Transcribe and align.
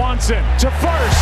Swanson 0.00 0.40
to 0.56 0.72
first. 0.80 1.20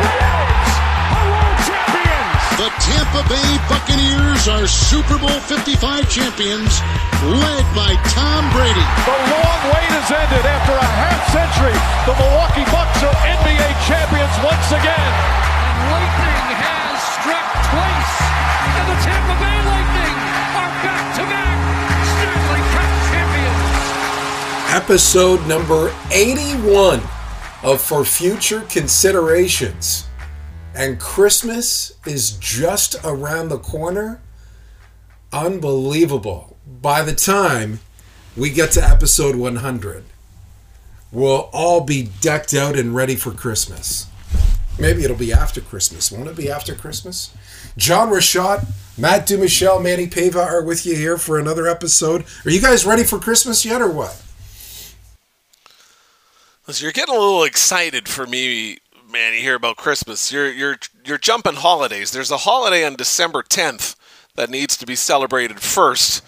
Browns 0.00 0.72
are 1.12 1.28
world 1.36 1.60
champions. 1.68 2.40
The 2.56 2.72
Tampa 2.80 3.20
Bay 3.28 3.50
Buccaneers 3.68 4.48
are 4.48 4.64
Super 4.64 5.20
Bowl 5.20 5.36
55 5.44 5.76
champions, 6.08 6.80
led 7.28 7.64
by 7.76 7.92
Tom 8.16 8.48
Brady. 8.56 8.88
The 9.04 9.16
long 9.20 9.60
wait 9.68 9.92
has 10.00 10.08
ended 10.08 10.48
after 10.48 10.72
a 10.72 10.88
half 10.96 11.28
century. 11.28 11.76
The 12.08 12.16
Milwaukee 12.16 12.64
Bucks 12.72 13.04
are 13.04 13.12
NBA 13.36 13.68
champions 13.84 14.32
once 14.40 14.68
again. 14.72 15.12
And 15.60 15.76
lightning 15.92 16.56
has 16.56 16.96
struck 17.20 17.46
twice, 17.68 18.16
and 18.80 18.96
the 18.96 18.98
Tampa 19.04 19.36
Bay 19.44 19.58
Lightning 19.60 20.16
are 20.56 20.72
back-to-back 20.88 21.58
Stanley 22.16 22.64
Cup 22.72 22.90
champions. 23.12 24.72
Episode 24.72 25.44
number 25.44 25.92
81 26.08 27.04
of 27.66 27.82
For 27.82 28.04
Future 28.04 28.60
Considerations. 28.68 30.06
And 30.72 31.00
Christmas 31.00 31.94
is 32.06 32.36
just 32.38 32.94
around 33.02 33.48
the 33.48 33.58
corner. 33.58 34.22
Unbelievable. 35.32 36.56
By 36.64 37.02
the 37.02 37.12
time 37.12 37.80
we 38.36 38.50
get 38.50 38.70
to 38.72 38.84
episode 38.84 39.34
100, 39.34 40.04
we'll 41.10 41.50
all 41.52 41.80
be 41.80 42.08
decked 42.20 42.54
out 42.54 42.78
and 42.78 42.94
ready 42.94 43.16
for 43.16 43.32
Christmas. 43.32 44.06
Maybe 44.78 45.02
it'll 45.02 45.16
be 45.16 45.32
after 45.32 45.60
Christmas. 45.60 46.12
Won't 46.12 46.28
it 46.28 46.36
be 46.36 46.48
after 46.48 46.72
Christmas? 46.72 47.34
John 47.76 48.10
Rashad, 48.10 48.64
Matt 48.96 49.26
Dumichel, 49.26 49.82
Manny 49.82 50.06
Pava 50.06 50.36
are 50.36 50.62
with 50.62 50.86
you 50.86 50.94
here 50.94 51.18
for 51.18 51.36
another 51.36 51.66
episode. 51.66 52.26
Are 52.44 52.50
you 52.50 52.60
guys 52.60 52.86
ready 52.86 53.02
for 53.02 53.18
Christmas 53.18 53.64
yet 53.64 53.82
or 53.82 53.90
what? 53.90 54.22
Listen, 56.66 56.84
you're 56.84 56.92
getting 56.92 57.14
a 57.14 57.18
little 57.18 57.44
excited 57.44 58.08
for 58.08 58.26
me, 58.26 58.78
man. 59.12 59.34
You 59.34 59.40
hear 59.40 59.54
about 59.54 59.76
Christmas. 59.76 60.32
You're 60.32 60.50
you're 60.50 60.76
you're 61.04 61.18
jumping 61.18 61.54
holidays. 61.54 62.10
There's 62.10 62.32
a 62.32 62.38
holiday 62.38 62.84
on 62.84 62.96
December 62.96 63.42
10th 63.42 63.94
that 64.34 64.50
needs 64.50 64.76
to 64.78 64.86
be 64.86 64.96
celebrated 64.96 65.60
first. 65.60 66.24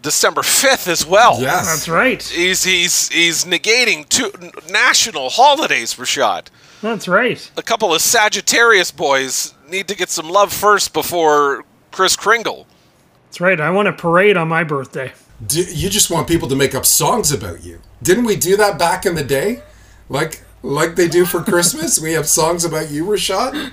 December 0.00 0.42
5th 0.42 0.88
as 0.88 1.04
well. 1.04 1.40
Yes. 1.40 1.66
That's 1.66 1.88
right. 1.88 2.22
He's 2.22 2.64
he's 2.64 3.08
he's 3.08 3.44
negating 3.44 4.08
two 4.08 4.30
national 4.70 5.28
holidays, 5.28 5.94
Rashad. 5.96 6.46
That's 6.80 7.08
right. 7.08 7.50
A 7.56 7.62
couple 7.62 7.92
of 7.92 8.00
Sagittarius 8.00 8.90
boys 8.90 9.54
need 9.68 9.88
to 9.88 9.96
get 9.96 10.08
some 10.08 10.30
love 10.30 10.52
first 10.52 10.94
before 10.94 11.64
Chris 11.90 12.16
Kringle. 12.16 12.66
That's 13.26 13.40
right. 13.40 13.60
I 13.60 13.70
want 13.70 13.88
a 13.88 13.92
parade 13.92 14.36
on 14.38 14.48
my 14.48 14.64
birthday. 14.64 15.12
Do, 15.46 15.62
you 15.62 15.88
just 15.88 16.10
want 16.10 16.26
people 16.26 16.48
to 16.48 16.56
make 16.56 16.74
up 16.74 16.84
songs 16.84 17.30
about 17.32 17.62
you. 17.64 17.80
Didn't 18.02 18.24
we 18.24 18.36
do 18.36 18.56
that 18.56 18.78
back 18.78 19.06
in 19.06 19.14
the 19.14 19.24
day? 19.24 19.62
Like 20.08 20.42
like 20.62 20.96
they 20.96 21.08
do 21.08 21.24
for 21.24 21.42
Christmas? 21.42 22.00
we 22.00 22.12
have 22.12 22.26
songs 22.28 22.64
about 22.64 22.90
you, 22.90 23.04
Rashad? 23.04 23.72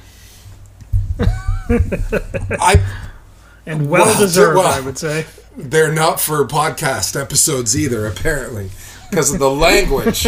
I 1.70 2.84
And 3.66 3.90
well 3.90 4.06
Well, 4.06 4.20
deserved, 4.20 4.58
well. 4.58 4.68
I 4.68 4.80
would 4.82 4.98
say. 4.98 5.26
they're 5.58 5.92
not 5.94 6.20
for 6.20 6.46
podcast 6.46 7.20
episodes 7.20 7.76
either, 7.78 8.06
apparently. 8.06 8.70
Because 9.10 9.34
of 9.34 9.40
the 9.40 9.50
language. 9.50 10.24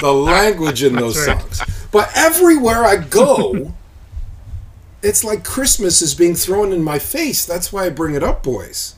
the 0.00 0.12
language 0.12 0.82
in 0.82 0.94
those 0.94 1.16
right. 1.26 1.40
songs. 1.40 1.62
But 1.90 2.10
everywhere 2.16 2.84
I 2.84 2.96
go, 2.96 3.74
it's 5.02 5.22
like 5.22 5.44
Christmas 5.44 6.00
is 6.02 6.14
being 6.14 6.34
thrown 6.34 6.72
in 6.72 6.82
my 6.82 6.98
face. 6.98 7.44
That's 7.44 7.72
why 7.72 7.84
I 7.86 7.90
bring 7.90 8.14
it 8.14 8.22
up, 8.22 8.42
boys. 8.42 8.94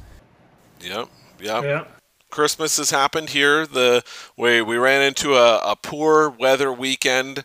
Yep, 0.80 1.08
Yeah. 1.44 1.84
Christmas 2.30 2.76
has 2.78 2.90
happened 2.90 3.30
here. 3.30 3.66
The 3.66 4.02
way 4.36 4.60
we 4.60 4.76
ran 4.76 5.02
into 5.02 5.34
a, 5.34 5.58
a 5.58 5.76
poor 5.76 6.30
weather 6.30 6.72
weekend, 6.72 7.44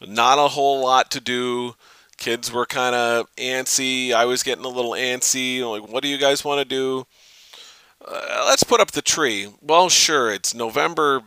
not 0.00 0.38
a 0.38 0.48
whole 0.48 0.82
lot 0.82 1.10
to 1.10 1.20
do. 1.20 1.74
Kids 2.16 2.52
were 2.52 2.66
kind 2.66 2.94
of 2.94 3.26
antsy. 3.36 4.12
I 4.12 4.24
was 4.24 4.42
getting 4.42 4.64
a 4.64 4.68
little 4.68 4.92
antsy. 4.92 5.60
Like, 5.68 5.90
what 5.90 6.02
do 6.02 6.08
you 6.08 6.18
guys 6.18 6.44
want 6.44 6.58
to 6.58 6.64
do? 6.64 7.06
Uh, 8.06 8.44
let's 8.46 8.62
put 8.64 8.80
up 8.80 8.92
the 8.92 9.02
tree. 9.02 9.48
Well, 9.60 9.88
sure. 9.88 10.32
It's 10.32 10.54
November 10.54 11.22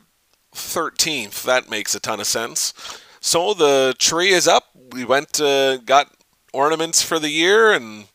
13th. 0.55 1.43
That 1.43 1.69
makes 1.69 1.93
a 1.95 1.99
ton 1.99 2.19
of 2.19 2.27
sense. 2.27 2.73
So 3.19 3.53
the 3.53 3.95
tree 3.99 4.29
is 4.29 4.47
up. 4.47 4.65
We 4.91 5.05
went, 5.05 5.39
uh, 5.39 5.77
got 5.77 6.11
ornaments 6.51 7.01
for 7.01 7.19
the 7.19 7.29
year, 7.29 7.71
and 7.71 8.05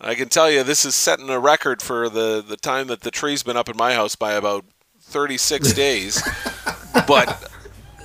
I 0.00 0.14
can 0.14 0.28
tell 0.28 0.50
you 0.50 0.62
this 0.62 0.84
is 0.84 0.94
setting 0.94 1.28
a 1.28 1.40
record 1.40 1.82
for 1.82 2.08
the, 2.08 2.44
the 2.46 2.56
time 2.56 2.86
that 2.86 3.00
the 3.00 3.10
tree's 3.10 3.42
been 3.42 3.56
up 3.56 3.68
in 3.68 3.76
my 3.76 3.94
house 3.94 4.14
by 4.14 4.32
about 4.34 4.64
36 5.00 5.72
days. 5.74 6.22
but 7.06 7.50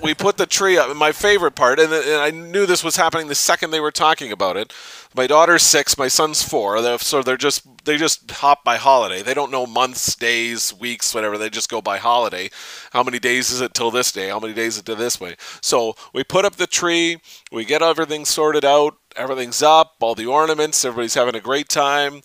we 0.01 0.13
put 0.13 0.37
the 0.37 0.45
tree 0.45 0.77
up. 0.77 0.89
And 0.89 0.97
my 0.97 1.11
favorite 1.11 1.55
part, 1.55 1.79
and, 1.79 1.93
and 1.93 2.19
I 2.21 2.31
knew 2.31 2.65
this 2.65 2.83
was 2.83 2.95
happening 2.95 3.27
the 3.27 3.35
second 3.35 3.71
they 3.71 3.79
were 3.79 3.91
talking 3.91 4.31
about 4.31 4.57
it. 4.57 4.73
My 5.15 5.27
daughter's 5.27 5.61
six, 5.61 5.95
my 5.97 6.07
son's 6.07 6.41
four, 6.41 6.81
they're- 6.81 6.97
so 6.97 7.21
they're 7.21 7.37
just 7.37 7.61
they 7.85 7.97
just 7.97 8.31
hop 8.31 8.63
by 8.63 8.77
holiday. 8.77 9.21
They 9.21 9.33
don't 9.33 9.51
know 9.51 9.65
months, 9.67 10.15
days, 10.15 10.73
weeks, 10.73 11.13
whatever. 11.13 11.37
They 11.37 11.49
just 11.49 11.69
go 11.69 11.81
by 11.81 11.97
holiday. 11.97 12.49
How 12.91 13.03
many 13.03 13.19
days 13.19 13.51
is 13.51 13.59
it 13.61 13.73
till 13.73 13.91
this 13.91 14.11
day? 14.11 14.29
How 14.29 14.39
many 14.39 14.53
days 14.53 14.75
is 14.75 14.79
it 14.79 14.85
to 14.85 14.95
this 14.95 15.19
way? 15.19 15.35
So 15.61 15.93
we 16.13 16.23
put 16.23 16.45
up 16.45 16.55
the 16.55 16.65
tree. 16.65 17.17
We 17.51 17.65
get 17.65 17.81
everything 17.81 18.23
sorted 18.25 18.63
out. 18.65 18.95
Everything's 19.16 19.62
up. 19.62 19.96
All 20.01 20.16
the 20.16 20.25
ornaments. 20.25 20.84
Everybody's 20.84 21.13
having 21.13 21.35
a 21.35 21.40
great 21.40 21.69
time. 21.69 22.22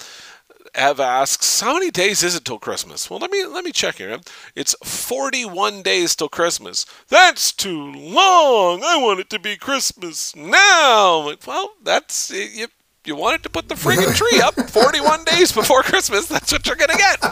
Ev 0.75 1.01
asks, 1.01 1.61
"How 1.61 1.75
many 1.75 1.91
days 1.91 2.23
is 2.23 2.35
it 2.35 2.45
till 2.45 2.59
Christmas?" 2.59 3.09
Well, 3.09 3.19
let 3.19 3.31
me 3.31 3.45
let 3.47 3.65
me 3.65 3.73
check 3.73 3.97
here. 3.97 4.21
It's 4.55 4.75
41 4.85 5.83
days 5.83 6.15
till 6.15 6.29
Christmas. 6.29 6.85
That's 7.09 7.53
too 7.53 7.93
long. 7.93 8.83
I 8.85 8.97
want 8.99 9.21
it 9.21 9.31
to 9.31 9.39
be 9.39 9.57
Christmas 9.57 10.37
now. 10.37 11.19
Like, 11.27 11.47
well, 11.47 11.73
that's 11.83 12.31
you. 12.31 12.69
You 13.05 13.17
wanted 13.17 13.43
to 13.45 13.49
put 13.49 13.69
the 13.69 13.75
friggin' 13.75 14.15
tree 14.31 14.41
up 14.43 14.55
41 14.71 15.25
days 15.25 15.51
before 15.53 15.83
Christmas. 15.83 16.27
That's 16.27 16.53
what 16.53 16.67
you're 16.67 16.77
gonna 16.77 16.97
get. 16.97 17.23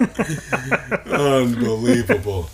Unbelievable. 1.06 2.48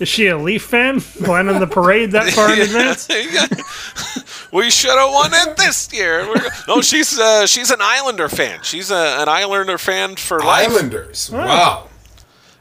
Is 0.00 0.08
she 0.08 0.28
a 0.28 0.38
Leaf 0.38 0.64
fan? 0.64 1.00
Planning 1.24 1.60
the 1.60 1.66
parade 1.66 2.12
that 2.12 2.32
far 2.32 2.52
in 2.52 2.60
advance? 2.62 3.06
we 4.52 4.70
should 4.70 4.98
have 4.98 5.12
won 5.12 5.30
it 5.32 5.56
this 5.58 5.92
year. 5.92 6.26
We're, 6.26 6.48
no, 6.66 6.80
she's 6.80 7.18
uh, 7.18 7.46
she's 7.46 7.70
an 7.70 7.80
Islander 7.80 8.28
fan. 8.28 8.60
She's 8.62 8.90
a, 8.90 9.20
an 9.20 9.28
Islander 9.28 9.78
fan 9.78 10.16
for 10.16 10.40
life. 10.40 10.70
Islanders. 10.70 11.30
Wow. 11.30 11.88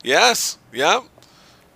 Yes. 0.04 0.58
Yep. 0.74 1.04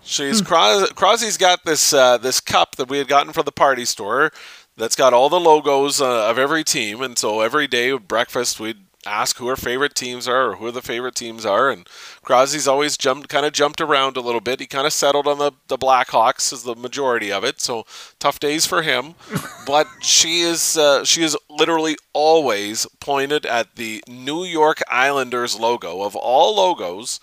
She's 0.03 0.41
Cros- 0.41 0.91
Crosby's 0.91 1.37
got 1.37 1.63
this 1.63 1.93
uh, 1.93 2.17
this 2.17 2.41
cup 2.41 2.75
that 2.75 2.89
we 2.89 2.97
had 2.97 3.07
gotten 3.07 3.31
from 3.31 3.45
the 3.45 3.53
party 3.53 3.85
store 3.85 4.31
that's 4.75 4.97
got 4.97 5.13
all 5.13 5.29
the 5.29 5.39
logos 5.39 6.01
uh, 6.01 6.29
of 6.29 6.37
every 6.37 6.65
team, 6.65 7.01
and 7.01 7.17
so 7.17 7.39
every 7.39 7.67
day 7.67 7.93
at 7.93 8.07
breakfast 8.07 8.59
we'd 8.59 8.79
ask 9.05 9.37
who 9.37 9.47
our 9.47 9.55
favorite 9.55 9.95
teams 9.95 10.27
are 10.27 10.51
or 10.51 10.55
who 10.55 10.71
the 10.71 10.81
favorite 10.81 11.15
teams 11.15 11.45
are, 11.45 11.69
and 11.69 11.87
Crosby's 12.21 12.67
always 12.67 12.97
jumped 12.97 13.29
kind 13.29 13.45
of 13.45 13.53
jumped 13.53 13.81
around 13.81 14.17
a 14.17 14.21
little 14.21 14.41
bit. 14.41 14.59
He 14.59 14.67
kind 14.67 14.87
of 14.87 14.93
settled 14.93 15.27
on 15.27 15.37
the 15.37 15.51
the 15.67 15.77
Blackhawks 15.77 16.53
as 16.53 16.63
the 16.63 16.75
majority 16.75 17.31
of 17.31 17.43
it, 17.43 17.59
so 17.59 17.85
tough 18.19 18.39
days 18.39 18.65
for 18.65 18.81
him. 18.81 19.15
but 19.67 19.87
she 20.01 20.41
is 20.41 20.77
uh, 20.77 21.03
she 21.03 21.23
is 21.23 21.37
literally 21.49 21.97
always 22.13 22.85
pointed 22.99 23.45
at 23.45 23.75
the 23.75 24.03
New 24.07 24.43
York 24.43 24.81
Islanders 24.89 25.59
logo 25.59 26.01
of 26.01 26.15
all 26.15 26.55
logos 26.55 27.19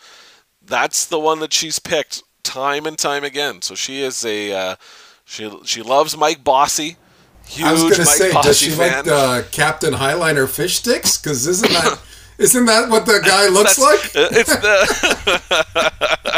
that's 0.63 1.05
the 1.07 1.19
one 1.19 1.41
that 1.41 1.53
she's 1.53 1.79
picked 1.79 2.23
time 2.43 2.87
and 2.87 2.97
time 2.97 3.25
again. 3.25 3.63
So 3.63 3.75
she 3.75 4.03
is 4.03 4.25
a 4.25 4.53
uh, 4.53 4.77
she 5.25 5.51
she 5.65 5.83
loves 5.83 6.17
Mike 6.17 6.45
Bossy. 6.45 6.97
Huge 7.51 7.67
I 7.67 7.73
was 7.73 7.83
going 7.83 7.95
to 7.95 8.05
say, 8.07 8.31
does 8.43 8.57
she 8.59 8.71
fan. 8.71 8.93
like 8.97 9.05
the 9.05 9.47
Captain 9.51 9.93
Highliner 9.95 10.49
fish 10.49 10.77
sticks? 10.77 11.19
Because 11.19 11.47
isn't 11.49 11.69
that 11.73 11.99
isn't 12.39 12.65
that 12.67 12.89
what 12.89 13.07
the 13.07 13.21
guy 13.25 13.49
looks 13.49 13.79
like? 13.79 14.01
It's 14.15 14.55
the 14.57 16.31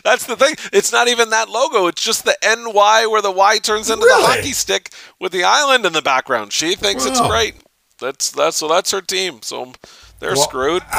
That's 0.04 0.26
the 0.26 0.36
thing. 0.36 0.54
It's 0.72 0.92
not 0.92 1.08
even 1.08 1.30
that 1.30 1.48
logo. 1.48 1.86
It's 1.86 2.02
just 2.02 2.24
the 2.24 2.36
NY 2.42 3.06
where 3.08 3.22
the 3.22 3.30
Y 3.32 3.58
turns 3.58 3.90
into 3.90 4.04
Really? 4.06 4.22
the 4.22 4.28
hockey 4.28 4.52
stick 4.52 4.90
with 5.20 5.32
the 5.32 5.44
island 5.44 5.84
in 5.84 5.92
the 5.92 6.02
background. 6.02 6.52
She 6.52 6.74
thinks 6.76 7.04
it's 7.04 7.20
great. 7.20 7.54
That's 8.00 8.30
that's 8.30 8.56
so 8.58 8.68
that's 8.68 8.90
her 8.90 9.00
team. 9.00 9.40
So 9.42 9.72
they're 10.20 10.34
Well, 10.34 10.42
screwed. 10.42 10.82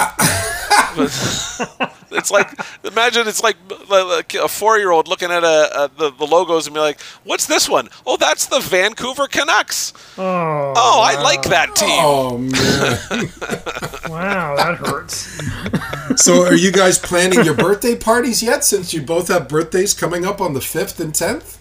it's 0.98 2.32
like 2.32 2.50
imagine 2.84 3.28
it's 3.28 3.42
like 3.44 3.56
like 3.90 4.34
a 4.34 4.48
four-year-old 4.48 5.08
looking 5.08 5.30
at 5.32 5.44
a, 5.44 5.84
a 5.84 5.92
the, 5.96 6.12
the 6.12 6.26
logos 6.26 6.66
and 6.66 6.74
be 6.74 6.80
like, 6.80 7.00
"What's 7.24 7.46
this 7.46 7.70
one? 7.70 7.90
Oh, 8.06 8.18
that's 8.18 8.48
the 8.48 8.60
Vancouver 8.60 9.28
Canucks. 9.28 9.94
Oh, 10.18 10.74
Oh, 10.76 11.02
I 11.04 11.22
like 11.22 11.44
that 11.44 11.76
team." 11.76 11.88
Oh 11.92 12.38
man! 12.40 14.10
wow, 14.12 14.56
that 14.56 14.78
hurts. 14.80 15.40
so, 16.24 16.46
are 16.46 16.56
you 16.56 16.72
guys 16.72 16.98
planning 16.98 17.44
your 17.44 17.54
birthday 17.56 17.96
parties 17.96 18.42
yet? 18.42 18.64
Since 18.64 18.92
you 18.94 19.02
both 19.04 19.28
have 19.28 19.48
birthdays 19.48 19.94
coming 19.94 20.26
up 20.26 20.42
on 20.42 20.54
the 20.56 20.62
fifth 20.62 21.00
and 21.00 21.14
tenth. 21.14 21.60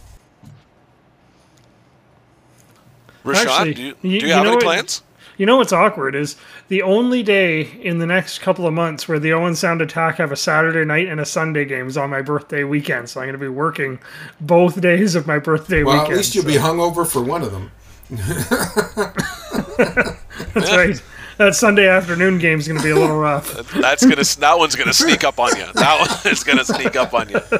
Rashad, 3.25 3.47
Actually, 3.47 3.75
do 3.75 3.83
you, 3.83 3.88
you- 3.88 3.94
do 4.03 4.09
you, 4.09 4.21
you 4.29 4.33
have 4.33 4.44
know 4.44 4.50
any 4.53 4.56
what- 4.56 4.65
plans? 4.65 5.03
You 5.37 5.47
know 5.47 5.56
what's 5.59 5.73
awkward 5.73 6.15
is 6.15 6.37
the 6.69 6.83
only 6.83 7.23
day 7.23 7.62
in 7.83 7.99
the 7.99 8.06
next 8.06 8.38
couple 8.38 8.67
of 8.67 8.73
months 8.73 9.06
where 9.06 9.19
the 9.19 9.33
Owen 9.33 9.55
Sound 9.55 9.83
Attack 9.83 10.17
have 10.17 10.33
a 10.33 10.37
Saturday 10.37 10.85
night 10.85 11.09
and 11.09 11.21
a 11.21 11.27
Sunday 11.27 11.65
game 11.65 11.87
is 11.88 11.97
on 11.97 12.11
my 12.11 12.23
birthday 12.23 12.65
weekend. 12.65 13.11
So 13.11 13.21
I'm 13.21 13.27
going 13.27 13.35
to 13.35 13.38
be 13.38 13.49
working 13.49 13.99
both 14.41 14.81
days 14.81 15.15
of 15.15 15.27
my 15.27 15.38
birthday 15.38 15.83
Well, 15.83 15.94
weekend. 15.94 16.12
at 16.12 16.17
least 16.19 16.35
you'll 16.35 16.44
so- 16.44 16.50
be 16.50 16.56
hungover 16.56 17.06
for 17.06 17.23
one 17.23 17.43
of 17.43 17.53
them. 17.53 17.71
That's 20.55 20.71
right. 20.73 21.03
That 21.38 21.55
Sunday 21.55 21.87
afternoon 21.87 22.38
game's 22.38 22.67
going 22.67 22.79
to 22.79 22.85
be 22.85 22.91
a 22.91 22.97
little 22.97 23.19
rough. 23.19 23.53
That's 23.75 24.03
gonna 24.05 24.25
that 24.41 24.59
one's 24.59 24.75
gonna 24.75 24.94
sneak 24.94 25.23
up 25.23 25.38
on 25.38 25.55
you. 25.56 25.67
That 25.75 26.00
one 26.25 26.33
is 26.33 26.43
gonna 26.43 26.65
sneak 26.65 26.97
up 26.97 27.12
on 27.12 27.29
you. 27.29 27.38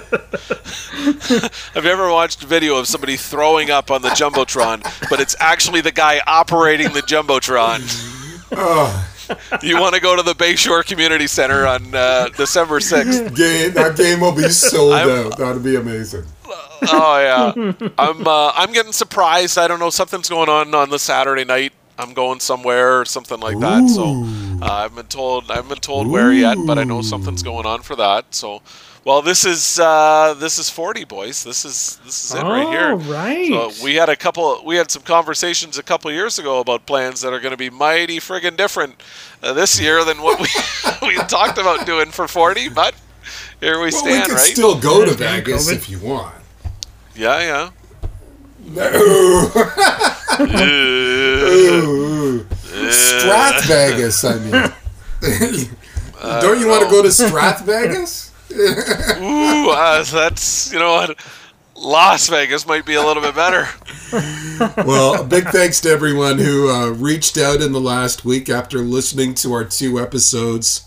Have 1.75 1.85
you 1.85 1.91
ever 1.91 2.11
watched 2.11 2.43
a 2.43 2.47
video 2.47 2.77
of 2.79 2.87
somebody 2.87 3.17
throwing 3.17 3.71
up 3.71 3.91
on 3.91 4.01
the 4.03 4.09
jumbotron, 4.11 4.83
but 5.11 5.21
it's 5.21 5.37
actually 5.41 5.83
the 5.83 5.93
guy 5.93 6.21
operating 6.27 6.93
the 6.93 7.03
jumbotron? 7.03 7.83
You 9.61 9.81
want 9.81 9.93
to 9.97 10.01
go 10.01 10.15
to 10.15 10.23
the 10.23 10.35
Bayshore 10.35 10.87
Community 10.87 11.27
Center 11.27 11.67
on 11.67 11.93
uh, 11.93 12.29
December 12.37 12.79
sixth? 12.79 13.35
Game, 13.35 13.73
that 13.73 13.97
game 13.97 14.21
will 14.21 14.31
be 14.31 14.49
sold 14.49 14.93
I'm- 14.93 15.09
out. 15.09 15.37
That'll 15.37 15.59
be 15.61 15.75
amazing. 15.75 16.23
Oh 16.47 17.19
yeah, 17.19 17.73
I'm 17.99 18.25
uh, 18.29 18.53
I'm 18.55 18.73
getting 18.73 18.93
surprised. 18.93 19.59
I 19.59 19.67
don't 19.67 19.81
know 19.81 19.91
something's 19.91 20.29
going 20.29 20.49
on 20.49 20.73
on 20.77 20.91
the 20.91 20.99
Saturday 21.01 21.45
night. 21.45 21.73
I'm 21.99 22.13
going 22.15 22.41
somewhere 22.41 23.01
or 23.01 23.05
something 23.05 23.41
like 23.41 23.59
that. 23.61 23.89
So 23.89 24.25
uh, 24.63 24.85
I've 24.85 24.95
been 24.95 25.07
told 25.07 25.51
I 25.51 25.55
haven't 25.57 25.69
been 25.71 25.79
told 25.79 26.07
where 26.09 26.33
yet, 26.33 26.59
but 26.67 26.79
I 26.79 26.85
know 26.85 27.03
something's 27.03 27.43
going 27.43 27.67
on 27.67 27.83
for 27.83 27.97
that. 27.97 28.35
So 28.35 28.63
well, 29.05 29.23
this 29.23 29.45
is 29.45 29.79
uh, 29.79 30.35
this 30.37 30.59
is 30.59 30.69
40 30.69 31.05
boys. 31.05 31.45
This 31.45 31.65
is 31.65 32.01
this 32.05 32.25
is 32.25 32.35
it 32.35 32.43
right 32.43 32.69
here. 32.69 32.91
Oh, 32.93 32.97
right. 32.97 33.49
So 33.49 33.85
we 33.85 33.95
had 33.95 34.09
a 34.09 34.17
couple. 34.17 34.61
We 34.65 34.77
had 34.77 34.91
some 34.91 35.03
conversations 35.03 35.79
a 35.79 35.83
couple 35.83 36.11
years 36.11 36.39
ago 36.41 36.59
about 36.61 36.87
plans 36.87 37.21
that 37.21 37.33
are 37.33 37.39
going 37.41 37.53
to 37.53 37.57
be 37.57 37.71
mighty 37.71 38.19
friggin' 38.19 38.57
different 38.57 39.01
uh, 39.43 39.53
this 39.53 39.79
year 39.81 40.05
than 40.05 40.21
what 40.23 40.41
we 40.41 40.49
we 41.09 41.15
talked 41.27 41.57
about 41.59 41.87
doing 41.87 42.11
for 42.11 42.27
40. 42.27 42.71
But 42.71 42.95
here 43.61 43.75
we 43.81 43.91
Well, 43.93 44.05
we 44.05 44.11
stand, 44.13 44.27
can 44.27 44.35
right? 44.35 44.53
still 44.53 44.79
go 44.79 45.05
to 45.05 45.13
Vegas 45.15 45.71
if 45.71 45.89
you 45.89 46.01
want. 46.01 46.35
yeah, 47.15 47.39
yeah. 47.41 47.71
Ooh. 48.69 49.49
Strath 52.91 53.65
Vegas, 53.67 54.25
I 54.25 54.39
mean. 54.39 54.73
Don't 56.41 56.61
you 56.61 56.69
want 56.69 56.85
to 56.85 56.91
go 56.91 57.03
to 57.03 57.13
Strath 57.13 57.65
Vegas? 57.65 58.33
Ooh, 58.53 59.71
uh, 59.71 60.03
that's 60.05 60.73
you 60.73 60.79
know 60.79 60.93
what. 60.93 61.19
Las 61.79 62.29
Vegas 62.29 62.67
might 62.67 62.87
be 62.87 62.95
a 62.95 63.03
little 63.03 63.23
bit 63.23 63.35
better. 63.35 63.69
Well, 64.83 65.21
a 65.21 65.25
big 65.25 65.45
thanks 65.49 65.79
to 65.83 65.91
everyone 65.91 66.39
who 66.39 66.71
uh, 66.71 66.89
reached 66.89 67.37
out 67.37 67.61
in 67.61 67.73
the 67.73 67.81
last 67.81 68.25
week 68.25 68.49
after 68.49 68.79
listening 68.79 69.35
to 69.35 69.53
our 69.53 69.65
two 69.65 70.01
episodes 70.01 70.87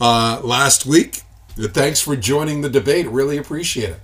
uh, 0.00 0.40
last 0.44 0.86
week. 0.86 1.22
Thanks 1.56 2.00
for 2.00 2.14
joining 2.14 2.60
the 2.60 2.70
debate. 2.70 3.08
Really 3.08 3.36
appreciate 3.36 3.90
it. 3.90 4.00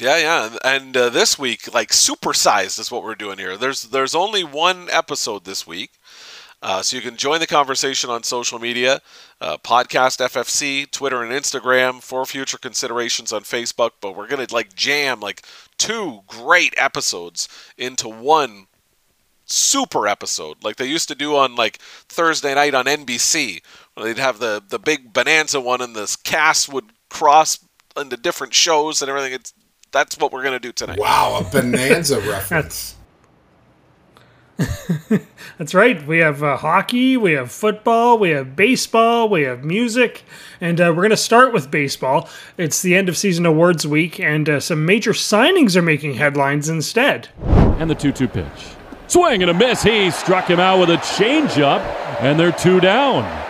Yeah, 0.00 0.18
yeah, 0.18 0.56
and 0.64 0.96
uh, 0.96 1.08
this 1.08 1.38
week, 1.40 1.74
like 1.74 1.90
supersized 1.90 2.78
is 2.78 2.90
what 2.90 3.02
we're 3.02 3.16
doing 3.16 3.38
here. 3.38 3.56
There's 3.56 3.82
there's 3.84 4.14
only 4.14 4.44
one 4.44 4.88
episode 4.90 5.44
this 5.44 5.66
week, 5.66 5.90
uh, 6.62 6.82
so 6.82 6.96
you 6.96 7.02
can 7.02 7.16
join 7.16 7.40
the 7.40 7.48
conversation 7.48 8.08
on 8.08 8.22
social 8.22 8.60
media, 8.60 9.00
uh, 9.40 9.56
podcast 9.58 10.20
FFC, 10.20 10.88
Twitter 10.88 11.24
and 11.24 11.32
Instagram 11.32 12.00
for 12.00 12.24
future 12.24 12.58
considerations 12.58 13.32
on 13.32 13.42
Facebook. 13.42 13.90
But 14.00 14.14
we're 14.14 14.28
gonna 14.28 14.46
like 14.52 14.76
jam 14.76 15.18
like 15.18 15.42
two 15.78 16.20
great 16.28 16.74
episodes 16.76 17.48
into 17.76 18.08
one 18.08 18.66
super 19.46 20.06
episode 20.06 20.62
like 20.62 20.76
they 20.76 20.86
used 20.86 21.08
to 21.08 21.14
do 21.14 21.34
on 21.34 21.56
like 21.56 21.78
Thursday 21.78 22.54
night 22.54 22.74
on 22.74 22.84
NBC 22.84 23.62
where 23.94 24.06
they'd 24.06 24.20
have 24.20 24.38
the 24.40 24.62
the 24.68 24.78
big 24.78 25.12
bonanza 25.12 25.58
one 25.60 25.80
and 25.80 25.96
this 25.96 26.16
cast 26.16 26.70
would 26.70 26.84
cross 27.08 27.58
into 27.96 28.16
different 28.18 28.52
shows 28.54 29.00
and 29.00 29.08
everything 29.08 29.32
it's 29.32 29.54
that's 29.90 30.18
what 30.18 30.32
we're 30.32 30.42
going 30.42 30.54
to 30.54 30.60
do 30.60 30.72
tonight. 30.72 30.98
Wow, 30.98 31.40
a 31.40 31.50
bonanza 31.50 32.20
reference. 32.28 32.96
That's 35.58 35.72
right. 35.72 36.04
We 36.04 36.18
have 36.18 36.42
uh, 36.42 36.56
hockey, 36.56 37.16
we 37.16 37.32
have 37.32 37.52
football, 37.52 38.18
we 38.18 38.30
have 38.30 38.56
baseball, 38.56 39.28
we 39.28 39.42
have 39.42 39.64
music, 39.64 40.24
and 40.60 40.80
uh, 40.80 40.86
we're 40.88 41.02
going 41.02 41.10
to 41.10 41.16
start 41.16 41.52
with 41.52 41.70
baseball. 41.70 42.28
It's 42.56 42.82
the 42.82 42.96
end 42.96 43.08
of 43.08 43.16
season 43.16 43.46
awards 43.46 43.86
week, 43.86 44.18
and 44.18 44.48
uh, 44.48 44.60
some 44.60 44.84
major 44.84 45.12
signings 45.12 45.76
are 45.76 45.82
making 45.82 46.14
headlines 46.14 46.68
instead. 46.68 47.28
And 47.46 47.88
the 47.88 47.94
2 47.94 48.10
2 48.10 48.26
pitch. 48.26 48.46
Swing 49.06 49.42
and 49.42 49.50
a 49.50 49.54
miss. 49.54 49.82
He 49.82 50.10
struck 50.10 50.48
him 50.48 50.60
out 50.60 50.80
with 50.80 50.90
a 50.90 50.96
changeup, 50.96 51.80
and 52.20 52.38
they're 52.38 52.52
two 52.52 52.80
down. 52.80 53.47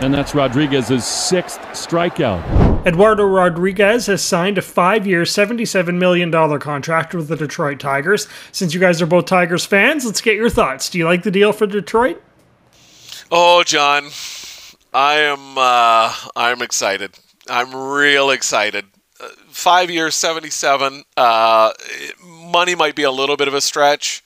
And 0.00 0.14
that's 0.14 0.34
Rodriguez's 0.34 1.04
sixth 1.04 1.60
strikeout. 1.72 2.86
Eduardo 2.86 3.24
Rodriguez 3.24 4.06
has 4.06 4.22
signed 4.22 4.56
a 4.56 4.62
five 4.62 5.06
year, 5.06 5.24
$77 5.24 5.98
million 5.98 6.32
contract 6.58 7.14
with 7.14 7.28
the 7.28 7.36
Detroit 7.36 7.78
Tigers. 7.78 8.26
Since 8.50 8.72
you 8.72 8.80
guys 8.80 9.02
are 9.02 9.06
both 9.06 9.26
Tigers 9.26 9.66
fans, 9.66 10.06
let's 10.06 10.22
get 10.22 10.36
your 10.36 10.48
thoughts. 10.48 10.88
Do 10.88 10.96
you 10.96 11.04
like 11.04 11.22
the 11.22 11.30
deal 11.30 11.52
for 11.52 11.66
Detroit? 11.66 12.22
Oh, 13.30 13.62
John, 13.62 14.08
I 14.94 15.16
am 15.16 15.58
uh, 15.58 16.14
I'm 16.34 16.62
excited. 16.62 17.18
I'm 17.48 17.74
real 17.74 18.30
excited. 18.30 18.86
Uh, 19.20 19.28
five 19.48 19.90
years, 19.90 20.14
seventy-seven. 20.14 21.04
Uh, 21.18 21.72
money 22.24 22.74
might 22.74 22.96
be 22.96 23.02
a 23.02 23.10
little 23.10 23.36
bit 23.36 23.48
of 23.48 23.54
a 23.54 23.60
stretch, 23.60 24.24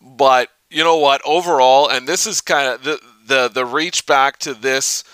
but 0.00 0.50
you 0.70 0.84
know 0.84 0.98
what? 0.98 1.22
Overall, 1.24 1.88
and 1.88 2.06
this 2.06 2.26
is 2.26 2.42
kind 2.42 2.68
of 2.68 3.00
the 3.26 3.48
the 3.48 3.64
reach 3.64 4.06
back 4.06 4.38
to 4.38 4.54
this 4.54 5.04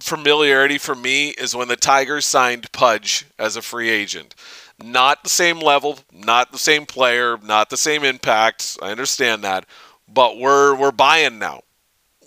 familiarity 0.00 0.78
for 0.78 0.94
me 0.94 1.30
is 1.30 1.54
when 1.54 1.68
the 1.68 1.76
Tigers 1.76 2.26
signed 2.26 2.72
Pudge 2.72 3.26
as 3.38 3.56
a 3.56 3.62
free 3.62 3.90
agent. 3.90 4.34
Not 4.82 5.22
the 5.22 5.30
same 5.30 5.60
level, 5.60 5.98
not 6.12 6.52
the 6.52 6.58
same 6.58 6.86
player, 6.86 7.36
not 7.42 7.68
the 7.68 7.76
same 7.76 8.02
impact. 8.02 8.78
I 8.80 8.90
understand 8.90 9.44
that, 9.44 9.66
but 10.08 10.38
we're 10.38 10.74
we're 10.74 10.92
buying 10.92 11.38
now. 11.38 11.62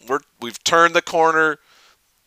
We're 0.08 0.20
we've 0.40 0.64
turned 0.64 0.94
the 0.94 1.02
corner. 1.02 1.58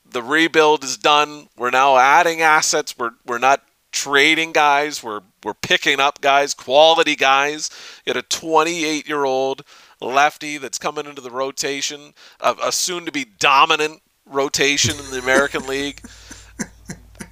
The 0.08 0.22
rebuild 0.22 0.82
is 0.82 0.96
done. 0.96 1.48
We're 1.56 1.70
now 1.70 1.96
adding 1.96 2.40
assets. 2.40 2.98
We're 2.98 3.12
we're 3.24 3.38
not 3.38 3.62
trading 3.92 4.52
guys. 4.52 5.02
We're 5.02 5.22
we're 5.44 5.54
picking 5.54 6.00
up 6.00 6.20
guys, 6.20 6.54
quality 6.54 7.14
guys. 7.14 7.70
You 8.04 8.10
had 8.10 8.16
a 8.16 8.22
28 8.22 9.06
year 9.06 9.24
old 9.24 9.62
lefty 10.00 10.58
that's 10.58 10.78
coming 10.78 11.06
into 11.06 11.20
the 11.22 11.30
rotation, 11.30 12.12
a, 12.40 12.54
a 12.64 12.72
soon 12.72 13.04
to 13.06 13.12
be 13.12 13.24
dominant 13.38 14.02
rotation 14.26 14.98
in 14.98 15.10
the 15.10 15.18
American 15.18 15.66
League. 15.68 16.00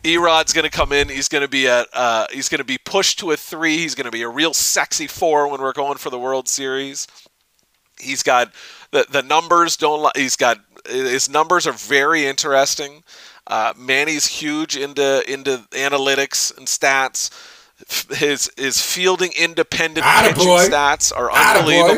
Erod's 0.04 0.52
going 0.52 0.64
to 0.64 0.70
come 0.70 0.92
in. 0.92 1.08
He's 1.08 1.28
going 1.28 1.42
to 1.42 1.48
be 1.48 1.66
a 1.66 1.86
uh, 1.92 2.26
he's 2.30 2.48
going 2.48 2.58
to 2.58 2.64
be 2.64 2.78
pushed 2.78 3.18
to 3.20 3.30
a 3.32 3.36
three. 3.36 3.78
He's 3.78 3.94
going 3.94 4.04
to 4.04 4.10
be 4.10 4.22
a 4.22 4.28
real 4.28 4.52
sexy 4.52 5.06
four 5.06 5.48
when 5.48 5.60
we're 5.62 5.72
going 5.72 5.96
for 5.96 6.10
the 6.10 6.18
World 6.18 6.46
Series. 6.48 7.06
He's 7.98 8.22
got 8.22 8.52
the 8.90 9.06
the 9.10 9.22
numbers 9.22 9.76
don't. 9.78 10.02
li- 10.02 10.10
He's 10.14 10.36
got 10.36 10.58
his 10.86 11.30
numbers 11.30 11.66
are 11.66 11.72
very 11.72 12.26
interesting. 12.26 13.02
Uh, 13.46 13.72
Manny's 13.78 14.26
huge 14.26 14.76
into 14.76 15.22
into 15.30 15.58
analytics 15.70 16.56
and 16.58 16.66
stats. 16.66 17.30
His 18.14 18.50
his 18.58 18.80
fielding 18.82 19.32
independent 19.38 20.04
pitching 20.34 20.48
stats 20.70 21.12
are 21.16 21.30
Attaboy. 21.30 21.88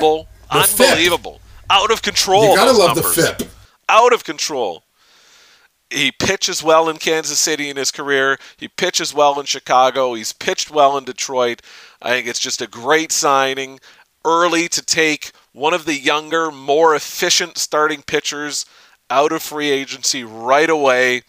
Unbelievable. 0.51 1.35
FIP. 1.35 1.43
Out 1.71 1.91
of 1.91 2.03
control. 2.03 2.51
You 2.51 2.57
gotta 2.57 2.73
love 2.73 2.97
numbers 2.97 3.17
the 3.17 3.23
FIP. 3.23 3.49
out 3.89 4.13
of 4.13 4.25
control. 4.25 4.85
He 5.91 6.11
pitches 6.11 6.63
well 6.63 6.89
in 6.89 6.97
Kansas 6.97 7.39
City 7.39 7.71
in 7.71 7.77
his 7.77 7.91
career. 7.93 8.39
He 8.57 8.67
pitches 8.69 9.15
well 9.15 9.39
in 9.39 9.47
Chicago. 9.47 10.15
He's 10.15 10.33
pitched 10.33 10.71
well 10.71 10.99
in 10.99 11.05
Detroit. 11.05 11.63
I 12.03 12.11
think 12.11 12.27
it's 12.27 12.41
just 12.41 12.61
a 12.61 12.67
great 12.67 13.13
signing 13.13 13.79
early 14.25 14.69
to 14.69 14.83
take 14.85 15.31
one 15.53 15.73
of 15.73 15.85
the 15.85 15.95
younger, 15.95 16.51
more 16.51 16.95
efficient 16.95 17.57
starting 17.57 18.03
pitchers 18.03 18.67
out 19.09 19.31
of 19.33 19.43
free 19.43 19.71
agency 19.71 20.25
right 20.25 20.69
away. 20.69 21.23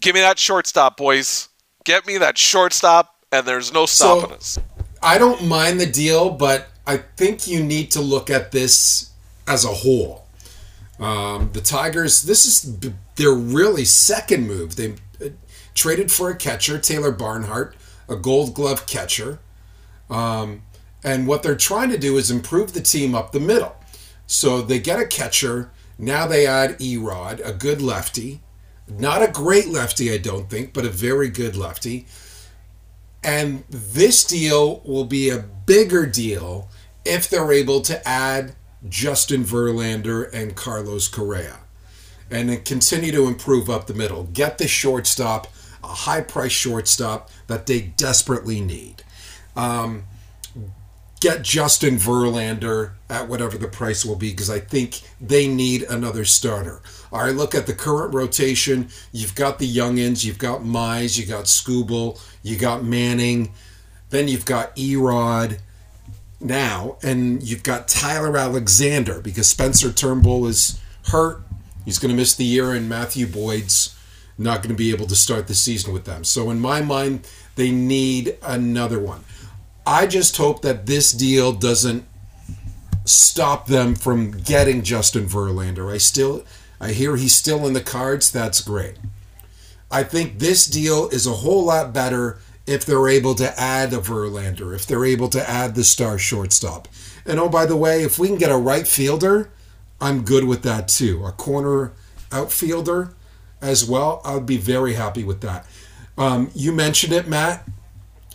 Give 0.00 0.14
me 0.14 0.20
that 0.20 0.38
shortstop, 0.38 0.96
boys. 0.96 1.48
Get 1.84 2.06
me 2.06 2.18
that 2.18 2.36
shortstop, 2.36 3.14
and 3.32 3.46
there's 3.46 3.72
no 3.72 3.86
stopping 3.86 4.32
us. 4.36 4.58
I 5.02 5.18
don't 5.18 5.44
mind 5.46 5.80
the 5.80 5.86
deal, 5.86 6.30
but 6.30 6.68
I 6.86 6.98
think 7.16 7.46
you 7.46 7.62
need 7.62 7.90
to 7.92 8.00
look 8.00 8.30
at 8.30 8.52
this 8.52 9.12
as 9.46 9.64
a 9.64 9.68
whole. 9.68 10.26
Um, 10.98 11.50
the 11.52 11.60
Tigers, 11.60 12.22
this 12.22 12.44
is 12.44 12.78
their 13.16 13.32
really 13.32 13.84
second 13.84 14.46
move. 14.46 14.76
They 14.76 14.94
uh, 15.24 15.30
traded 15.74 16.10
for 16.12 16.30
a 16.30 16.36
catcher, 16.36 16.78
Taylor 16.78 17.12
Barnhart, 17.12 17.74
a 18.08 18.16
gold 18.16 18.54
glove 18.54 18.86
catcher. 18.86 19.38
Um, 20.10 20.62
and 21.02 21.26
what 21.26 21.42
they're 21.42 21.56
trying 21.56 21.90
to 21.90 21.98
do 21.98 22.16
is 22.16 22.30
improve 22.30 22.72
the 22.72 22.80
team 22.80 23.14
up 23.14 23.32
the 23.32 23.40
middle. 23.40 23.76
So 24.26 24.62
they 24.62 24.78
get 24.78 25.00
a 25.00 25.06
catcher. 25.06 25.70
Now 25.98 26.26
they 26.26 26.46
add 26.46 26.78
Erod, 26.78 27.44
a 27.44 27.52
good 27.52 27.82
lefty. 27.82 28.40
Not 28.88 29.22
a 29.22 29.28
great 29.30 29.68
lefty, 29.68 30.12
I 30.12 30.18
don't 30.18 30.50
think, 30.50 30.72
but 30.72 30.84
a 30.84 30.90
very 30.90 31.28
good 31.28 31.56
lefty. 31.56 32.06
And 33.24 33.64
this 33.70 34.24
deal 34.24 34.80
will 34.84 35.04
be 35.04 35.30
a 35.30 35.38
bigger 35.38 36.06
deal 36.06 36.68
if 37.04 37.28
they're 37.28 37.52
able 37.52 37.80
to 37.82 38.08
add 38.08 38.54
Justin 38.88 39.44
Verlander, 39.44 40.32
and 40.32 40.56
Carlos 40.56 41.08
Correa. 41.08 41.60
And 42.30 42.48
then 42.48 42.62
continue 42.62 43.12
to 43.12 43.26
improve 43.26 43.68
up 43.68 43.86
the 43.86 43.94
middle. 43.94 44.24
Get 44.24 44.58
the 44.58 44.66
shortstop, 44.66 45.48
a 45.84 45.88
high 45.88 46.22
price 46.22 46.52
shortstop 46.52 47.30
that 47.46 47.66
they 47.66 47.80
desperately 47.80 48.60
need. 48.60 49.02
Um, 49.54 50.04
get 51.20 51.42
Justin 51.42 51.96
Verlander 51.96 52.92
at 53.08 53.28
whatever 53.28 53.58
the 53.58 53.68
price 53.68 54.04
will 54.04 54.16
be 54.16 54.30
because 54.30 54.50
I 54.50 54.58
think 54.58 55.02
they 55.20 55.46
need 55.46 55.82
another 55.82 56.24
starter. 56.24 56.80
Right, 57.12 57.34
look 57.34 57.54
at 57.54 57.66
the 57.66 57.74
current 57.74 58.14
rotation. 58.14 58.88
You've 59.12 59.34
got 59.34 59.58
the 59.58 59.70
youngins, 59.70 60.24
you've 60.24 60.38
got 60.38 60.62
Mize, 60.62 61.18
you 61.18 61.26
got 61.26 61.44
Skubal, 61.44 62.18
you 62.42 62.56
got 62.56 62.82
Manning, 62.82 63.52
then 64.08 64.28
you've 64.28 64.46
got 64.46 64.74
Erod 64.76 65.58
now, 66.40 66.96
and 67.02 67.42
you've 67.42 67.62
got 67.62 67.86
Tyler 67.86 68.36
Alexander 68.36 69.20
because 69.20 69.48
Spencer 69.48 69.92
Turnbull 69.92 70.46
is 70.46 70.80
hurt. 71.08 71.42
He's 71.84 71.98
going 71.98 72.10
to 72.10 72.16
miss 72.16 72.34
the 72.34 72.44
year, 72.44 72.72
and 72.72 72.88
Matthew 72.88 73.26
Boyd's 73.26 73.94
not 74.38 74.62
going 74.62 74.74
to 74.74 74.78
be 74.78 74.90
able 74.90 75.06
to 75.06 75.16
start 75.16 75.46
the 75.46 75.54
season 75.54 75.92
with 75.92 76.04
them. 76.04 76.24
So, 76.24 76.50
in 76.50 76.60
my 76.60 76.80
mind, 76.80 77.28
they 77.56 77.70
need 77.70 78.38
another 78.42 78.98
one. 78.98 79.24
I 79.86 80.06
just 80.06 80.36
hope 80.36 80.62
that 80.62 80.86
this 80.86 81.12
deal 81.12 81.52
doesn't 81.52 82.06
stop 83.04 83.66
them 83.66 83.94
from 83.94 84.30
getting 84.30 84.82
Justin 84.82 85.26
Verlander. 85.26 85.92
I 85.92 85.98
still, 85.98 86.44
I 86.82 86.92
hear 86.92 87.16
he's 87.16 87.34
still 87.34 87.66
in 87.66 87.72
the 87.72 87.80
cards. 87.80 88.30
That's 88.30 88.60
great. 88.60 88.96
I 89.90 90.02
think 90.02 90.38
this 90.38 90.66
deal 90.66 91.08
is 91.10 91.26
a 91.26 91.32
whole 91.32 91.64
lot 91.64 91.94
better 91.94 92.38
if 92.66 92.84
they're 92.84 93.08
able 93.08 93.36
to 93.36 93.60
add 93.60 93.92
a 93.92 93.98
Verlander, 93.98 94.74
if 94.74 94.86
they're 94.86 95.04
able 95.04 95.28
to 95.28 95.48
add 95.48 95.74
the 95.74 95.84
star 95.84 96.18
shortstop. 96.18 96.88
And 97.24 97.38
oh, 97.38 97.48
by 97.48 97.66
the 97.66 97.76
way, 97.76 98.02
if 98.02 98.18
we 98.18 98.26
can 98.26 98.36
get 98.36 98.50
a 98.50 98.56
right 98.56 98.86
fielder, 98.86 99.50
I'm 100.00 100.24
good 100.24 100.44
with 100.44 100.62
that 100.64 100.88
too. 100.88 101.24
A 101.24 101.30
corner 101.30 101.92
outfielder 102.32 103.14
as 103.60 103.88
well, 103.88 104.20
I'd 104.24 104.44
be 104.44 104.56
very 104.56 104.94
happy 104.94 105.22
with 105.22 105.40
that. 105.42 105.66
Um, 106.18 106.50
you 106.52 106.72
mentioned 106.72 107.12
it, 107.12 107.28
Matt. 107.28 107.64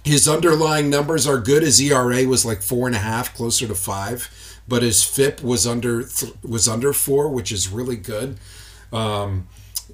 His 0.05 0.25
underlying 0.25 0.89
numbers 0.89 1.27
are 1.27 1.37
good. 1.37 1.63
His 1.63 1.81
ERA 1.81 2.25
was 2.25 2.45
like 2.45 2.61
four 2.61 2.87
and 2.87 2.95
a 2.95 2.99
half, 2.99 3.35
closer 3.35 3.67
to 3.67 3.75
five, 3.75 4.29
but 4.67 4.83
his 4.83 5.03
FIP 5.03 5.41
was 5.41 5.65
under 5.65 6.03
th- 6.03 6.33
was 6.43 6.67
under 6.67 6.93
four, 6.93 7.29
which 7.29 7.51
is 7.51 7.69
really 7.69 7.95
good. 7.95 8.37
Um, 8.91 9.47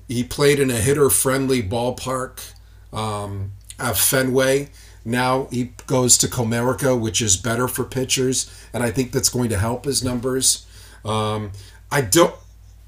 he 0.08 0.24
played 0.24 0.60
in 0.60 0.70
a 0.70 0.76
hitter-friendly 0.78 1.64
ballpark 1.64 2.54
um, 2.92 3.52
at 3.80 3.98
Fenway. 3.98 4.70
Now 5.06 5.48
he 5.52 5.74
goes 5.88 6.18
to 6.20 6.28
Comerica, 6.28 7.00
which 7.00 7.22
is 7.22 7.38
better 7.38 7.68
for 7.68 7.84
pitchers, 7.84 8.50
and 8.74 8.84
I 8.84 8.92
think 8.92 9.12
that's 9.12 9.30
going 9.30 9.50
to 9.50 9.58
help 9.58 9.86
his 9.86 10.04
numbers. 10.04 10.66
Um, 11.04 11.52
I 11.92 12.02
don't. 12.02 12.34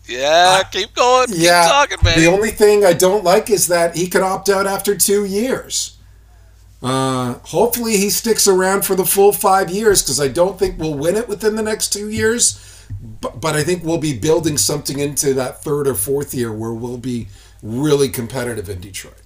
Yeah, 0.08 0.62
keep 0.72 0.94
going. 0.94 1.28
Yeah, 1.32 1.64
keep 1.64 1.72
talking, 1.72 1.98
man. 2.04 2.20
the 2.20 2.28
only 2.28 2.52
thing 2.52 2.86
I 2.86 2.94
don't 2.94 3.24
like 3.24 3.50
is 3.50 3.68
that 3.68 3.96
he 3.96 4.08
could 4.08 4.22
opt 4.22 4.50
out 4.50 4.68
after 4.68 4.96
two 4.96 5.26
years. 5.26 5.95
Uh, 6.82 7.36
hopefully, 7.46 7.98
he 7.98 8.10
sticks 8.10 8.48
around 8.48 8.86
for 8.86 8.96
the 8.96 9.06
full 9.06 9.32
five 9.32 9.70
years 9.70 10.02
because 10.02 10.20
I 10.20 10.28
don't 10.28 10.60
think 10.60 10.80
we'll 10.80 10.94
win 10.98 11.16
it 11.16 11.28
within 11.28 11.56
the 11.56 11.64
next 11.64 11.92
two 11.94 12.10
years. 12.10 12.62
But, 13.22 13.42
but 13.42 13.56
I 13.56 13.64
think 13.64 13.84
we'll 13.84 13.98
be 13.98 14.18
building 14.18 14.58
something 14.58 15.00
into 15.00 15.34
that 15.34 15.64
third 15.64 15.88
or 15.88 15.96
fourth 15.96 16.34
year 16.34 16.52
where 16.52 16.74
we'll 16.74 16.98
be 16.98 17.28
really 17.64 18.10
competitive 18.10 18.70
in 18.70 18.80
Detroit. 18.80 19.22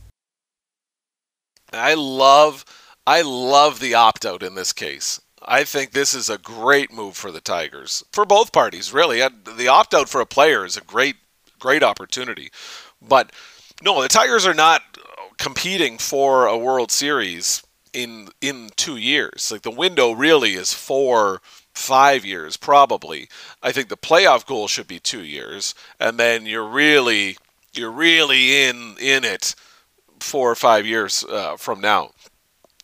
I 1.73 1.93
love 1.93 2.65
I 3.05 3.21
love 3.21 3.79
the 3.79 3.93
opt 3.93 4.25
out 4.25 4.43
in 4.43 4.55
this 4.55 4.73
case. 4.73 5.19
I 5.41 5.63
think 5.63 5.91
this 5.91 6.13
is 6.13 6.29
a 6.29 6.37
great 6.37 6.91
move 6.91 7.15
for 7.15 7.31
the 7.31 7.41
Tigers. 7.41 8.03
For 8.11 8.25
both 8.25 8.51
parties, 8.51 8.93
really. 8.93 9.19
The 9.19 9.67
opt 9.67 9.93
out 9.93 10.09
for 10.09 10.21
a 10.21 10.25
player 10.25 10.65
is 10.65 10.77
a 10.77 10.81
great 10.81 11.15
great 11.59 11.83
opportunity. 11.83 12.49
But 13.01 13.31
no, 13.81 14.01
the 14.01 14.07
Tigers 14.07 14.45
are 14.45 14.53
not 14.53 14.88
competing 15.39 15.97
for 15.97 16.45
a 16.45 16.57
World 16.57 16.91
Series 16.91 17.63
in 17.93 18.29
in 18.41 18.69
2 18.75 18.97
years. 18.97 19.51
Like 19.51 19.63
the 19.63 19.71
window 19.71 20.11
really 20.11 20.53
is 20.53 20.73
for 20.73 21.41
5 21.73 22.25
years 22.25 22.57
probably. 22.57 23.29
I 23.63 23.71
think 23.71 23.89
the 23.89 23.97
playoff 23.97 24.45
goal 24.45 24.67
should 24.67 24.87
be 24.87 24.99
2 24.99 25.23
years 25.23 25.73
and 25.99 26.19
then 26.19 26.45
you're 26.45 26.67
really 26.67 27.37
you're 27.73 27.91
really 27.91 28.63
in 28.63 28.95
in 28.99 29.23
it 29.23 29.55
four 30.19 30.51
or 30.51 30.55
five 30.55 30.85
years 30.85 31.23
uh, 31.23 31.55
from 31.57 31.81
now. 31.81 32.11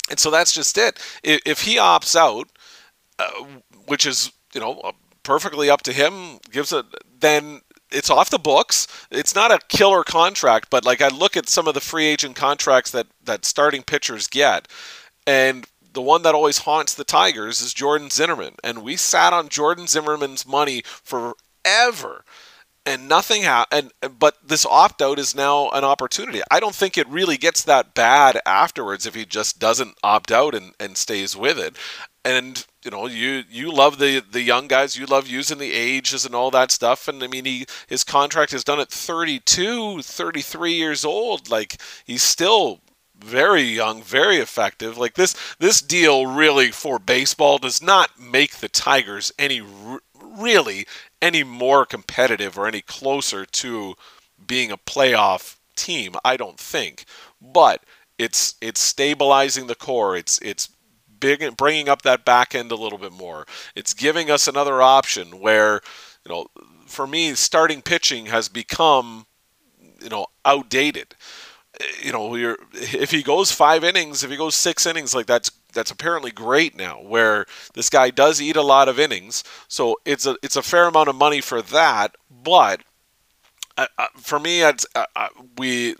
And 0.09 0.19
so 0.19 0.31
that's 0.31 0.53
just 0.53 0.77
it. 0.77 0.99
If 1.23 1.61
he 1.61 1.77
opts 1.77 2.15
out, 2.15 2.47
uh, 3.19 3.29
which 3.87 4.05
is 4.05 4.31
you 4.53 4.61
know 4.61 4.91
perfectly 5.23 5.69
up 5.69 5.81
to 5.83 5.93
him, 5.93 6.39
gives 6.51 6.71
it 6.71 6.85
then 7.19 7.61
it's 7.95 8.09
off 8.09 8.29
the 8.29 8.39
books. 8.39 8.87
It's 9.09 9.35
not 9.35 9.51
a 9.51 9.59
killer 9.69 10.03
contract, 10.03 10.69
but 10.69 10.85
like 10.85 11.01
I 11.01 11.07
look 11.07 11.37
at 11.37 11.49
some 11.49 11.67
of 11.67 11.73
the 11.73 11.81
free 11.81 12.05
agent 12.05 12.35
contracts 12.35 12.91
that 12.91 13.07
that 13.23 13.45
starting 13.45 13.83
pitchers 13.83 14.27
get, 14.27 14.67
and 15.25 15.65
the 15.93 16.01
one 16.01 16.23
that 16.23 16.35
always 16.35 16.59
haunts 16.59 16.93
the 16.93 17.03
Tigers 17.03 17.61
is 17.61 17.73
Jordan 17.73 18.09
Zimmermann, 18.09 18.55
and 18.63 18.83
we 18.83 18.95
sat 18.95 19.33
on 19.33 19.49
Jordan 19.49 19.87
Zimmermann's 19.87 20.45
money 20.45 20.83
forever 20.85 22.23
and 22.85 23.09
nothing 23.09 23.41
happened. 23.41 23.91
But 24.19 24.47
this 24.47 24.65
opt 24.65 25.01
out 25.01 25.19
is 25.19 25.35
now 25.35 25.69
an 25.69 25.83
opportunity. 25.83 26.41
I 26.51 26.59
don't 26.59 26.75
think 26.75 26.97
it 26.97 27.07
really 27.07 27.37
gets 27.37 27.63
that 27.63 27.95
bad 27.95 28.39
afterwards 28.45 29.05
if 29.05 29.15
he 29.15 29.25
just 29.25 29.59
doesn't 29.59 29.97
opt 30.03 30.31
out 30.31 30.53
and, 30.53 30.73
and 30.79 30.95
stays 30.97 31.35
with 31.35 31.57
it. 31.57 31.75
And 32.25 32.65
you 32.83 32.89
know, 32.89 33.05
you 33.05 33.43
you 33.49 33.71
love 33.71 33.99
the 33.99 34.19
the 34.19 34.41
young 34.41 34.67
guys. 34.67 34.97
You 34.97 35.05
love 35.05 35.27
using 35.27 35.59
the 35.59 35.73
ages 35.73 36.25
and 36.25 36.33
all 36.33 36.51
that 36.51 36.71
stuff. 36.71 37.07
And 37.07 37.23
I 37.23 37.27
mean, 37.27 37.45
he 37.45 37.67
his 37.87 38.03
contract 38.03 38.51
is 38.51 38.63
done 38.63 38.79
at 38.79 38.89
32, 38.89 40.01
33 40.01 40.73
years 40.73 41.05
old. 41.05 41.49
Like 41.49 41.77
he's 42.03 42.23
still 42.23 42.81
very 43.17 43.61
young, 43.61 44.01
very 44.01 44.37
effective. 44.37 44.97
Like 44.97 45.13
this 45.13 45.35
this 45.59 45.81
deal 45.81 46.25
really 46.25 46.71
for 46.71 46.97
baseball 46.99 47.59
does 47.59 47.81
not 47.81 48.19
make 48.19 48.57
the 48.57 48.69
Tigers 48.69 49.31
any 49.37 49.61
really 50.19 50.85
any 51.21 51.43
more 51.43 51.85
competitive 51.85 52.57
or 52.57 52.67
any 52.67 52.81
closer 52.81 53.45
to 53.45 53.95
being 54.47 54.71
a 54.71 54.77
playoff 54.77 55.57
team. 55.75 56.15
I 56.25 56.37
don't 56.37 56.59
think, 56.59 57.05
but 57.41 57.83
it's 58.17 58.55
it's 58.61 58.81
stabilizing 58.81 59.67
the 59.67 59.75
core. 59.75 60.15
It's 60.15 60.39
it's 60.39 60.69
big 61.19 61.57
bringing 61.57 61.89
up 61.89 62.01
that 62.03 62.25
back 62.25 62.55
end 62.55 62.71
a 62.71 62.75
little 62.75 62.99
bit 62.99 63.11
more. 63.11 63.45
It's 63.75 63.93
giving 63.93 64.29
us 64.29 64.47
another 64.47 64.81
option 64.81 65.39
where 65.39 65.81
you 66.25 66.31
know 66.31 66.47
for 66.85 67.07
me 67.07 67.33
starting 67.35 67.81
pitching 67.81 68.27
has 68.27 68.49
become 68.49 69.25
you 70.01 70.09
know 70.09 70.27
outdated 70.43 71.15
you 72.01 72.11
know, 72.11 72.35
if 72.73 73.11
he 73.11 73.23
goes 73.23 73.51
five 73.51 73.83
innings, 73.83 74.23
if 74.23 74.31
he 74.31 74.37
goes 74.37 74.55
six 74.55 74.85
innings, 74.85 75.13
like 75.13 75.25
that's 75.25 75.51
that's 75.73 75.91
apparently 75.91 76.31
great 76.31 76.75
now. 76.75 77.01
Where 77.01 77.45
this 77.73 77.89
guy 77.89 78.09
does 78.11 78.41
eat 78.41 78.55
a 78.55 78.61
lot 78.61 78.87
of 78.87 78.99
innings, 78.99 79.43
so 79.67 79.97
it's 80.05 80.25
a 80.25 80.37
it's 80.41 80.55
a 80.55 80.61
fair 80.61 80.87
amount 80.87 81.09
of 81.09 81.15
money 81.15 81.41
for 81.41 81.61
that. 81.61 82.15
But 82.29 82.81
uh, 83.77 83.87
uh 83.97 84.07
for 84.15 84.39
me, 84.39 84.63
uh, 84.63 84.73
uh, 84.95 85.27
we 85.57 85.95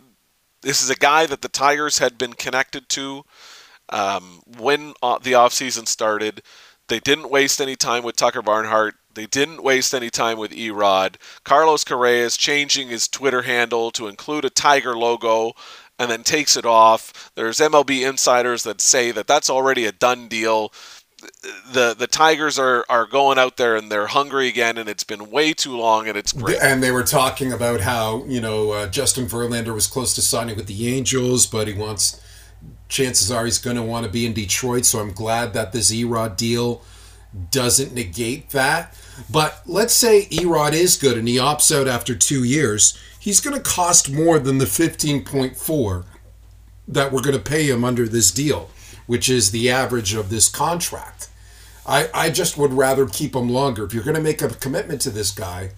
this 0.62 0.82
is 0.82 0.90
a 0.90 0.96
guy 0.96 1.26
that 1.26 1.42
the 1.42 1.50
Tigers 1.50 1.98
had 1.98 2.18
been 2.18 2.34
connected 2.34 2.88
to 2.90 3.26
um, 3.90 4.42
when 4.58 4.94
uh, 5.02 5.20
the 5.20 5.34
offseason 5.34 5.88
started. 5.88 6.42
They 6.88 7.00
didn't 7.00 7.32
waste 7.32 7.60
any 7.60 7.76
time 7.76 8.04
with 8.04 8.16
Tucker 8.16 8.44
Barnhart. 8.44 8.94
They 9.16 9.26
didn't 9.26 9.64
waste 9.64 9.94
any 9.94 10.10
time 10.10 10.38
with 10.38 10.52
Erod. 10.52 11.16
Carlos 11.44 11.84
Correa 11.84 12.26
is 12.26 12.38
changing 12.38 12.90
his 12.90 13.08
Twitter 13.08 13.42
handle 13.42 13.90
to 13.92 14.08
include 14.08 14.46
a 14.46 14.50
tiger 14.50 14.96
logo 14.96 15.54
and 15.98 16.12
then 16.12 16.24
takes 16.24 16.58
it 16.58 16.66
off. 16.66 17.32
There's 17.36 17.60
MLB 17.60 18.08
insiders 18.08 18.64
that 18.64 18.82
say 18.82 19.12
that 19.12 19.28
that's 19.28 19.50
already 19.50 19.86
a 19.86 19.92
done 19.92 20.28
deal. 20.28 20.74
The 21.72 21.96
the 21.98 22.08
Tigers 22.08 22.60
are, 22.60 22.86
are 22.90 23.08
going 23.08 23.40
out 23.40 23.58
there 23.58 23.76
and 23.76 23.92
they're 23.92 24.08
hungry 24.08 24.48
again, 24.48 24.78
and 24.78 24.88
it's 24.88 25.06
been 25.06 25.32
way 25.32 25.54
too 25.54 25.76
long, 25.76 26.08
and 26.08 26.18
it's 26.18 26.34
great. 26.34 26.60
And 26.62 26.84
they 26.84 26.92
were 26.92 27.04
talking 27.04 27.52
about 27.52 27.80
how 27.80 28.26
you 28.26 28.42
know 28.42 28.72
uh, 28.72 28.88
Justin 28.88 29.26
Verlander 29.26 29.74
was 29.74 29.88
close 29.88 30.14
to 30.16 30.22
signing 30.22 30.56
with 30.56 30.68
the 30.68 30.88
Angels, 30.96 31.48
but 31.48 31.68
he 31.68 31.74
wants. 31.74 32.22
Chances 32.88 33.32
are 33.32 33.46
he's 33.46 33.58
going 33.58 33.78
to 33.78 33.84
want 33.84 34.06
to 34.06 34.12
be 34.12 34.26
in 34.26 34.34
Detroit, 34.34 34.86
so 34.86 35.00
I'm 35.00 35.12
glad 35.12 35.54
that 35.54 35.72
this 35.72 35.92
Erod 35.92 36.38
deal 36.38 36.82
doesn't 37.52 37.94
negate 37.94 38.52
that. 38.52 38.96
But 39.30 39.62
let's 39.66 39.94
say 39.94 40.28
Erod 40.32 40.74
is 40.74 40.98
good 40.98 41.18
and 41.18 41.28
he 41.28 41.38
opts 41.38 41.76
out 41.76 41.88
after 41.88 42.16
two 42.16 42.44
years. 42.44 42.98
He's 43.20 43.40
going 43.40 43.56
to 43.56 43.62
cost 43.62 44.12
more 44.12 44.40
than 44.40 44.60
the 44.60 44.66
15.4 44.66 46.06
that 46.88 47.12
we're 47.12 47.22
going 47.22 47.36
to 47.36 47.42
pay 47.42 47.64
him 47.64 47.84
under 47.84 48.08
this 48.08 48.32
deal, 48.32 48.70
which 49.08 49.30
is 49.30 49.52
the 49.52 49.70
average 49.70 50.14
of 50.14 50.30
this 50.30 50.48
contract. 50.48 51.30
I, 51.88 52.10
I 52.14 52.30
just 52.30 52.58
would 52.58 52.74
rather 52.74 53.06
keep 53.06 53.36
him 53.36 53.50
longer. 53.50 53.84
If 53.84 53.94
you're 53.94 54.04
going 54.04 54.16
to 54.16 54.22
make 54.22 54.42
a 54.42 54.50
commitment 54.50 55.02
to 55.02 55.10
this 55.10 55.32
guy, 55.32 55.72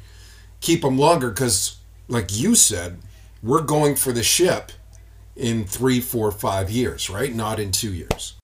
keep 0.62 0.84
him 0.84 0.98
longer 0.98 1.30
because, 1.30 1.78
like 2.08 2.38
you 2.38 2.56
said, 2.56 3.00
we're 3.44 3.62
going 3.62 3.96
for 3.96 4.12
the 4.12 4.24
ship 4.24 4.72
in 5.38 5.65
three, 5.65 6.00
four, 6.00 6.32
five 6.32 6.70
years, 6.70 7.10
right? 7.10 7.34
Not 7.34 7.60
in 7.60 7.72
two 7.72 7.94
years. 7.94 8.36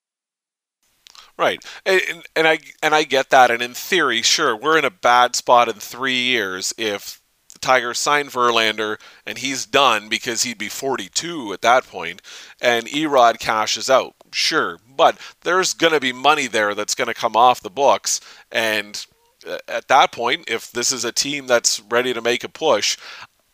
Right, 1.36 1.64
and, 1.84 2.00
and 2.36 2.46
I 2.46 2.60
and 2.80 2.94
I 2.94 3.02
get 3.02 3.30
that, 3.30 3.50
and 3.50 3.60
in 3.60 3.74
theory, 3.74 4.22
sure, 4.22 4.54
we're 4.54 4.78
in 4.78 4.84
a 4.84 4.90
bad 4.90 5.34
spot 5.34 5.68
in 5.68 5.74
three 5.74 6.22
years 6.22 6.72
if 6.78 7.20
the 7.52 7.58
Tigers 7.58 7.98
sign 7.98 8.26
Verlander 8.26 9.00
and 9.26 9.38
he's 9.38 9.66
done 9.66 10.08
because 10.08 10.44
he'd 10.44 10.58
be 10.58 10.68
42 10.68 11.52
at 11.52 11.62
that 11.62 11.88
point, 11.88 12.22
and 12.60 12.86
Erod 12.86 13.40
cashes 13.40 13.90
out. 13.90 14.14
Sure, 14.32 14.78
but 14.96 15.18
there's 15.40 15.74
going 15.74 15.92
to 15.92 15.98
be 15.98 16.12
money 16.12 16.46
there 16.46 16.72
that's 16.72 16.94
going 16.94 17.08
to 17.08 17.14
come 17.14 17.34
off 17.34 17.60
the 17.60 17.68
books, 17.70 18.20
and 18.52 19.04
uh, 19.44 19.58
at 19.66 19.88
that 19.88 20.12
point, 20.12 20.48
if 20.48 20.70
this 20.70 20.92
is 20.92 21.04
a 21.04 21.10
team 21.10 21.48
that's 21.48 21.80
ready 21.80 22.14
to 22.14 22.22
make 22.22 22.44
a 22.44 22.48
push, 22.48 22.96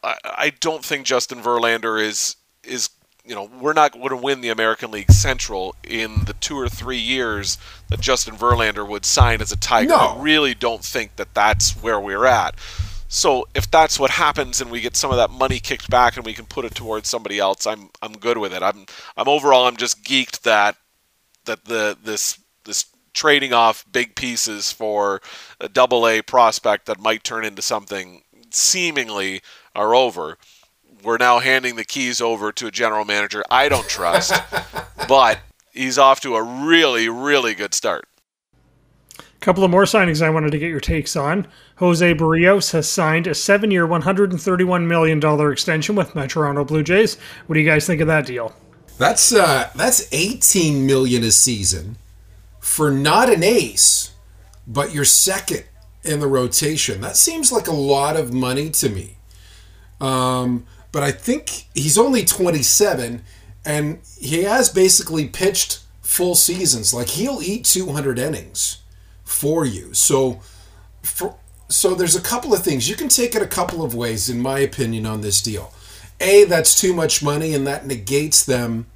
I, 0.03 0.17
I 0.25 0.53
don't 0.61 0.85
think 0.85 1.07
Justin 1.07 1.41
Verlander 1.41 1.99
is 1.99 2.37
is 2.63 2.91
you 3.31 3.37
know, 3.37 3.49
we're 3.61 3.73
not 3.73 3.93
going 3.93 4.09
to 4.09 4.17
win 4.17 4.41
the 4.41 4.49
American 4.49 4.91
League 4.91 5.13
Central 5.13 5.77
in 5.85 6.25
the 6.25 6.33
two 6.33 6.59
or 6.59 6.69
three 6.69 6.99
years 6.99 7.59
that 7.89 8.01
Justin 8.01 8.35
Verlander 8.35 8.87
would 8.87 9.05
sign 9.05 9.41
as 9.41 9.53
a 9.53 9.57
Tiger. 9.57 9.91
No. 9.91 9.97
I 9.97 10.21
really 10.21 10.53
don't 10.53 10.83
think 10.83 11.15
that 11.15 11.33
that's 11.33 11.81
where 11.81 12.01
we're 12.01 12.27
at. 12.27 12.57
So 13.07 13.47
if 13.55 13.71
that's 13.71 14.01
what 14.01 14.11
happens 14.11 14.61
and 14.61 14.69
we 14.69 14.81
get 14.81 14.97
some 14.97 15.13
of 15.13 15.17
that 15.17 15.31
money 15.31 15.61
kicked 15.61 15.89
back 15.89 16.17
and 16.17 16.27
we 16.27 16.35
can 16.35 16.45
put 16.45 16.65
it 16.65 16.75
towards 16.75 17.09
somebody 17.09 17.39
else, 17.39 17.69
I'm 17.69 17.91
I'm 18.03 18.15
good 18.15 18.37
with 18.37 18.53
it. 18.53 18.65
I'm 18.65 18.85
I'm 19.17 19.29
overall 19.29 19.67
I'm 19.69 19.77
just 19.77 20.03
geeked 20.03 20.41
that 20.41 20.77
that 21.45 21.67
the 21.67 21.97
this 22.03 22.37
this 22.65 22.87
trading 23.15 23.53
off 23.53 23.85
big 23.93 24.17
pieces 24.17 24.73
for 24.73 25.21
a 25.61 25.69
double 25.69 26.09
A 26.09 26.21
prospect 26.21 26.87
that 26.87 26.99
might 26.99 27.23
turn 27.23 27.45
into 27.45 27.63
something 27.63 28.23
seemingly 28.51 29.41
are 29.77 29.95
over 29.95 30.37
we're 31.03 31.17
now 31.17 31.39
handing 31.39 31.77
the 31.77 31.85
keys 31.85 32.21
over 32.21 32.53
to 32.53 32.67
a 32.67 32.71
general 32.71 33.05
manager 33.05 33.43
I 33.51 33.69
don't 33.69 33.89
trust, 33.89 34.35
but 35.09 35.41
he's 35.73 35.99
off 35.99 36.21
to 36.21 36.37
a 36.37 36.43
really, 36.43 37.09
really 37.09 37.55
good 37.55 37.75
start. 37.75 38.07
A 39.19 39.23
couple 39.41 39.65
of 39.65 39.71
more 39.71 39.85
signings 39.85 40.21
I 40.21 40.31
wanted 40.31 40.53
to 40.53 40.59
get 40.59 40.69
your 40.69 40.81
takes 40.81 41.17
on. 41.17 41.47
Jose 41.77 42.15
Berrios 42.15 42.73
has 42.73 42.89
signed 42.89 43.27
a 43.27 43.35
seven 43.35 43.71
year, 43.71 43.87
$131 43.87 44.87
million 44.87 45.51
extension 45.51 45.95
with 45.95 46.15
my 46.15 46.27
Toronto 46.27 46.65
Blue 46.65 46.83
Jays. 46.83 47.17
What 47.47 47.55
do 47.55 47.61
you 47.61 47.69
guys 47.69 47.87
think 47.87 48.01
of 48.03 48.07
that 48.09 48.27
deal? 48.27 48.55
That's 48.99 49.33
uh 49.33 49.71
that's 49.75 50.07
18 50.13 50.85
million 50.85 51.25
a 51.25 51.31
season 51.31 51.97
for 52.59 52.91
not 52.91 53.31
an 53.31 53.43
ace, 53.43 54.13
but 54.67 54.95
your 54.95 55.07
second 55.07 55.65
in 56.05 56.21
the 56.21 56.27
rotation. 56.27 57.01
That 57.01 57.17
seems 57.17 57.51
like 57.51 57.67
a 57.67 57.73
lot 57.73 58.17
of 58.17 58.33
money 58.33 58.69
to 58.71 58.89
me. 58.91 59.17
Um, 60.01 60.67
but 60.93 61.03
I 61.03 61.13
think 61.13 61.67
he's 61.75 61.99
only 61.99 62.25
27 62.25 63.23
and 63.65 63.99
he 64.19 64.43
has 64.45 64.69
basically 64.69 65.29
pitched 65.29 65.81
full 66.03 66.35
seasons. 66.35 66.93
Like 66.93 67.09
he'll 67.09 67.43
eat 67.43 67.65
200 67.65 68.19
innings 68.19 68.83
for 69.23 69.65
you. 69.65 69.95
So 69.95 70.41
for, 71.03 71.37
so 71.69 71.95
there's 71.95 72.17
a 72.17 72.21
couple 72.21 72.53
of 72.53 72.65
things. 72.65 72.89
You 72.89 72.97
can 72.97 73.09
take 73.09 73.35
it 73.35 73.43
a 73.43 73.47
couple 73.47 73.85
of 73.85 73.95
ways 73.95 74.29
in 74.29 74.41
my 74.41 74.59
opinion 74.59 75.07
on 75.07 75.21
this 75.21 75.41
deal. 75.41 75.73
A 76.21 76.45
that's 76.45 76.79
too 76.79 76.93
much 76.93 77.23
money 77.23 77.55
and 77.55 77.67
that 77.67 77.87
negates 77.87 78.45
them 78.45 78.87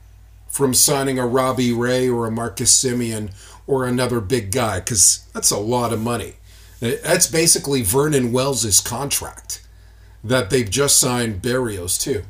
from 0.49 0.75
signing 0.75 1.19
a 1.19 1.27
Robbie 1.27 1.73
Ray 1.73 2.09
or 2.09 2.27
a 2.27 2.31
Marcus 2.31 2.83
Semien 2.83 3.33
or 3.67 3.87
another 3.87 4.21
big 4.21 4.51
guy 4.51 4.81
cuz 4.81 5.25
that's 5.33 5.51
a 5.51 5.59
lot 5.59 5.93
of 5.93 6.01
money. 6.01 6.35
That's 6.81 7.27
basically 7.27 7.83
Vernon 7.83 8.33
Wells' 8.33 8.81
contract 8.81 9.64
that 10.25 10.51
they've 10.51 10.71
just 10.71 10.99
signed 10.99 11.43
Berrios 11.43 12.01
too. 12.01 12.25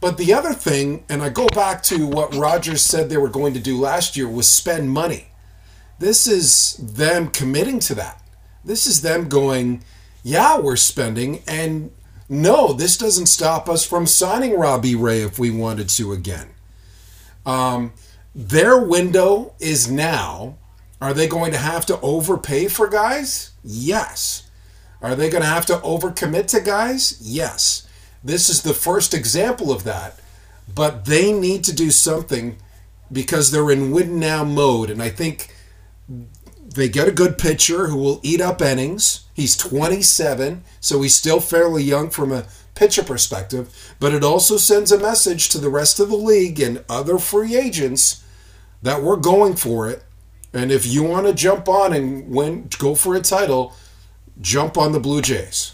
But 0.00 0.16
the 0.16 0.32
other 0.32 0.52
thing, 0.52 1.04
and 1.08 1.22
I 1.22 1.28
go 1.28 1.46
back 1.48 1.82
to 1.84 2.06
what 2.06 2.34
Rogers 2.34 2.82
said 2.82 3.08
they 3.08 3.16
were 3.16 3.28
going 3.28 3.54
to 3.54 3.60
do 3.60 3.78
last 3.78 4.16
year, 4.16 4.28
was 4.28 4.48
spend 4.48 4.90
money. 4.90 5.28
This 5.98 6.26
is 6.26 6.74
them 6.76 7.28
committing 7.28 7.78
to 7.80 7.94
that. 7.94 8.20
This 8.64 8.86
is 8.86 9.02
them 9.02 9.28
going, 9.28 9.84
yeah, 10.22 10.58
we're 10.58 10.76
spending, 10.76 11.42
and 11.46 11.90
no, 12.28 12.72
this 12.72 12.96
doesn't 12.96 13.26
stop 13.26 13.68
us 13.68 13.84
from 13.84 14.06
signing 14.06 14.58
Robbie 14.58 14.94
Ray 14.94 15.22
if 15.22 15.38
we 15.38 15.50
wanted 15.50 15.88
to 15.90 16.12
again. 16.12 16.48
Um, 17.44 17.92
their 18.34 18.78
window 18.78 19.54
is 19.60 19.90
now. 19.90 20.56
Are 21.00 21.12
they 21.12 21.26
going 21.26 21.52
to 21.52 21.58
have 21.58 21.84
to 21.86 22.00
overpay 22.00 22.68
for 22.68 22.88
guys? 22.88 23.50
Yes. 23.62 24.48
Are 25.02 25.14
they 25.16 25.28
going 25.28 25.42
to 25.42 25.48
have 25.48 25.66
to 25.66 25.78
overcommit 25.78 26.46
to 26.48 26.60
guys? 26.60 27.18
Yes. 27.20 27.88
This 28.22 28.48
is 28.48 28.62
the 28.62 28.74
first 28.74 29.12
example 29.12 29.72
of 29.72 29.84
that. 29.84 30.20
But 30.72 31.06
they 31.06 31.32
need 31.32 31.64
to 31.64 31.74
do 31.74 31.90
something 31.90 32.56
because 33.10 33.50
they're 33.50 33.70
in 33.70 33.90
win 33.90 34.20
now 34.20 34.44
mode. 34.44 34.90
And 34.90 35.02
I 35.02 35.08
think 35.08 35.54
they 36.74 36.88
get 36.88 37.08
a 37.08 37.12
good 37.12 37.36
pitcher 37.36 37.88
who 37.88 37.96
will 37.96 38.20
eat 38.22 38.40
up 38.40 38.62
innings. 38.62 39.24
He's 39.34 39.56
27, 39.56 40.62
so 40.80 41.02
he's 41.02 41.16
still 41.16 41.40
fairly 41.40 41.82
young 41.82 42.10
from 42.10 42.32
a 42.32 42.46
pitcher 42.74 43.02
perspective. 43.02 43.94
But 43.98 44.14
it 44.14 44.24
also 44.24 44.56
sends 44.56 44.92
a 44.92 44.98
message 44.98 45.48
to 45.50 45.58
the 45.58 45.68
rest 45.68 46.00
of 46.00 46.08
the 46.08 46.16
league 46.16 46.60
and 46.60 46.84
other 46.88 47.18
free 47.18 47.56
agents 47.56 48.24
that 48.82 49.02
we're 49.02 49.16
going 49.16 49.56
for 49.56 49.90
it. 49.90 50.04
And 50.54 50.70
if 50.70 50.86
you 50.86 51.02
want 51.02 51.26
to 51.26 51.34
jump 51.34 51.68
on 51.68 51.92
and 51.92 52.28
win, 52.28 52.68
go 52.78 52.94
for 52.94 53.14
a 53.14 53.20
title, 53.20 53.74
jump 54.40 54.76
on 54.76 54.92
the 54.92 55.00
Blue 55.00 55.22
Jays. 55.22 55.72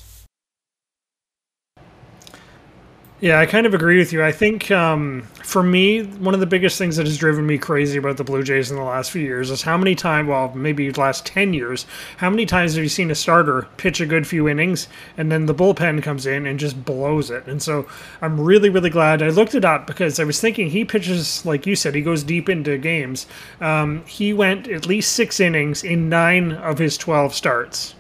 Yeah, 3.21 3.41
I 3.41 3.47
kind 3.47 3.67
of 3.67 3.75
agree 3.75 3.99
with 3.99 4.13
you. 4.13 4.23
I 4.23 4.31
think 4.31 4.71
um, 4.71 5.23
for 5.43 5.61
me, 5.61 6.05
one 6.05 6.35
of 6.35 6.41
the 6.41 6.47
biggest 6.47 6.79
things 6.79 6.95
that 6.99 7.07
has 7.07 7.19
driven 7.19 7.45
me 7.45 7.59
crazy 7.59 7.99
about 7.99 8.17
the 8.17 8.23
Blue 8.23 8.45
Jays 8.45 8.71
in 8.71 8.77
the 8.77 8.85
last 8.85 9.11
few 9.11 9.23
years 9.23 9.51
is 9.51 9.61
how 9.61 9.77
many 9.77 9.97
times, 9.97 10.29
well, 10.29 10.55
maybe 10.55 10.89
the 10.89 11.01
last 11.01 11.27
10 11.27 11.53
years, 11.53 11.85
how 12.19 12.31
many 12.31 12.47
times 12.47 12.75
have 12.75 12.85
you 12.85 12.89
seen 12.89 13.11
a 13.11 13.17
starter 13.17 13.67
pitch 13.77 14.01
a 14.01 14.07
good 14.07 14.25
few 14.25 14.49
innings 14.49 14.87
and 15.17 15.33
then 15.33 15.47
the 15.47 15.55
bullpen 15.55 16.01
comes 16.01 16.27
in 16.27 16.47
and 16.47 16.61
just 16.61 16.85
blows 16.85 17.29
it? 17.29 17.45
And 17.49 17.61
so 17.61 17.89
I'm 18.23 18.41
really, 18.41 18.69
really 18.69 18.91
glad 18.91 19.21
I 19.21 19.31
looked 19.31 19.57
it 19.57 19.65
up 19.65 19.89
because 19.89 20.21
I 20.21 20.25
was 20.25 20.41
thinking 20.41 20.71
he 20.71 20.85
pitches, 20.85 21.45
like 21.45 21.67
you 21.67 21.75
said, 21.75 21.97
he 21.97 22.03
goes 22.03 22.23
deep 22.23 22.49
into 22.49 22.79
games. 22.79 23.27
Um, 23.61 24.05
he 24.07 24.33
went 24.33 24.69
at 24.69 24.87
least 24.87 25.15
six 25.15 25.41
innings 25.41 25.83
in 25.83 26.09
nine 26.09 26.53
of 26.53 26.79
his 26.79 26.97
12 26.97 27.35
starts. 27.35 27.97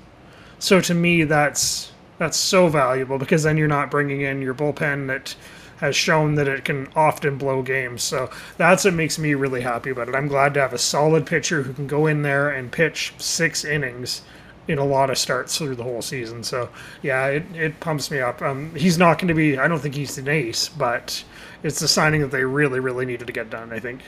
So 0.58 0.80
to 0.80 0.94
me, 0.94 1.24
that's 1.24 1.92
that's 2.18 2.36
so 2.36 2.68
valuable 2.68 3.18
because 3.18 3.44
then 3.44 3.56
you're 3.56 3.68
not 3.68 3.90
bringing 3.90 4.22
in 4.22 4.42
your 4.42 4.54
bullpen 4.54 5.06
that 5.06 5.36
has 5.78 5.94
shown 5.94 6.34
that 6.34 6.48
it 6.48 6.64
can 6.64 6.88
often 6.96 7.38
blow 7.38 7.62
games. 7.62 8.02
So 8.02 8.30
that's 8.56 8.84
what 8.84 8.94
makes 8.94 9.18
me 9.18 9.34
really 9.34 9.60
happy 9.60 9.90
about 9.90 10.08
it. 10.08 10.14
I'm 10.16 10.26
glad 10.26 10.54
to 10.54 10.60
have 10.60 10.72
a 10.72 10.78
solid 10.78 11.24
pitcher 11.26 11.62
who 11.62 11.72
can 11.72 11.86
go 11.86 12.06
in 12.06 12.22
there 12.22 12.50
and 12.50 12.72
pitch 12.72 13.14
six 13.18 13.64
innings 13.64 14.22
in 14.66 14.78
a 14.78 14.84
lot 14.84 15.08
of 15.08 15.16
starts 15.16 15.56
through 15.56 15.76
the 15.76 15.84
whole 15.84 16.02
season. 16.02 16.42
So 16.42 16.68
yeah, 17.02 17.26
it, 17.26 17.44
it 17.54 17.80
pumps 17.80 18.10
me 18.10 18.20
up. 18.20 18.42
Um, 18.42 18.74
he's 18.74 18.98
not 18.98 19.18
going 19.18 19.28
to 19.28 19.34
be. 19.34 19.56
I 19.56 19.68
don't 19.68 19.78
think 19.78 19.94
he's 19.94 20.18
an 20.18 20.28
ace, 20.28 20.68
but 20.68 21.22
it's 21.62 21.80
the 21.80 21.88
signing 21.88 22.20
that 22.20 22.32
they 22.32 22.44
really, 22.44 22.80
really 22.80 23.06
needed 23.06 23.26
to 23.28 23.32
get 23.32 23.48
done. 23.48 23.72
I 23.72 23.78
think 23.78 24.02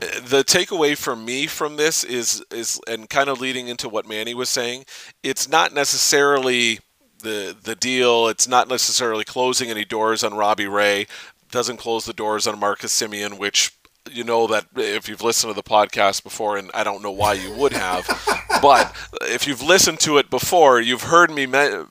the 0.00 0.44
takeaway 0.44 0.96
for 0.96 1.16
me 1.16 1.46
from 1.46 1.76
this 1.76 2.04
is 2.04 2.44
is 2.50 2.80
and 2.86 3.08
kind 3.08 3.28
of 3.28 3.40
leading 3.40 3.68
into 3.68 3.88
what 3.88 4.08
Manny 4.08 4.34
was 4.34 4.48
saying, 4.48 4.84
it's 5.22 5.48
not 5.48 5.72
necessarily 5.72 6.80
the 7.20 7.56
the 7.60 7.74
deal. 7.74 8.28
It's 8.28 8.48
not 8.48 8.68
necessarily 8.68 9.24
closing 9.24 9.70
any 9.70 9.84
doors 9.84 10.22
on 10.22 10.34
Robbie 10.34 10.68
Ray. 10.68 11.06
Doesn't 11.50 11.78
close 11.78 12.04
the 12.04 12.12
doors 12.12 12.46
on 12.46 12.58
Marcus 12.58 12.92
Semien, 12.98 13.38
which 13.38 13.72
you 14.10 14.24
know 14.24 14.46
that 14.46 14.66
if 14.76 15.08
you've 15.08 15.22
listened 15.22 15.50
to 15.50 15.56
the 15.56 15.68
podcast 15.68 16.22
before, 16.22 16.56
and 16.56 16.70
I 16.74 16.84
don't 16.84 17.02
know 17.02 17.12
why 17.12 17.34
you 17.34 17.52
would 17.54 17.72
have, 17.72 18.06
but 18.64 18.96
if 19.20 19.46
you've 19.46 19.60
listened 19.60 20.00
to 20.00 20.16
it 20.16 20.30
before, 20.30 20.80
you've 20.80 21.02
heard 21.02 21.30
me 21.30 21.46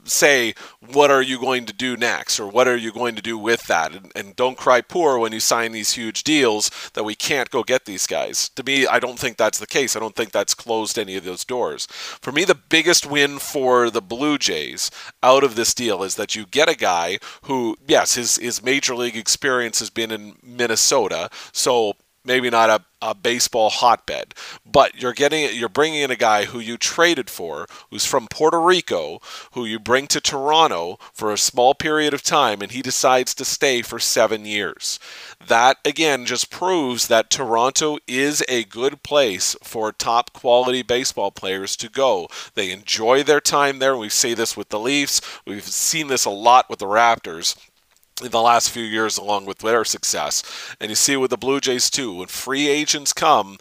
say, 0.06 0.56
"What 0.80 1.12
are 1.12 1.22
you 1.22 1.40
going 1.40 1.66
to 1.68 1.74
do 1.74 1.96
next?" 1.96 2.40
or 2.40 2.48
"What 2.48 2.68
are 2.68 2.76
you 2.76 2.92
going 2.92 3.14
to 3.16 3.22
do 3.22 3.38
with 3.38 3.68
that?" 3.68 3.92
And, 3.92 4.12
and, 4.16 4.36
don't 4.36 4.58
cry 4.58 4.82
poor 4.82 5.20
when 5.20 5.34
you 5.34 5.40
sign 5.40 5.72
these 5.72 5.94
huge 5.94 6.24
deals 6.24 6.72
that 6.96 7.04
we 7.04 7.14
can't 7.14 7.52
go 7.52 7.62
get 7.62 7.86
these 7.86 8.08
guys. 8.08 8.50
To 8.56 8.64
me, 8.64 8.88
I 8.88 8.98
don't 9.00 9.20
think 9.20 9.38
that's 9.38 9.60
the 9.60 9.68
case. 9.68 9.96
I 9.96 10.00
don't 10.00 10.16
think 10.16 10.32
that's 10.32 10.56
closed 10.56 10.98
any 10.98 11.16
of 11.16 11.26
those 11.26 11.46
doors. 11.46 11.86
For 11.86 12.32
me, 12.32 12.44
the 12.44 12.56
biggest 12.56 13.06
win 13.06 13.38
for 13.38 13.92
the 13.92 14.02
Blue 14.02 14.40
Jays 14.40 14.90
out 15.22 15.44
of 15.44 15.56
this 15.56 15.76
deal 15.76 16.02
is 16.02 16.16
that 16.16 16.36
you 16.36 16.48
get 16.48 16.70
a 16.70 16.76
guy 16.76 17.20
who, 17.44 17.78
yes, 17.88 18.16
his 18.16 18.38
his 18.38 18.64
major 18.64 18.96
league 18.96 19.16
experience 19.16 19.78
has 19.78 19.92
been 19.92 20.10
in 20.10 20.38
Minnesota, 20.42 21.30
so 21.52 21.94
maybe 22.26 22.50
not 22.50 22.70
a, 22.70 22.84
a 23.02 23.14
baseball 23.14 23.70
hotbed, 23.70 24.34
but 24.66 25.02
you're 25.02 25.14
getting 25.14 25.56
you're 25.56 25.70
bringing 25.70 26.02
in 26.02 26.12
a 26.12 26.16
guy 26.16 26.46
who 26.46 26.60
you 26.60 26.78
traded 26.78 27.30
for, 27.30 27.68
who's 27.90 28.06
from 28.06 28.28
Puerto 28.28 28.60
Rico, 28.60 29.20
who 29.54 29.66
you 29.66 29.80
bring 29.80 30.08
to 30.08 30.22
Toronto 30.22 30.98
for 31.14 31.32
a 31.32 31.38
small 31.38 31.74
period 31.74 32.14
of 32.14 32.24
time, 32.24 32.62
and 32.62 32.72
he 32.72 32.82
decides 32.82 33.34
to 33.36 33.46
stay 33.46 33.82
for 33.82 34.00
seven 34.00 34.46
years. 34.46 35.00
That 35.46 35.78
again 35.86 36.26
just 36.26 36.50
proves 36.50 37.08
that 37.08 37.30
Toronto 37.30 37.98
is 38.08 38.44
a 38.48 38.64
good 38.64 39.04
place 39.04 39.56
for 39.62 39.92
top 39.92 40.34
quality 40.34 40.82
baseball 40.82 41.32
players 41.32 41.76
to 41.78 41.90
go. 41.90 42.28
They 42.56 42.72
enjoy 42.72 43.24
their 43.24 43.42
time 43.42 43.80
there. 43.80 43.98
We 43.98 44.10
see 44.10 44.34
this 44.34 44.56
with 44.56 44.70
the 44.70 44.80
Leafs. 44.80 45.22
We've 45.46 45.64
seen 45.64 46.08
this 46.08 46.26
a 46.26 46.30
lot 46.30 46.70
with 46.70 46.80
the 46.80 46.86
Raptors 46.86 47.56
in 48.22 48.32
the 48.32 48.42
last 48.42 48.70
few 48.70 48.84
years 48.84 49.18
along 49.18 49.46
with 49.46 49.60
their 49.60 49.84
success. 49.84 50.44
And 50.80 50.90
you 50.90 50.96
see 50.96 51.18
with 51.18 51.32
the 51.32 51.38
Blue 51.38 51.60
Jays 51.60 51.90
too, 51.90 52.16
when 52.16 52.28
free 52.28 52.68
agents 52.68 53.14
come, 53.14 53.58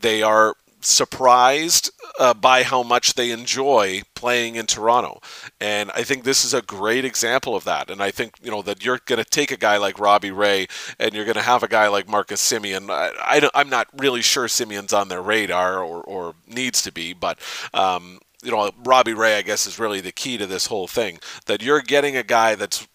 they 0.00 0.22
are 0.22 0.54
surprised 0.80 1.90
uh, 2.20 2.32
by 2.32 2.62
how 2.62 2.82
much 2.82 3.14
they 3.14 3.30
enjoy 3.30 4.02
playing 4.14 4.56
in 4.56 4.66
Toronto. 4.66 5.20
And 5.60 5.90
I 5.92 6.02
think 6.02 6.22
this 6.22 6.44
is 6.44 6.54
a 6.54 6.62
great 6.62 7.04
example 7.04 7.56
of 7.56 7.64
that. 7.64 7.90
And 7.90 8.02
I 8.02 8.10
think, 8.10 8.34
you 8.42 8.50
know, 8.50 8.62
that 8.62 8.84
you're 8.84 9.00
going 9.04 9.22
to 9.22 9.28
take 9.28 9.50
a 9.50 9.56
guy 9.56 9.76
like 9.78 9.98
Robbie 9.98 10.30
Ray 10.30 10.68
and 10.98 11.12
you're 11.12 11.24
going 11.24 11.34
to 11.34 11.42
have 11.42 11.62
a 11.62 11.68
guy 11.68 11.88
like 11.88 12.08
Marcus 12.08 12.40
Semien. 12.40 12.88
I, 12.90 13.48
am 13.54 13.68
not 13.68 13.88
really 13.96 14.22
sure 14.22 14.46
Semien's 14.46 14.92
on 14.92 15.08
their 15.08 15.22
radar 15.22 15.82
or, 15.82 16.02
or 16.02 16.34
needs 16.46 16.82
to 16.82 16.92
be, 16.92 17.12
but. 17.12 17.38
Um, 17.74 18.20
you 18.42 18.52
know, 18.52 18.70
Robbie 18.84 19.14
Ray, 19.14 19.38
I 19.38 19.42
guess, 19.42 19.66
is 19.66 19.78
really 19.78 20.00
the 20.00 20.12
key 20.12 20.36
to 20.36 20.46
this 20.46 20.66
whole 20.66 20.86
thing. 20.86 21.18
That 21.46 21.62
you're 21.62 21.80
getting 21.80 22.16
a 22.16 22.22
guy 22.22 22.54
that's 22.54 22.86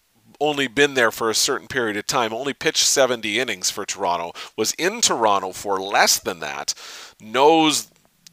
only 0.42 0.66
been 0.66 0.94
there 0.94 1.12
for 1.12 1.30
a 1.30 1.34
certain 1.34 1.68
period 1.68 1.96
of 1.96 2.06
time, 2.06 2.32
only 2.32 2.52
pitched 2.52 2.86
70 2.86 3.38
innings 3.38 3.70
for 3.70 3.86
Toronto, 3.86 4.32
was 4.56 4.72
in 4.74 5.00
Toronto 5.00 5.52
for 5.52 5.80
less 5.80 6.18
than 6.18 6.40
that, 6.40 6.74
knows 7.20 7.88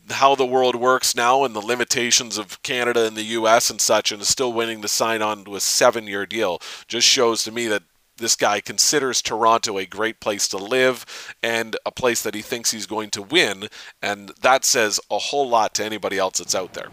how 0.09 0.33
the 0.33 0.45
world 0.45 0.75
works 0.75 1.15
now 1.15 1.43
and 1.43 1.55
the 1.55 1.61
limitations 1.61 2.37
of 2.39 2.61
Canada 2.63 3.05
and 3.05 3.15
the 3.15 3.23
US 3.23 3.69
and 3.69 3.79
such, 3.79 4.11
and 4.11 4.21
is 4.21 4.27
still 4.27 4.51
winning 4.51 4.81
to 4.81 4.87
sign 4.87 5.21
on 5.21 5.45
to 5.45 5.55
a 5.55 5.59
seven 5.59 6.07
year 6.07 6.25
deal, 6.25 6.59
just 6.87 7.07
shows 7.07 7.43
to 7.43 7.51
me 7.51 7.67
that 7.67 7.83
this 8.17 8.35
guy 8.35 8.59
considers 8.59 9.21
Toronto 9.21 9.77
a 9.77 9.85
great 9.85 10.19
place 10.19 10.47
to 10.49 10.57
live 10.57 11.05
and 11.41 11.77
a 11.85 11.91
place 11.91 12.21
that 12.23 12.35
he 12.35 12.41
thinks 12.41 12.71
he's 12.71 12.87
going 12.87 13.11
to 13.11 13.21
win. 13.21 13.69
And 14.01 14.31
that 14.41 14.65
says 14.65 14.99
a 15.09 15.17
whole 15.17 15.47
lot 15.47 15.73
to 15.75 15.85
anybody 15.85 16.17
else 16.17 16.39
that's 16.39 16.55
out 16.55 16.73
there. 16.73 16.89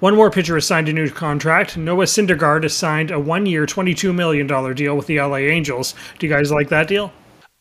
One 0.00 0.14
more 0.14 0.30
pitcher 0.30 0.54
has 0.54 0.66
signed 0.66 0.88
a 0.88 0.92
new 0.92 1.10
contract. 1.10 1.76
Noah 1.76 2.04
Syndergaard 2.04 2.62
has 2.62 2.74
signed 2.74 3.10
a 3.10 3.18
one-year, 3.18 3.66
$22 3.66 4.14
million 4.14 4.46
deal 4.74 4.96
with 4.96 5.06
the 5.06 5.20
LA 5.20 5.38
Angels. 5.38 5.94
Do 6.18 6.26
you 6.26 6.32
guys 6.32 6.52
like 6.52 6.68
that 6.68 6.86
deal? 6.86 7.12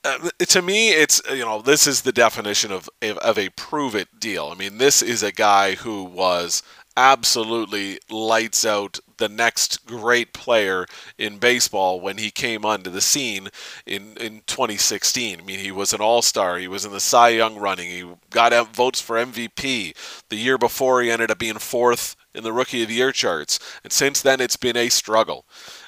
Uh, 0.03 0.29
to 0.39 0.61
me, 0.61 0.89
it's 0.89 1.19
you 1.31 1.43
know 1.43 1.61
this 1.61 1.87
is 1.87 2.03
the 2.03 2.11
definition 2.11 2.71
of 2.71 2.87
of 3.01 3.37
a 3.37 3.49
prove 3.49 3.95
it 3.95 4.07
deal. 4.19 4.51
I 4.53 4.55
mean, 4.55 4.77
this 4.77 5.01
is 5.01 5.23
a 5.23 5.31
guy 5.31 5.73
who 5.73 6.03
was 6.03 6.61
absolutely 6.97 7.99
lights 8.09 8.65
out 8.65 8.99
the 9.17 9.29
next 9.29 9.85
great 9.85 10.33
player 10.33 10.85
in 11.17 11.37
baseball 11.37 12.01
when 12.01 12.17
he 12.17 12.31
came 12.31 12.65
onto 12.65 12.89
the 12.89 13.01
scene 13.01 13.49
in, 13.85 14.17
in 14.17 14.41
2016. 14.47 15.39
I 15.39 15.43
mean, 15.43 15.59
he 15.59 15.71
was 15.71 15.93
an 15.93 16.01
all 16.01 16.23
star. 16.23 16.57
He 16.57 16.67
was 16.67 16.85
in 16.85 16.91
the 16.91 16.99
Cy 16.99 17.29
Young 17.29 17.57
running. 17.57 17.89
He 17.89 18.05
got 18.31 18.75
votes 18.75 18.99
for 18.99 19.15
MVP. 19.15 19.95
The 20.29 20.35
year 20.35 20.57
before, 20.57 21.01
he 21.01 21.11
ended 21.11 21.31
up 21.31 21.37
being 21.37 21.59
fourth 21.59 22.15
in 22.37 22.43
the 22.43 22.53
Rookie 22.53 22.83
of 22.83 22.87
the 22.87 22.95
Year 22.95 23.11
charts. 23.11 23.59
And 23.83 23.91
since 23.91 24.21
then, 24.21 24.39
it's 24.39 24.55
been 24.55 24.77
a 24.77 24.89
struggle. 24.89 25.45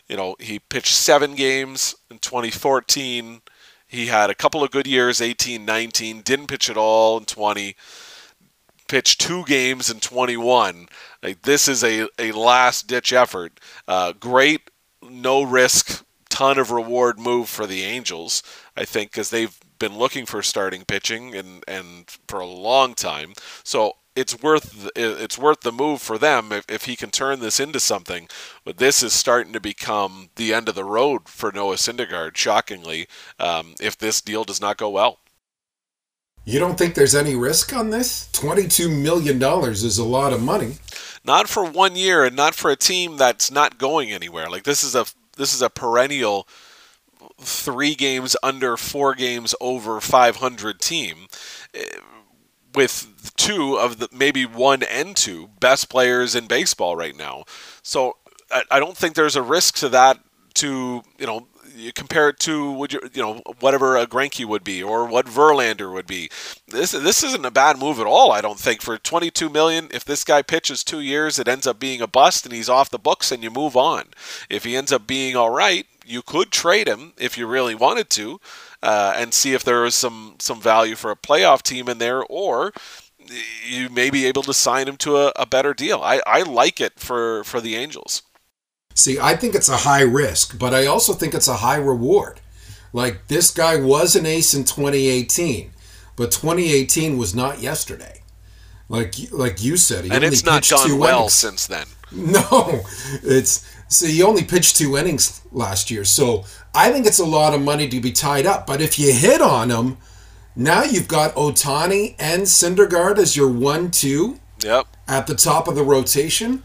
You 0.07 0.17
know, 0.17 0.35
he 0.39 0.59
pitched 0.59 0.95
seven 0.95 1.35
games 1.35 1.95
in 2.09 2.17
2014. 2.17 3.41
He 3.87 4.07
had 4.07 4.29
a 4.29 4.35
couple 4.35 4.63
of 4.63 4.71
good 4.71 4.87
years, 4.87 5.21
18, 5.21 5.63
19, 5.63 6.21
didn't 6.21 6.47
pitch 6.47 6.69
at 6.69 6.77
all 6.77 7.17
in 7.17 7.25
20, 7.25 7.75
pitched 8.87 9.21
two 9.21 9.45
games 9.45 9.89
in 9.89 9.99
21. 9.99 10.87
Like, 11.21 11.43
this 11.43 11.67
is 11.67 11.83
a, 11.83 12.07
a 12.17 12.31
last 12.31 12.87
ditch 12.87 13.13
effort. 13.13 13.59
Uh, 13.87 14.13
great, 14.13 14.69
no 15.01 15.43
risk, 15.43 16.03
ton 16.29 16.57
of 16.57 16.71
reward 16.71 17.19
move 17.19 17.49
for 17.49 17.67
the 17.67 17.83
Angels, 17.83 18.43
I 18.75 18.85
think, 18.85 19.11
because 19.11 19.29
they've 19.29 19.57
been 19.79 19.97
looking 19.97 20.25
for 20.25 20.41
starting 20.41 20.85
pitching 20.85 21.35
and, 21.35 21.63
and 21.67 22.09
for 22.27 22.39
a 22.39 22.45
long 22.45 22.93
time. 22.93 23.33
So 23.63 23.93
it's 24.19 24.41
worth 24.41 24.89
it's 24.95 25.37
worth 25.37 25.61
the 25.61 25.71
move 25.71 26.01
for 26.01 26.17
them 26.17 26.51
if, 26.51 26.65
if 26.69 26.85
he 26.85 26.95
can 26.95 27.09
turn 27.09 27.39
this 27.39 27.59
into 27.59 27.79
something. 27.79 28.27
But 28.65 28.77
this 28.77 29.01
is 29.01 29.13
starting 29.13 29.53
to 29.53 29.59
become 29.59 30.29
the 30.35 30.53
end 30.53 30.67
of 30.67 30.75
the 30.75 30.83
road 30.83 31.29
for 31.29 31.51
Noah 31.51 31.75
Syndergaard. 31.75 32.35
Shockingly, 32.35 33.07
um, 33.39 33.75
if 33.79 33.97
this 33.97 34.21
deal 34.21 34.43
does 34.43 34.61
not 34.61 34.77
go 34.77 34.89
well. 34.89 35.19
You 36.45 36.59
don't 36.59 36.77
think 36.77 36.95
there's 36.95 37.15
any 37.15 37.35
risk 37.35 37.73
on 37.73 37.89
this? 37.91 38.29
Twenty-two 38.31 38.89
million 38.89 39.39
dollars 39.39 39.83
is 39.83 39.97
a 39.97 40.03
lot 40.03 40.33
of 40.33 40.41
money. 40.41 40.73
Not 41.23 41.47
for 41.47 41.63
one 41.63 41.95
year, 41.95 42.25
and 42.25 42.35
not 42.35 42.55
for 42.55 42.71
a 42.71 42.75
team 42.75 43.17
that's 43.17 43.51
not 43.51 43.77
going 43.77 44.11
anywhere. 44.11 44.49
Like 44.49 44.63
this 44.63 44.83
is 44.83 44.95
a 44.95 45.05
this 45.37 45.53
is 45.53 45.61
a 45.61 45.69
perennial 45.69 46.47
three 47.39 47.95
games 47.95 48.35
under, 48.43 48.77
four 48.77 49.13
games 49.13 49.55
over 49.61 50.01
500 50.01 50.79
team 50.79 51.27
with 52.75 53.33
two 53.35 53.77
of 53.77 53.99
the 53.99 54.07
maybe 54.11 54.45
one 54.45 54.83
and 54.83 55.15
two 55.15 55.49
best 55.59 55.89
players 55.89 56.35
in 56.35 56.47
baseball 56.47 56.95
right 56.95 57.15
now. 57.15 57.43
So 57.81 58.17
I, 58.51 58.63
I 58.71 58.79
don't 58.79 58.97
think 58.97 59.15
there's 59.15 59.35
a 59.35 59.41
risk 59.41 59.75
to 59.77 59.89
that. 59.89 60.19
To 60.55 61.03
you 61.17 61.25
know, 61.25 61.47
you 61.75 61.93
compare 61.93 62.29
it 62.29 62.39
to 62.39 62.71
would 62.73 62.91
you 62.91 62.99
you 63.13 63.21
know 63.21 63.41
whatever 63.59 63.97
a 63.97 64.05
Greinke 64.05 64.45
would 64.45 64.63
be 64.63 64.83
or 64.83 65.05
what 65.05 65.25
Verlander 65.25 65.93
would 65.93 66.07
be. 66.07 66.29
This 66.67 66.91
this 66.91 67.23
isn't 67.23 67.45
a 67.45 67.51
bad 67.51 67.77
move 67.79 67.99
at 67.99 68.07
all. 68.07 68.31
I 68.31 68.41
don't 68.41 68.59
think 68.59 68.81
for 68.81 68.97
22 68.97 69.49
million. 69.49 69.87
If 69.91 70.03
this 70.05 70.23
guy 70.23 70.41
pitches 70.41 70.83
two 70.83 70.99
years, 70.99 71.39
it 71.39 71.47
ends 71.47 71.67
up 71.67 71.79
being 71.79 72.01
a 72.01 72.07
bust 72.07 72.45
and 72.45 72.53
he's 72.53 72.69
off 72.69 72.89
the 72.89 72.99
books 72.99 73.31
and 73.31 73.43
you 73.43 73.51
move 73.51 73.77
on. 73.77 74.05
If 74.49 74.63
he 74.63 74.75
ends 74.75 74.91
up 74.91 75.07
being 75.07 75.35
all 75.35 75.51
right, 75.51 75.85
you 76.05 76.21
could 76.21 76.51
trade 76.51 76.87
him 76.87 77.13
if 77.17 77.37
you 77.37 77.47
really 77.47 77.75
wanted 77.75 78.09
to 78.11 78.39
uh, 78.81 79.13
and 79.15 79.33
see 79.33 79.53
if 79.53 79.63
there 79.63 79.85
is 79.85 79.95
some 79.95 80.35
some 80.39 80.61
value 80.61 80.95
for 80.95 81.11
a 81.11 81.15
playoff 81.15 81.61
team 81.61 81.89
in 81.89 81.97
there, 81.97 82.23
or 82.23 82.71
you 83.67 83.89
may 83.89 84.09
be 84.09 84.25
able 84.25 84.43
to 84.43 84.53
sign 84.53 84.87
him 84.87 84.97
to 84.97 85.17
a, 85.17 85.31
a 85.35 85.45
better 85.45 85.73
deal. 85.73 86.01
I, 86.01 86.21
I 86.25 86.41
like 86.43 86.79
it 86.79 86.99
for 86.99 87.43
for 87.43 87.61
the 87.61 87.75
Angels. 87.75 88.23
See, 88.95 89.19
I 89.19 89.35
think 89.35 89.55
it's 89.55 89.69
a 89.69 89.77
high 89.77 90.01
risk, 90.01 90.59
but 90.59 90.73
I 90.73 90.85
also 90.85 91.13
think 91.13 91.33
it's 91.33 91.47
a 91.47 91.57
high 91.57 91.77
reward. 91.77 92.41
Like 92.91 93.27
this 93.27 93.51
guy 93.51 93.77
was 93.77 94.15
an 94.15 94.25
ace 94.25 94.53
in 94.53 94.63
2018, 94.63 95.71
but 96.15 96.31
2018 96.31 97.17
was 97.17 97.35
not 97.35 97.61
yesterday. 97.61 98.21
Like 98.87 99.15
like 99.31 99.63
you 99.63 99.77
said, 99.77 100.05
he 100.05 100.11
and 100.11 100.23
it's 100.23 100.43
not 100.43 100.63
done 100.63 100.97
well 100.97 101.19
innings. 101.19 101.33
since 101.33 101.67
then. 101.67 101.85
No, 102.11 102.81
it's 103.21 103.63
see, 103.89 104.13
he 104.13 104.23
only 104.23 104.43
pitched 104.43 104.77
two 104.77 104.97
innings 104.97 105.41
last 105.51 105.91
year, 105.91 106.05
so 106.05 106.45
I 106.73 106.91
think 106.91 107.05
it's 107.05 107.19
a 107.19 107.25
lot 107.25 107.53
of 107.53 107.61
money 107.61 107.89
to 107.89 107.99
be 107.99 108.11
tied 108.11 108.45
up. 108.45 108.65
But 108.65 108.81
if 108.81 108.97
you 108.97 109.11
hit 109.11 109.41
on 109.41 109.67
them, 109.67 109.97
now 110.55 110.83
you've 110.83 111.07
got 111.07 111.35
Ohtani 111.35 112.15
and 112.17 112.43
Syndergaard 112.43 113.17
as 113.17 113.35
your 113.35 113.49
one-two. 113.49 114.39
Yep. 114.63 114.87
At 115.07 115.27
the 115.27 115.35
top 115.35 115.67
of 115.67 115.75
the 115.75 115.83
rotation, 115.83 116.63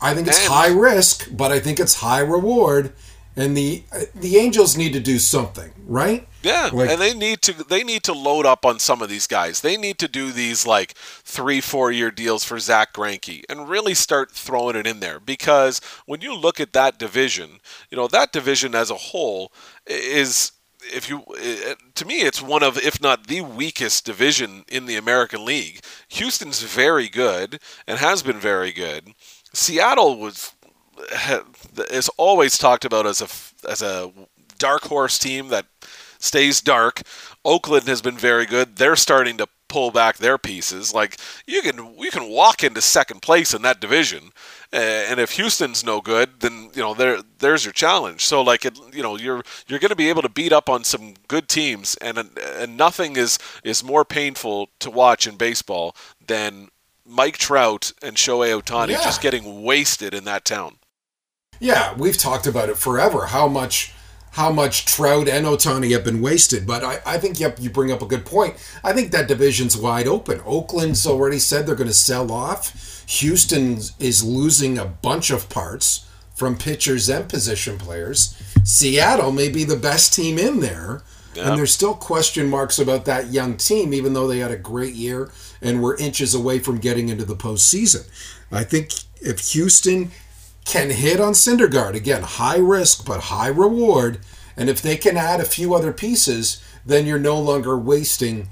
I 0.00 0.14
think 0.14 0.26
it's 0.28 0.40
and, 0.40 0.52
high 0.52 0.68
risk, 0.68 1.28
but 1.30 1.52
I 1.52 1.60
think 1.60 1.78
it's 1.78 1.96
high 1.96 2.20
reward. 2.20 2.92
And 3.36 3.56
the 3.56 3.84
the 4.14 4.36
Angels 4.36 4.76
need 4.76 4.92
to 4.92 5.00
do 5.00 5.18
something, 5.18 5.72
right? 5.86 6.26
Yeah, 6.42 6.70
like, 6.72 6.90
and 6.90 7.00
they 7.00 7.14
need 7.14 7.40
to 7.42 7.52
they 7.52 7.84
need 7.84 8.02
to 8.04 8.12
load 8.12 8.46
up 8.46 8.64
on 8.66 8.78
some 8.78 9.00
of 9.00 9.08
these 9.08 9.26
guys. 9.26 9.60
They 9.60 9.76
need 9.76 9.98
to 9.98 10.08
do 10.08 10.32
these 10.32 10.66
like 10.66 10.92
three 10.92 11.60
four 11.60 11.92
year 11.92 12.10
deals 12.10 12.44
for 12.44 12.58
Zack 12.58 12.92
Greinke 12.92 13.44
and 13.48 13.68
really 13.68 13.94
start 13.94 14.32
throwing 14.32 14.76
it 14.76 14.86
in 14.86 15.00
there 15.00 15.20
because 15.20 15.80
when 16.06 16.20
you 16.20 16.34
look 16.34 16.60
at 16.60 16.72
that 16.72 16.98
division, 16.98 17.60
you 17.90 17.96
know 17.96 18.08
that 18.08 18.32
division 18.32 18.74
as 18.74 18.90
a 18.90 18.96
whole 18.96 19.52
is 19.86 20.52
if 20.92 21.08
you 21.08 21.22
to 21.94 22.04
me 22.04 22.22
it's 22.22 22.42
one 22.42 22.62
of 22.62 22.76
if 22.78 23.00
not 23.00 23.28
the 23.28 23.40
weakest 23.40 24.04
division 24.04 24.64
in 24.68 24.86
the 24.86 24.96
American 24.96 25.44
League. 25.44 25.80
Houston's 26.08 26.62
very 26.62 27.08
good 27.08 27.60
and 27.86 27.98
has 27.98 28.22
been 28.22 28.38
very 28.38 28.72
good. 28.72 29.14
Seattle 29.52 30.18
was 30.18 30.54
is 31.90 32.08
always 32.16 32.58
talked 32.58 32.84
about 32.84 33.06
as 33.06 33.20
a 33.20 33.68
as 33.68 33.82
a 33.82 34.12
dark 34.58 34.84
horse 34.84 35.18
team 35.18 35.48
that 35.48 35.66
stays 36.22 36.60
dark. 36.60 37.02
Oakland 37.44 37.88
has 37.88 38.00
been 38.00 38.16
very 38.16 38.46
good. 38.46 38.76
They're 38.76 38.96
starting 38.96 39.36
to 39.38 39.48
pull 39.72 39.90
back 39.90 40.18
their 40.18 40.36
pieces. 40.36 40.92
Like 40.94 41.18
you 41.46 41.62
can 41.62 41.98
you 41.98 42.10
can 42.10 42.28
walk 42.28 42.62
into 42.62 42.80
second 42.80 43.22
place 43.22 43.54
in 43.54 43.62
that 43.62 43.80
division, 43.80 44.30
and 44.72 45.18
if 45.18 45.32
Houston's 45.32 45.84
no 45.84 46.00
good, 46.00 46.40
then 46.40 46.70
you 46.74 46.82
know 46.82 46.94
there 46.94 47.22
there's 47.38 47.64
your 47.64 47.72
challenge. 47.72 48.24
So 48.24 48.42
like 48.42 48.64
it, 48.64 48.78
you 48.94 49.02
know 49.02 49.16
you're 49.16 49.42
you're 49.66 49.80
going 49.80 49.90
to 49.90 49.96
be 49.96 50.10
able 50.10 50.22
to 50.22 50.28
beat 50.28 50.52
up 50.52 50.68
on 50.68 50.84
some 50.84 51.14
good 51.26 51.48
teams, 51.48 51.96
and 51.96 52.18
and 52.18 52.76
nothing 52.76 53.16
is 53.16 53.38
is 53.64 53.82
more 53.82 54.04
painful 54.04 54.68
to 54.80 54.90
watch 54.90 55.26
in 55.26 55.36
baseball 55.36 55.96
than 56.24 56.68
Mike 57.04 57.38
Trout 57.38 57.92
and 58.02 58.16
Shohei 58.16 58.60
Ohtani 58.60 58.90
yeah. 58.90 59.02
just 59.02 59.22
getting 59.22 59.62
wasted 59.62 60.14
in 60.14 60.24
that 60.24 60.44
town. 60.44 60.76
Yeah, 61.60 61.94
we've 61.96 62.18
talked 62.18 62.46
about 62.46 62.68
it 62.68 62.76
forever. 62.76 63.26
How 63.26 63.48
much 63.48 63.92
how 64.32 64.50
much 64.50 64.86
Trout 64.86 65.28
and 65.28 65.44
Ohtani 65.44 65.92
have 65.92 66.04
been 66.04 66.22
wasted. 66.22 66.66
But 66.66 66.82
I, 66.82 67.00
I 67.04 67.18
think 67.18 67.38
yep, 67.38 67.58
you 67.60 67.70
bring 67.70 67.92
up 67.92 68.02
a 68.02 68.06
good 68.06 68.24
point. 68.24 68.54
I 68.82 68.92
think 68.92 69.10
that 69.10 69.28
division's 69.28 69.76
wide 69.76 70.08
open. 70.08 70.40
Oakland's 70.44 71.06
already 71.06 71.38
said 71.38 71.66
they're 71.66 71.74
going 71.74 71.88
to 71.88 71.94
sell 71.94 72.32
off. 72.32 73.04
Houston 73.08 73.78
is 73.98 74.24
losing 74.24 74.78
a 74.78 74.86
bunch 74.86 75.30
of 75.30 75.48
parts 75.50 76.08
from 76.34 76.56
pitchers 76.56 77.10
and 77.10 77.28
position 77.28 77.78
players. 77.78 78.34
Seattle 78.64 79.32
may 79.32 79.50
be 79.50 79.64
the 79.64 79.76
best 79.76 80.14
team 80.14 80.38
in 80.38 80.60
there. 80.60 81.02
Yep. 81.34 81.46
And 81.46 81.58
there's 81.58 81.72
still 81.72 81.94
question 81.94 82.48
marks 82.48 82.78
about 82.78 83.04
that 83.06 83.32
young 83.32 83.56
team, 83.56 83.94
even 83.94 84.12
though 84.12 84.26
they 84.26 84.38
had 84.38 84.50
a 84.50 84.56
great 84.56 84.94
year 84.94 85.30
and 85.60 85.82
were 85.82 85.96
inches 85.96 86.34
away 86.34 86.58
from 86.58 86.78
getting 86.78 87.08
into 87.08 87.24
the 87.24 87.36
postseason. 87.36 88.06
I 88.50 88.64
think 88.64 88.92
if 89.20 89.52
Houston 89.52 90.10
can 90.64 90.90
hit 90.90 91.20
on 91.20 91.32
Syndergaard. 91.32 91.94
Again, 91.94 92.22
high 92.22 92.58
risk 92.58 93.04
but 93.04 93.20
high 93.24 93.48
reward. 93.48 94.20
And 94.56 94.68
if 94.68 94.82
they 94.82 94.96
can 94.96 95.16
add 95.16 95.40
a 95.40 95.44
few 95.44 95.74
other 95.74 95.92
pieces, 95.92 96.62
then 96.84 97.06
you're 97.06 97.18
no 97.18 97.38
longer 97.38 97.76
wasting 97.78 98.48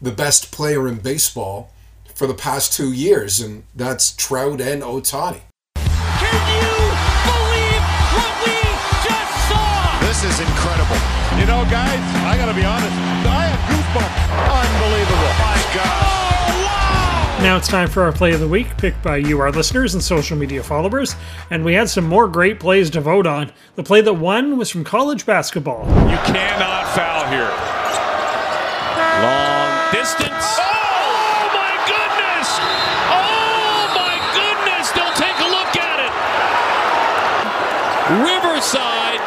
the 0.00 0.12
best 0.12 0.52
player 0.52 0.86
in 0.86 0.96
baseball 0.96 1.70
for 2.14 2.26
the 2.26 2.34
past 2.34 2.72
two 2.72 2.92
years, 2.92 3.40
and 3.40 3.64
that's 3.74 4.14
Trout 4.14 4.60
and 4.60 4.82
Ohtani. 4.82 5.42
Can 5.74 6.40
you 6.54 6.74
believe 7.26 7.82
what 8.14 8.32
we 8.46 8.58
just 9.02 9.34
saw? 9.48 9.98
This 10.00 10.22
is 10.22 10.38
incredible. 10.38 11.00
You 11.40 11.46
know, 11.46 11.66
guys, 11.70 11.98
I 12.22 12.36
got 12.38 12.46
to 12.46 12.54
be 12.54 12.64
honest. 12.64 12.94
I 13.26 13.50
have 13.50 13.62
goosebumps. 13.66 14.18
Unbelievable. 14.62 15.32
My 15.42 15.74
God. 15.74 16.23
Now 17.44 17.58
it's 17.58 17.68
time 17.68 17.90
for 17.90 18.02
our 18.02 18.10
play 18.10 18.32
of 18.32 18.40
the 18.40 18.48
week, 18.48 18.74
picked 18.78 19.02
by 19.02 19.18
you, 19.18 19.38
our 19.38 19.52
listeners 19.52 19.92
and 19.92 20.02
social 20.02 20.34
media 20.34 20.62
followers. 20.62 21.14
And 21.50 21.62
we 21.62 21.74
had 21.74 21.90
some 21.90 22.04
more 22.04 22.26
great 22.26 22.58
plays 22.58 22.88
to 22.92 23.02
vote 23.02 23.26
on. 23.26 23.52
The 23.76 23.82
play 23.82 24.00
that 24.00 24.14
won 24.14 24.56
was 24.56 24.70
from 24.70 24.82
college 24.82 25.26
basketball. 25.26 25.84
You 26.08 26.16
cannot 26.24 26.88
foul 26.96 27.26
here. 27.28 27.52
Long 29.20 29.92
distance. 29.92 30.56
Oh 30.56 31.52
my 31.52 31.76
goodness! 31.84 32.48
Oh 33.12 33.92
my 33.92 34.16
goodness! 34.32 34.90
They'll 34.96 35.12
take 35.12 35.36
a 35.36 35.50
look 35.52 35.76
at 35.76 36.00
it. 36.00 36.12
Riverside, 38.24 39.20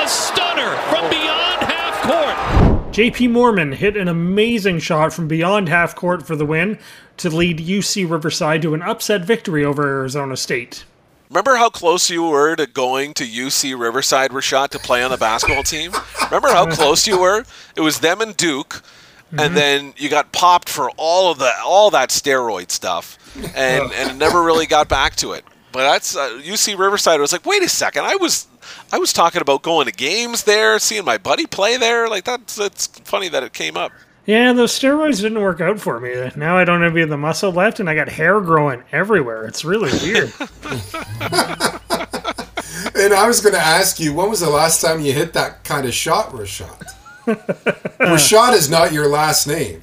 a 0.00 0.08
stunner 0.08 0.76
from 0.88 1.10
beyond 1.10 1.60
half 1.60 1.92
court. 2.08 2.81
JP 2.92 3.30
Moorman 3.30 3.72
hit 3.74 3.96
an 3.96 4.06
amazing 4.06 4.78
shot 4.78 5.14
from 5.14 5.26
beyond 5.26 5.70
half 5.70 5.96
court 5.96 6.26
for 6.26 6.36
the 6.36 6.44
win 6.44 6.78
to 7.16 7.30
lead 7.30 7.58
UC 7.58 8.10
Riverside 8.10 8.60
to 8.60 8.74
an 8.74 8.82
upset 8.82 9.24
victory 9.24 9.64
over 9.64 9.88
Arizona 9.88 10.36
State. 10.36 10.84
Remember 11.30 11.56
how 11.56 11.70
close 11.70 12.10
you 12.10 12.22
were 12.22 12.54
to 12.54 12.66
going 12.66 13.14
to 13.14 13.24
UC 13.24 13.80
Riverside, 13.80 14.32
Rashad, 14.32 14.68
to 14.68 14.78
play 14.78 15.02
on 15.02 15.10
the 15.10 15.16
basketball 15.16 15.62
team? 15.62 15.92
Remember 16.26 16.48
how 16.48 16.66
close 16.70 17.06
you 17.06 17.18
were? 17.18 17.46
It 17.74 17.80
was 17.80 18.00
them 18.00 18.20
and 18.20 18.36
Duke, 18.36 18.82
and 19.38 19.56
then 19.56 19.94
you 19.96 20.10
got 20.10 20.30
popped 20.32 20.68
for 20.68 20.90
all 20.98 21.32
of 21.32 21.38
the 21.38 21.50
all 21.64 21.90
that 21.92 22.10
steroid 22.10 22.70
stuff, 22.70 23.16
and 23.56 23.90
and 23.90 24.18
never 24.18 24.42
really 24.42 24.66
got 24.66 24.90
back 24.90 25.16
to 25.16 25.32
it. 25.32 25.46
But 25.72 25.90
that's 25.90 26.14
uh, 26.14 26.38
UC 26.42 26.76
Riverside. 26.78 27.18
was 27.20 27.32
like, 27.32 27.46
wait 27.46 27.62
a 27.62 27.70
second, 27.70 28.04
I 28.04 28.16
was 28.16 28.48
I 28.92 28.98
was 28.98 29.12
talking 29.12 29.40
about 29.40 29.62
going 29.62 29.86
to 29.86 29.92
games 29.92 30.44
there, 30.44 30.78
seeing 30.78 31.04
my 31.04 31.18
buddy 31.18 31.46
play 31.46 31.76
there. 31.76 32.08
Like 32.08 32.24
that's 32.24 32.58
it's 32.58 32.86
funny 32.86 33.28
that 33.28 33.42
it 33.42 33.52
came 33.52 33.76
up. 33.76 33.92
Yeah, 34.24 34.52
those 34.52 34.72
steroids 34.72 35.20
didn't 35.20 35.40
work 35.40 35.60
out 35.60 35.80
for 35.80 35.98
me. 35.98 36.30
Now 36.36 36.56
I 36.56 36.64
don't 36.64 36.82
have 36.82 36.92
any 36.92 37.02
of 37.02 37.08
the 37.08 37.16
muscle 37.16 37.50
left, 37.50 37.80
and 37.80 37.90
I 37.90 37.94
got 37.94 38.08
hair 38.08 38.40
growing 38.40 38.84
everywhere. 38.92 39.46
It's 39.46 39.64
really 39.64 39.90
weird. 40.02 40.32
And 42.94 43.14
I 43.14 43.26
was 43.26 43.40
going 43.40 43.54
to 43.54 43.60
ask 43.60 43.98
you, 43.98 44.12
when 44.14 44.28
was 44.28 44.40
the 44.40 44.50
last 44.50 44.80
time 44.80 45.00
you 45.00 45.12
hit 45.12 45.32
that 45.32 45.64
kind 45.64 45.86
of 45.86 45.94
shot, 45.94 46.30
Rashad? 46.30 46.94
Rashad 47.98 48.52
is 48.54 48.68
not 48.70 48.92
your 48.92 49.08
last 49.08 49.46
name. 49.46 49.82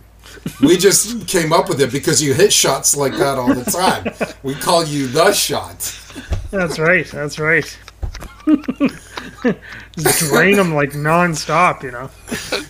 We 0.62 0.78
just 0.78 1.28
came 1.28 1.52
up 1.52 1.70
with 1.70 1.82
it 1.82 1.92
because 1.92 2.22
you 2.22 2.34
hit 2.34 2.54
shots 2.54 2.96
like 2.96 3.14
that 3.14 3.38
all 3.38 3.54
the 3.54 3.66
time. 3.66 4.36
We 4.44 4.54
call 4.56 4.86
you 4.86 5.08
the 5.08 5.34
shot. 5.34 5.80
that's 6.52 6.80
right. 6.80 7.06
That's 7.08 7.40
right. 7.40 7.78
Just 9.98 10.20
drain 10.32 10.56
them 10.58 10.74
like 10.74 10.92
nonstop, 10.92 11.84
you 11.84 11.92
know. 11.92 12.10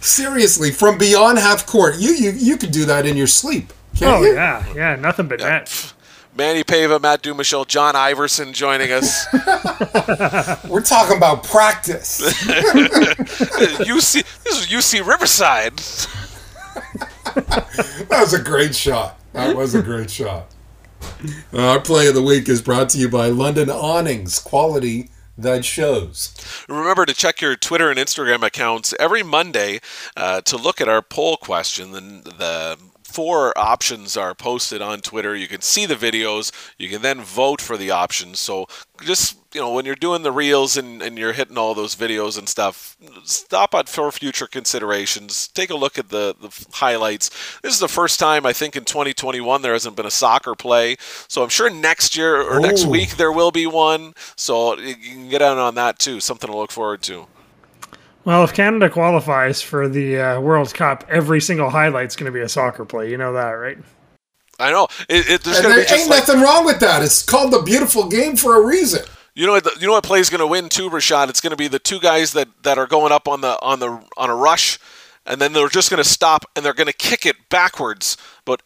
Seriously, 0.02 0.72
from 0.72 0.98
beyond 0.98 1.38
half 1.40 1.66
court, 1.66 1.96
you 1.98 2.12
you 2.14 2.32
you 2.32 2.58
could 2.58 2.72
do 2.72 2.86
that 2.86 3.06
in 3.06 3.16
your 3.18 3.28
sleep. 3.28 3.72
Can't 3.96 4.12
Oh 4.18 4.22
you? 4.24 4.34
yeah, 4.34 4.74
yeah, 4.74 4.96
nothing 4.96 5.28
but 5.28 5.40
that. 5.40 5.94
Manny 6.38 6.64
Pava, 6.64 7.02
Matt 7.02 7.22
Dumichel, 7.24 7.68
John 7.68 7.96
Iverson 7.98 8.54
joining 8.54 8.92
us. 8.94 9.26
We're 10.70 10.82
talking 10.82 11.18
about 11.18 11.44
practice. 11.44 12.22
UC, 13.84 14.24
this 14.44 14.60
is 14.62 14.68
UC 14.68 15.06
Riverside. 15.06 15.76
That 17.36 18.20
was 18.22 18.34
a 18.34 18.42
great 18.42 18.74
shot. 18.74 19.20
That 19.34 19.56
was 19.56 19.76
a 19.76 19.82
great 19.82 20.10
shot. 20.10 20.46
Our 21.54 21.82
play 21.82 22.08
of 22.08 22.14
the 22.16 22.22
week 22.22 22.48
is 22.48 22.62
brought 22.62 22.90
to 22.90 22.98
you 22.98 23.10
by 23.10 23.28
London 23.28 23.70
Awnings, 23.70 24.40
quality 24.40 25.10
that 25.42 25.66
shows. 25.66 26.34
Remember 26.68 27.06
to 27.06 27.14
check 27.14 27.42
your 27.42 27.56
Twitter 27.56 27.90
and 27.90 28.00
Instagram 28.00 28.44
accounts 28.44 28.94
every 29.00 29.24
Monday 29.24 29.80
uh, 30.16 30.42
to 30.42 30.58
look 30.58 30.82
at 30.82 30.90
our 30.90 31.02
poll 31.02 31.38
question. 31.38 31.92
The, 31.92 32.02
the 32.02 32.78
four 33.10 33.58
options 33.58 34.16
are 34.16 34.36
posted 34.36 34.82
on 34.82 35.02
Twitter. 35.02 35.36
You 35.36 35.48
can 35.48 35.62
see 35.62 35.86
the 35.86 35.96
videos. 35.96 36.52
You 36.78 36.90
can 36.90 37.02
then 37.02 37.22
vote 37.22 37.62
for 37.62 37.76
the 37.76 37.92
options. 37.92 38.40
So 38.40 38.68
just 39.02 39.38
you 39.54 39.62
know 39.62 39.74
when 39.74 39.86
you're 39.86 39.96
doing 39.96 40.22
the 40.22 40.32
reels 40.32 40.78
and, 40.78 41.02
and 41.02 41.18
you're 41.18 41.34
hitting 41.34 41.58
all 41.58 41.74
those 41.74 41.96
videos 41.96 42.38
and 42.38 42.48
stuff, 42.48 42.96
stop 43.24 43.74
at 43.74 43.90
for 43.90 44.12
future 44.12 44.48
considerations. 44.48 45.48
Take 45.48 45.70
a 45.70 45.76
look 45.76 45.98
at 45.98 46.10
the, 46.10 46.36
the 46.40 46.66
highlights. 46.74 47.30
This 47.62 47.74
is 47.74 47.80
the 47.80 47.88
first 47.88 48.20
time 48.20 48.46
I 48.46 48.54
think 48.54 48.76
in 48.76 48.86
2021 48.86 49.62
there 49.62 49.74
hasn't 49.74 49.96
been 49.96 50.06
a 50.06 50.12
soccer 50.12 50.56
play. 50.56 50.98
So 51.28 51.42
I'm 51.42 51.50
sure 51.50 51.70
next 51.70 52.16
year 52.16 52.42
or 52.42 52.60
next 52.60 52.86
oh. 52.86 52.90
week 52.90 53.18
there 53.18 53.32
will 53.32 53.52
be 53.52 53.66
one. 53.66 54.14
So 54.36 54.78
you 54.78 54.96
can 54.96 55.30
get 55.30 55.42
out 55.42 55.58
on 55.58 55.76
that 55.76 56.00
too. 56.00 56.20
Something 56.20 56.50
to 56.50 56.58
look 56.58 56.72
forward 56.72 57.02
to. 57.04 57.28
Well, 58.26 58.44
if 58.44 58.54
Canada 58.54 58.90
qualifies 58.90 59.62
for 59.62 59.88
the 59.88 60.20
uh, 60.20 60.42
World 60.42 60.74
Cup, 60.74 61.06
every 61.10 61.42
single 61.42 61.70
highlight's 61.70 62.16
going 62.16 62.32
to 62.32 62.38
be 62.38 62.44
a 62.44 62.50
soccer 62.50 62.86
play. 62.86 63.10
You 63.10 63.18
know 63.18 63.34
that, 63.34 63.52
right? 63.52 63.78
I 64.60 64.72
know. 64.72 64.88
It, 65.08 65.30
it, 65.30 65.44
there's 65.44 65.58
And 65.58 65.64
going 65.68 65.76
to 65.76 65.80
there 65.80 65.86
be 65.86 65.90
just 65.90 66.02
ain't 66.02 66.10
like, 66.10 66.28
nothing 66.28 66.42
wrong 66.42 66.66
with 66.66 66.80
that. 66.82 67.02
It's 67.02 67.24
called 67.24 67.54
the 67.54 67.62
beautiful 67.62 68.10
game 68.10 68.36
for 68.36 68.62
a 68.62 68.66
reason. 68.66 69.06
you 69.36 69.46
know 69.46 69.54
what 69.54 69.64
the, 69.64 69.76
you 69.80 69.88
know 69.88 69.94
what 69.94 70.04
play 70.04 70.20
is 70.20 70.30
going 70.30 70.42
to 70.42 70.48
win 70.48 70.68
too, 70.70 70.90
Rashad. 70.90 71.30
It's 71.30 71.40
going 71.40 71.52
to 71.52 71.58
be 71.58 71.70
the 71.70 71.80
two 71.80 72.00
guys 72.00 72.34
that, 72.34 72.50
that 72.64 72.78
are 72.78 72.88
going 72.88 73.12
up 73.14 73.28
on 73.28 73.40
the 73.42 73.58
on 73.62 73.80
the 73.80 74.04
on 74.18 74.30
a 74.30 74.36
rush, 74.36 74.78
and 75.26 75.40
then 75.40 75.54
they're 75.54 75.70
just 75.70 75.90
going 75.90 76.04
to 76.04 76.10
stop 76.10 76.44
and 76.56 76.66
they're 76.66 76.74
going 76.74 76.88
to 76.88 76.94
kick 76.94 77.26
it 77.26 77.48
backwards, 77.50 78.18
but 78.44 78.62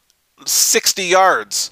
60 0.46 1.04
yards, 1.04 1.70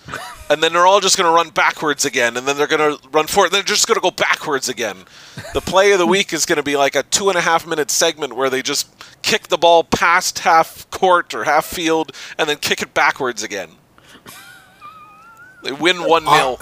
and 0.51 0.61
then 0.61 0.73
they're 0.73 0.85
all 0.85 0.99
just 0.99 1.17
going 1.17 1.29
to 1.29 1.33
run 1.33 1.49
backwards 1.49 2.03
again, 2.03 2.35
and 2.35 2.45
then 2.45 2.57
they're 2.57 2.67
going 2.67 2.97
to 2.97 3.09
run 3.09 3.25
forward. 3.25 3.53
They're 3.53 3.63
just 3.63 3.87
going 3.87 3.95
to 3.95 4.01
go 4.01 4.11
backwards 4.11 4.67
again. 4.67 5.05
The 5.53 5.61
play 5.61 5.93
of 5.93 5.99
the 5.99 6.05
week 6.05 6.33
is 6.33 6.45
going 6.45 6.57
to 6.57 6.63
be 6.63 6.75
like 6.75 6.93
a 6.93 7.03
two 7.03 7.29
and 7.29 7.37
a 7.37 7.41
half 7.41 7.65
minute 7.65 7.89
segment 7.89 8.35
where 8.35 8.49
they 8.49 8.61
just 8.61 8.89
kick 9.21 9.47
the 9.47 9.57
ball 9.57 9.85
past 9.85 10.39
half 10.39 10.89
court 10.89 11.33
or 11.33 11.45
half 11.45 11.65
field 11.65 12.11
and 12.37 12.49
then 12.49 12.57
kick 12.57 12.81
it 12.81 12.93
backwards 12.93 13.43
again. 13.43 13.69
They 15.63 15.71
win 15.71 16.03
one 16.03 16.25
uh, 16.27 16.57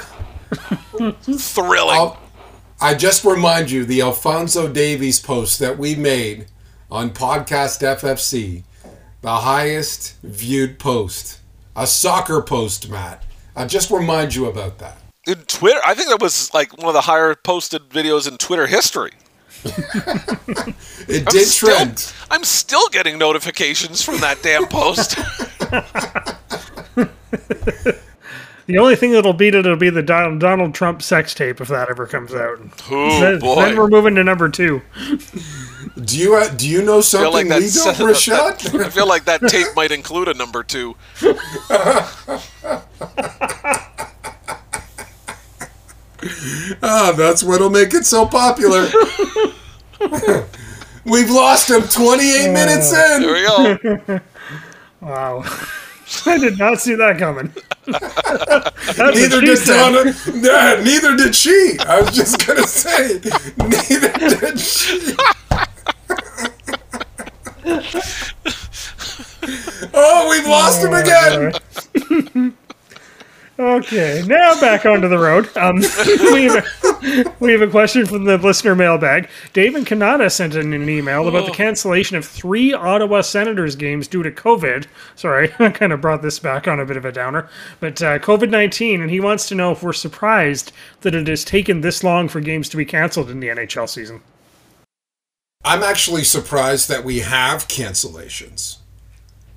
0 0.96 1.12
Thrilling. 1.40 1.98
I'll, 1.98 2.20
I 2.80 2.94
just 2.94 3.26
remind 3.26 3.72
you 3.72 3.86
the 3.86 4.02
Alphonso 4.02 4.72
Davies 4.72 5.20
post 5.20 5.58
that 5.60 5.80
we 5.80 5.96
made 5.96 6.46
on 6.92 7.10
Podcast 7.10 7.82
FFC, 7.82 8.64
the 9.22 9.38
highest 9.38 10.16
viewed 10.22 10.78
post, 10.78 11.40
a 11.76 11.88
soccer 11.88 12.42
post, 12.44 12.88
Matt. 12.88 13.24
I 13.60 13.66
just 13.66 13.92
remind 13.92 14.34
you 14.34 14.46
about 14.46 14.80
that. 14.80 14.98
in 15.28 15.40
Twitter, 15.44 15.80
I 15.86 15.94
think 15.94 16.10
that 16.10 16.22
was 16.22 16.52
like 16.54 16.78
one 16.78 16.88
of 16.88 16.94
the 16.94 17.02
higher 17.02 17.36
posted 17.36 17.90
videos 17.90 18.28
in 18.28 18.38
Twitter 18.38 18.68
history. 18.68 19.12
It 21.12 21.24
I'm 21.28 21.34
did 21.34 21.48
still, 21.48 21.76
trend. 21.76 22.14
I'm 22.30 22.44
still 22.44 22.88
getting 22.90 23.18
notifications 23.18 24.04
from 24.04 24.20
that 24.20 24.44
damn 24.44 24.68
post. 24.68 25.18
The 28.70 28.78
only 28.78 28.96
thing 28.96 29.14
that'll 29.14 29.34
beat 29.34 29.56
it 29.56 29.66
will 29.66 29.76
be 29.78 29.90
the 29.90 30.04
Donald, 30.04 30.40
Donald 30.40 30.76
Trump 30.76 31.02
sex 31.02 31.34
tape 31.34 31.60
if 31.60 31.70
that 31.70 31.90
ever 31.90 32.06
comes 32.06 32.36
out. 32.36 32.60
oh 32.92 33.20
then, 33.20 33.40
boy! 33.40 33.56
then 33.56 33.76
we're 33.76 33.88
moving 33.88 34.14
to 34.14 34.24
number 34.24 34.48
two. 34.48 34.84
Do 36.06 36.20
you 36.20 36.36
uh, 36.36 36.50
do 36.50 36.70
you 36.70 36.84
know 36.84 37.00
I 37.00 37.02
feel 37.02 37.02
something 37.02 37.50
like 37.50 37.62
legal, 37.62 37.86
that's, 37.86 38.00
Rashad? 38.00 38.80
I 38.80 38.90
feel 38.90 39.08
like 39.08 39.26
that 39.26 39.42
tape 39.48 39.70
might 39.76 39.92
include 39.92 40.28
a 40.28 40.36
number 40.36 40.62
two. 40.62 40.96
Ah, 46.84 47.14
that's 47.18 47.42
what'll 47.44 47.72
make 47.72 47.94
it 47.96 48.06
so 48.06 48.28
popular. 48.28 48.88
We've 51.06 51.32
lost 51.32 51.72
him 51.72 51.82
28 51.82 52.54
minutes 52.54 52.92
There 52.92 53.18
in. 53.18 53.80
we 53.80 54.00
go. 54.06 54.20
Wow. 55.02 55.44
I 56.26 56.38
did 56.38 56.58
not 56.58 56.80
see 56.80 56.96
that 56.96 57.20
coming. 57.20 57.54
Neither 57.88 59.42
did. 59.42 59.60
Donna. 59.66 60.14
Yeah, 60.34 60.82
neither 60.84 61.16
did 61.16 61.36
she. 61.36 61.78
I 61.88 62.02
was 62.02 62.16
just 62.16 62.44
gonna 62.46 62.68
say, 62.68 63.22
neither 63.58 64.12
did 64.40 64.60
she. 64.60 65.16
oh, 69.94 70.30
we've 70.30 70.48
lost 70.48 70.84
him 70.84 70.94
oh, 70.94 71.02
again. 71.02 71.54
Okay, 73.60 74.24
now 74.26 74.58
back 74.62 74.86
onto 74.86 75.10
the 75.10 75.18
road. 75.18 75.50
Um, 75.58 75.76
we, 76.32 76.46
have 76.46 76.66
a, 76.66 77.36
we 77.42 77.52
have 77.52 77.62
a 77.62 77.68
question 77.68 78.06
from 78.06 78.24
the 78.24 78.38
listener 78.38 78.74
mailbag. 78.74 79.30
David 79.52 79.84
Kanata 79.84 80.32
sent 80.32 80.56
in 80.56 80.72
an 80.72 80.88
email 80.88 81.28
about 81.28 81.46
the 81.46 81.52
cancellation 81.52 82.16
of 82.16 82.24
three 82.24 82.74
Ottawa 82.74 83.20
Senators 83.20 83.76
games 83.76 84.08
due 84.08 84.24
to 84.24 84.32
COVID. 84.32 84.88
Sorry, 85.18 85.52
I 85.60 85.72
kind 85.72 85.92
of 85.92 86.00
brought 86.00 86.22
this 86.22 86.40
back 86.40 86.70
on 86.70 86.80
a 86.80 86.86
bit 86.86 86.96
of 86.96 87.04
a 87.04 87.12
downer. 87.12 87.50
But 87.82 88.02
uh, 88.02 88.20
COVID 88.20 88.50
19, 88.50 89.02
and 89.02 89.12
he 89.12 89.20
wants 89.20 89.50
to 89.50 89.56
know 89.56 89.74
if 89.74 89.84
we're 89.84 89.92
surprised 89.92 90.72
that 91.02 91.14
it 91.14 91.28
has 91.28 91.44
taken 91.44 91.82
this 91.82 92.02
long 92.02 92.30
for 92.30 92.40
games 92.40 92.70
to 92.70 92.78
be 92.78 92.86
canceled 92.86 93.30
in 93.30 93.42
the 93.42 93.50
NHL 93.50 93.90
season. 93.90 94.22
I'm 95.66 95.84
actually 95.84 96.24
surprised 96.24 96.88
that 96.88 97.04
we 97.04 97.20
have 97.20 97.68
cancellations. 97.68 98.78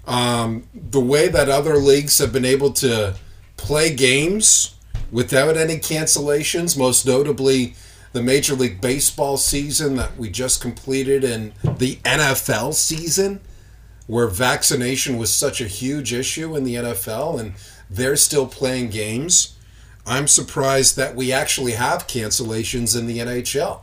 Um, 0.09 0.67
the 0.75 0.99
way 0.99 1.29
that 1.29 1.49
other 1.49 1.77
leagues 1.77 2.19
have 2.19 2.33
been 2.33 2.45
able 2.45 2.73
to 2.73 3.15
play 3.63 3.95
games 3.95 4.75
without 5.11 5.57
any 5.57 5.77
cancellations, 5.77 6.77
most 6.77 7.07
notably 7.07 7.75
the 8.13 8.23
Major 8.23 8.55
League 8.55 8.81
Baseball 8.81 9.37
season 9.37 9.97
that 9.97 10.17
we 10.19 10.29
just 10.29 10.61
completed 10.61 11.25
and 11.25 11.53
the 11.63 11.97
NFL 12.05 12.75
season, 12.75 13.41
where 14.07 14.27
vaccination 14.27 15.17
was 15.17 15.33
such 15.33 15.61
a 15.61 15.67
huge 15.67 16.13
issue 16.13 16.57
in 16.57 16.65
the 16.65 16.75
NFL 16.75 17.39
and 17.39 17.55
they're 17.89 18.17
still 18.17 18.47
playing 18.47 18.91
games. 18.91 19.57
I'm 20.05 20.27
surprised 20.27 20.97
that 20.97 21.15
we 21.15 21.33
actually 21.33 21.73
have 21.73 22.07
cancellations 22.07 22.99
in 22.99 23.07
the 23.07 23.19
NHL. 23.19 23.83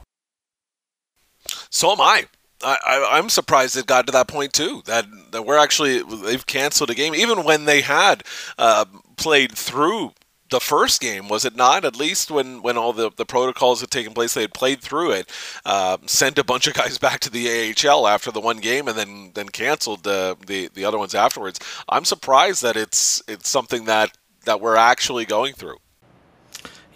So 1.69 1.91
am 1.91 2.01
I. 2.01 2.25
I, 2.61 3.17
am 3.17 3.29
surprised 3.29 3.77
it 3.77 3.85
got 3.85 4.05
to 4.07 4.11
that 4.11 4.27
point 4.27 4.51
too. 4.51 4.81
That 4.85 5.05
that 5.31 5.45
we're 5.45 5.57
actually 5.57 6.03
they've 6.03 6.45
canceled 6.45 6.89
a 6.89 6.93
game, 6.93 7.15
even 7.15 7.45
when 7.45 7.65
they 7.65 7.81
had 7.81 8.23
uh, 8.57 8.83
played 9.19 9.51
through 9.51 10.13
the 10.49 10.59
first 10.59 10.99
game, 10.99 11.27
was 11.27 11.45
it 11.45 11.55
not? 11.55 11.85
At 11.85 11.95
least 11.95 12.31
when, 12.31 12.61
when 12.61 12.77
all 12.77 12.93
the, 12.93 13.11
the 13.15 13.25
protocols 13.25 13.81
had 13.81 13.91
taken 13.91 14.13
place, 14.13 14.33
they 14.33 14.41
had 14.41 14.53
played 14.53 14.81
through 14.81 15.11
it, 15.11 15.29
uh, 15.65 15.97
sent 16.05 16.39
a 16.39 16.43
bunch 16.43 16.67
of 16.67 16.73
guys 16.73 16.97
back 17.05 17.19
to 17.21 17.29
the 17.29 17.75
AHL 17.87 18.07
after 18.07 18.31
the 18.31 18.39
one 18.39 18.57
game, 18.57 18.87
and 18.87 18.97
then 18.97 19.31
then 19.35 19.49
canceled 19.49 20.03
the, 20.03 20.37
the 20.47 20.69
the 20.73 20.85
other 20.85 20.97
ones 20.97 21.13
afterwards. 21.15 21.59
I'm 21.87 22.05
surprised 22.05 22.63
that 22.63 22.75
it's 22.75 23.21
it's 23.27 23.49
something 23.49 23.85
that 23.85 24.17
that 24.45 24.61
we're 24.61 24.77
actually 24.77 25.25
going 25.25 25.53
through. 25.53 25.77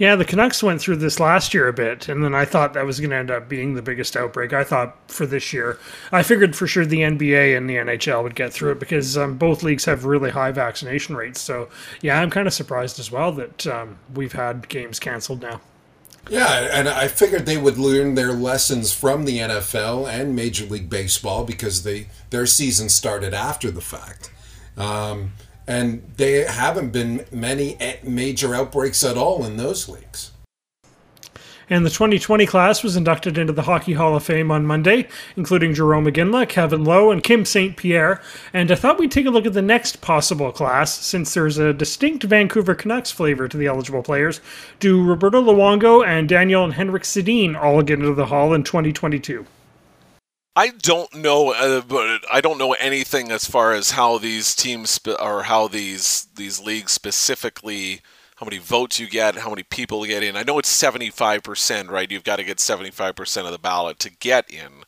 Yeah, 0.03 0.17
the 0.17 0.25
Canucks 0.25 0.61
went 0.61 0.81
through 0.81 0.97
this 0.97 1.17
last 1.17 1.53
year 1.53 1.69
a 1.69 1.71
bit, 1.71 2.09
and 2.09 2.21
then 2.21 2.35
I 2.35 2.43
thought 2.43 2.73
that 2.73 2.85
was 2.85 2.99
going 2.99 3.11
to 3.11 3.15
end 3.15 3.31
up 3.31 3.47
being 3.47 3.73
the 3.73 3.81
biggest 3.81 4.17
outbreak. 4.17 4.51
I 4.51 4.65
thought 4.65 4.97
for 5.09 5.25
this 5.25 5.53
year, 5.53 5.79
I 6.11 6.23
figured 6.23 6.57
for 6.57 6.67
sure 6.67 6.85
the 6.85 7.03
NBA 7.03 7.55
and 7.55 7.69
the 7.69 7.77
NHL 7.77 8.21
would 8.21 8.35
get 8.35 8.51
through 8.51 8.73
it 8.73 8.81
because 8.81 9.17
um, 9.17 9.37
both 9.37 9.63
leagues 9.63 9.85
have 9.85 10.03
really 10.03 10.29
high 10.29 10.51
vaccination 10.51 11.15
rates. 11.15 11.39
So, 11.39 11.69
yeah, 12.01 12.19
I'm 12.19 12.29
kind 12.29 12.47
of 12.47 12.53
surprised 12.53 12.99
as 12.99 13.11
well 13.11 13.31
that 13.31 13.65
um, 13.65 13.97
we've 14.13 14.33
had 14.33 14.67
games 14.67 14.99
canceled 14.99 15.41
now. 15.41 15.61
Yeah, 16.29 16.67
and 16.73 16.89
I 16.89 17.07
figured 17.07 17.45
they 17.45 17.55
would 17.55 17.77
learn 17.77 18.15
their 18.15 18.33
lessons 18.33 18.91
from 18.91 19.23
the 19.23 19.37
NFL 19.37 20.11
and 20.11 20.35
Major 20.35 20.65
League 20.65 20.89
Baseball 20.89 21.45
because 21.45 21.83
they 21.83 22.07
their 22.29 22.45
season 22.45 22.89
started 22.89 23.33
after 23.33 23.71
the 23.71 23.79
fact. 23.79 24.33
Um, 24.75 25.31
and 25.67 26.04
there 26.17 26.49
haven't 26.49 26.91
been 26.91 27.26
many 27.32 27.78
eh, 27.80 27.97
major 28.04 28.54
outbreaks 28.54 29.04
at 29.04 29.17
all 29.17 29.45
in 29.45 29.58
those 29.58 29.88
leagues. 29.88 30.32
And 31.69 31.86
the 31.86 31.89
2020 31.89 32.45
class 32.45 32.84
was 32.84 32.97
inducted 32.97 33.38
into 33.38 33.54
the 33.54 33.63
Hockey 33.63 33.93
Hall 33.93 34.15
of 34.15 34.23
Fame 34.23 34.52
on 34.52 34.65
Monday, 34.65 35.08
including 35.38 35.73
Jarome 35.73 36.12
Iginla, 36.12 36.49
Kevin 36.49 36.84
Lowe, 36.84 37.10
and 37.10 37.23
Kim 37.23 37.45
St. 37.45 37.78
Pierre. 37.78 38.21
And 38.52 38.69
I 38.69 38.76
thought 38.76 38.99
we'd 38.99 39.12
take 39.12 39.26
a 39.26 39.30
look 39.30 39.45
at 39.45 39.54
the 39.54 39.62
next 39.62 40.02
possible 40.02 40.52
class, 40.52 40.93
since 40.93 41.34
there's 41.34 41.58
a 41.58 41.73
distinct 41.73 42.23
Vancouver 42.23 42.76
Canucks 42.76 43.12
flavor 43.12 43.47
to 43.47 43.58
the 43.58 43.67
eligible 43.67 44.04
players. 44.04 44.41
Do 44.80 45.04
Roberto 45.04 45.41
Luongo 45.41 46.06
and 46.06 46.28
Daniel 46.28 46.65
and 46.65 46.73
Henrik 46.73 47.04
Sedin 47.04 47.56
all 47.56 47.82
get 47.82 47.99
into 47.99 48.13
the 48.13 48.26
Hall 48.26 48.54
in 48.54 48.63
2022? 48.63 49.45
I 50.55 50.69
don't 50.69 51.13
know, 51.15 51.51
uh, 51.51 51.81
but 51.81 52.21
I 52.31 52.39
don't 52.39 52.59
know 52.59 52.73
anything 52.73 53.31
as 53.31 53.45
far 53.45 53.73
as 53.73 53.91
how 53.91 54.19
these 54.19 54.53
teams 54.55 54.91
spe- 54.91 55.19
or 55.19 55.43
how 55.43 55.67
these 55.67 56.27
these 56.35 56.59
leagues 56.59 56.91
specifically, 56.91 58.01
how 58.35 58.45
many 58.45 58.59
votes 58.59 58.99
you 58.99 59.09
get, 59.09 59.35
how 59.35 59.49
many 59.49 59.63
people 59.63 60.05
get 60.05 60.21
in. 60.21 60.35
I 60.35 60.43
know 60.43 60.59
it's 60.59 60.69
seventy 60.69 61.09
five 61.09 61.41
percent, 61.41 61.89
right? 61.89 62.11
You've 62.11 62.23
got 62.23 62.35
to 62.35 62.43
get 62.43 62.59
seventy 62.59 62.91
five 62.91 63.15
percent 63.15 63.47
of 63.47 63.51
the 63.51 63.57
ballot 63.57 63.97
to 63.99 64.11
get 64.11 64.49
in. 64.51 64.83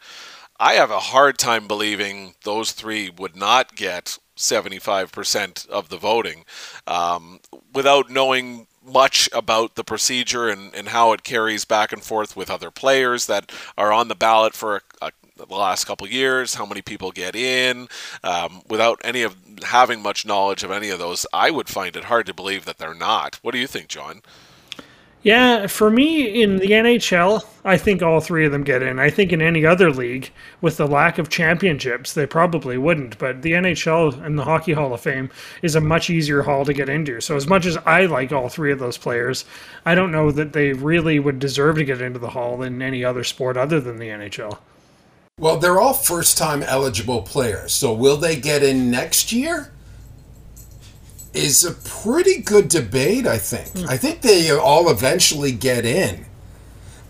I 0.59 0.73
have 0.73 0.91
a 0.91 0.99
hard 0.99 1.37
time 1.39 1.67
believing 1.67 2.35
those 2.43 2.71
three 2.71 3.09
would 3.09 3.35
not 3.35 3.75
get 3.75 4.19
seventy 4.35 4.77
five 4.77 5.11
percent 5.11 5.65
of 5.71 5.89
the 5.89 5.97
voting 5.97 6.45
um, 6.85 7.39
without 7.73 8.11
knowing 8.11 8.67
much 8.85 9.27
about 9.33 9.73
the 9.73 9.83
procedure 9.83 10.47
and, 10.47 10.75
and 10.75 10.89
how 10.89 11.11
it 11.11 11.23
carries 11.23 11.65
back 11.65 11.91
and 11.91 12.03
forth 12.03 12.35
with 12.35 12.51
other 12.51 12.69
players 12.69 13.25
that 13.25 13.51
are 13.79 13.91
on 13.91 14.09
the 14.09 14.15
ballot 14.15 14.53
for 14.53 14.75
a, 15.01 15.07
a 15.07 15.11
the 15.35 15.45
last 15.53 15.85
couple 15.85 16.07
years, 16.07 16.55
how 16.55 16.65
many 16.65 16.81
people 16.81 17.11
get 17.11 17.35
in. 17.35 17.87
Um, 18.23 18.61
without 18.69 19.01
any 19.03 19.21
of 19.21 19.35
having 19.63 20.01
much 20.01 20.25
knowledge 20.25 20.63
of 20.63 20.71
any 20.71 20.89
of 20.89 20.99
those, 20.99 21.25
I 21.33 21.51
would 21.51 21.69
find 21.69 21.95
it 21.95 22.05
hard 22.05 22.25
to 22.27 22.33
believe 22.33 22.65
that 22.65 22.77
they're 22.77 22.93
not. 22.93 23.39
What 23.41 23.51
do 23.51 23.59
you 23.59 23.67
think, 23.67 23.87
John? 23.87 24.21
Yeah, 25.25 25.65
for 25.65 25.89
me 25.89 26.43
in 26.43 26.57
the 26.57 26.67
NHL, 26.67 27.43
I 27.65 27.77
think 27.77 28.03
all 28.03 28.21
three 28.21 28.45
of 28.45 28.51
them 28.51 28.63
get 28.63 28.83
in. 28.83 28.99
I 28.99 29.09
think 29.09 29.33
in 29.33 29.41
any 29.41 29.65
other 29.65 29.89
league, 29.89 30.31
with 30.61 30.77
the 30.77 30.85
lack 30.85 31.17
of 31.17 31.29
championships, 31.29 32.13
they 32.13 32.27
probably 32.27 32.77
wouldn't. 32.77 33.17
But 33.17 33.41
the 33.41 33.53
NHL 33.53 34.23
and 34.23 34.37
the 34.37 34.43
Hockey 34.43 34.73
Hall 34.73 34.93
of 34.93 35.01
Fame 35.01 35.31
is 35.63 35.73
a 35.73 35.81
much 35.81 36.11
easier 36.11 36.43
hall 36.43 36.63
to 36.63 36.73
get 36.73 36.89
into. 36.89 37.21
So, 37.21 37.35
as 37.35 37.47
much 37.47 37.65
as 37.65 37.75
I 37.87 38.05
like 38.05 38.31
all 38.31 38.49
three 38.49 38.71
of 38.71 38.77
those 38.77 38.99
players, 38.99 39.45
I 39.83 39.95
don't 39.95 40.11
know 40.11 40.29
that 40.29 40.53
they 40.53 40.73
really 40.73 41.17
would 41.17 41.39
deserve 41.39 41.77
to 41.77 41.85
get 41.85 42.01
into 42.01 42.19
the 42.19 42.29
hall 42.29 42.61
in 42.61 42.83
any 42.83 43.03
other 43.03 43.23
sport 43.23 43.57
other 43.57 43.79
than 43.79 43.97
the 43.97 44.09
NHL. 44.09 44.59
Well, 45.37 45.57
they're 45.57 45.81
all 45.81 45.93
first 45.93 46.37
time 46.37 46.63
eligible 46.63 47.21
players. 47.21 47.73
So 47.73 47.93
will 47.93 48.15
they 48.15 48.37
get 48.37 48.63
in 48.63 48.89
next 48.89 49.33
year? 49.33 49.69
Is 51.33 51.65
a 51.65 51.73
pretty 51.73 52.41
good 52.41 52.69
debate, 52.69 53.27
I 53.27 53.37
think. 53.37 53.67
Mm. 53.67 53.89
I 53.89 53.97
think 53.97 54.21
they 54.21 54.49
all 54.49 54.89
eventually 54.89 55.51
get 55.51 55.85
in. 55.85 56.25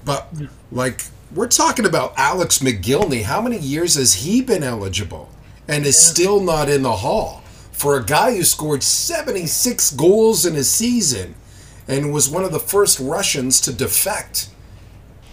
But, 0.03 0.27
like, 0.71 1.03
we're 1.35 1.47
talking 1.47 1.85
about 1.85 2.15
Alex 2.17 2.59
Mogilny. 2.59 3.21
How 3.21 3.41
many 3.41 3.59
years 3.59 3.93
has 3.93 4.15
he 4.15 4.41
been 4.41 4.63
eligible 4.63 5.29
and 5.67 5.85
is 5.85 6.03
still 6.03 6.39
not 6.39 6.67
in 6.67 6.81
the 6.81 6.97
Hall? 6.97 7.43
For 7.71 7.95
a 7.95 8.03
guy 8.03 8.35
who 8.35 8.43
scored 8.43 8.81
76 8.81 9.91
goals 9.91 10.47
in 10.47 10.55
a 10.55 10.63
season 10.63 11.35
and 11.87 12.11
was 12.11 12.27
one 12.27 12.43
of 12.43 12.51
the 12.51 12.59
first 12.59 12.99
Russians 12.99 13.61
to 13.61 13.71
defect 13.71 14.49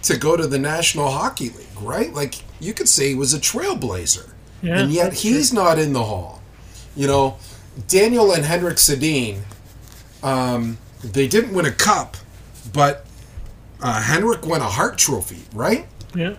to 0.03 0.19
go 0.19 0.37
to 0.37 0.47
the 0.47 0.59
National 0.59 1.11
Hockey 1.11 1.49
League, 1.49 1.81
right? 1.81 2.13
Like 2.13 2.35
you 2.63 2.73
could 2.73 2.89
say 2.89 3.09
he 3.09 3.15
was 3.15 3.35
a 3.35 3.39
trailblazer, 3.39 4.31
yeah, 4.63 4.79
and 4.79 4.93
yet 4.93 5.13
he's 5.13 5.51
true. 5.51 5.59
not 5.59 5.79
in 5.79 5.93
the 5.93 6.05
Hall. 6.05 6.43
You 6.95 7.07
know, 7.07 7.37
Daniel 7.89 8.33
and 8.33 8.45
Henrik 8.45 8.77
Sedin, 8.77 9.41
um, 10.23 10.79
they 11.03 11.27
didn't 11.27 11.53
win 11.53 11.67
a 11.67 11.73
cup, 11.73 12.17
but 12.73 13.05
uh, 13.81 14.01
Henrik 14.01 14.47
won 14.47 14.61
a 14.61 14.69
Hart 14.69 14.97
Trophy, 14.97 15.43
right? 15.53 15.87
Yeah. 16.15 16.37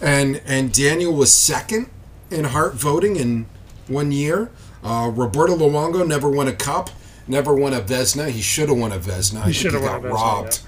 And 0.00 0.40
and 0.46 0.72
Daniel 0.72 1.12
was 1.12 1.32
second 1.32 1.90
in 2.30 2.44
Hart 2.44 2.74
voting 2.74 3.16
in 3.16 3.46
one 3.88 4.12
year. 4.12 4.50
Uh, 4.82 5.10
Roberto 5.14 5.56
Luongo 5.56 6.06
never 6.06 6.30
won 6.30 6.48
a 6.48 6.52
cup, 6.52 6.90
never 7.26 7.54
won 7.54 7.74
a 7.74 7.80
Vezina. 7.80 8.28
He 8.28 8.40
should 8.40 8.68
have 8.68 8.78
won 8.78 8.92
a 8.92 8.98
Vezina. 8.98 9.44
He 9.44 9.52
should 9.52 9.74
have 9.74 9.82
got 9.82 10.02
robbed. 10.02 10.60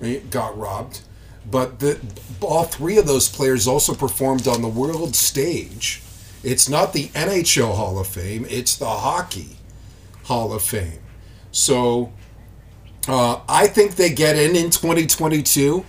He 0.00 0.18
got 0.18 0.56
robbed. 0.56 1.00
But 1.50 1.78
the, 1.78 2.00
all 2.40 2.64
three 2.64 2.98
of 2.98 3.06
those 3.06 3.28
players 3.28 3.66
also 3.66 3.94
performed 3.94 4.48
on 4.48 4.62
the 4.62 4.68
world 4.68 5.14
stage. 5.14 6.02
It's 6.42 6.68
not 6.68 6.92
the 6.92 7.08
NHL 7.08 7.74
Hall 7.76 7.98
of 7.98 8.06
Fame, 8.06 8.46
it's 8.48 8.76
the 8.76 8.86
Hockey 8.86 9.56
Hall 10.24 10.52
of 10.52 10.62
Fame. 10.62 11.00
So 11.52 12.12
uh, 13.08 13.40
I 13.48 13.66
think 13.68 13.96
they 13.96 14.10
get 14.10 14.36
in 14.36 14.56
in 14.56 14.70
2022. 14.70 15.84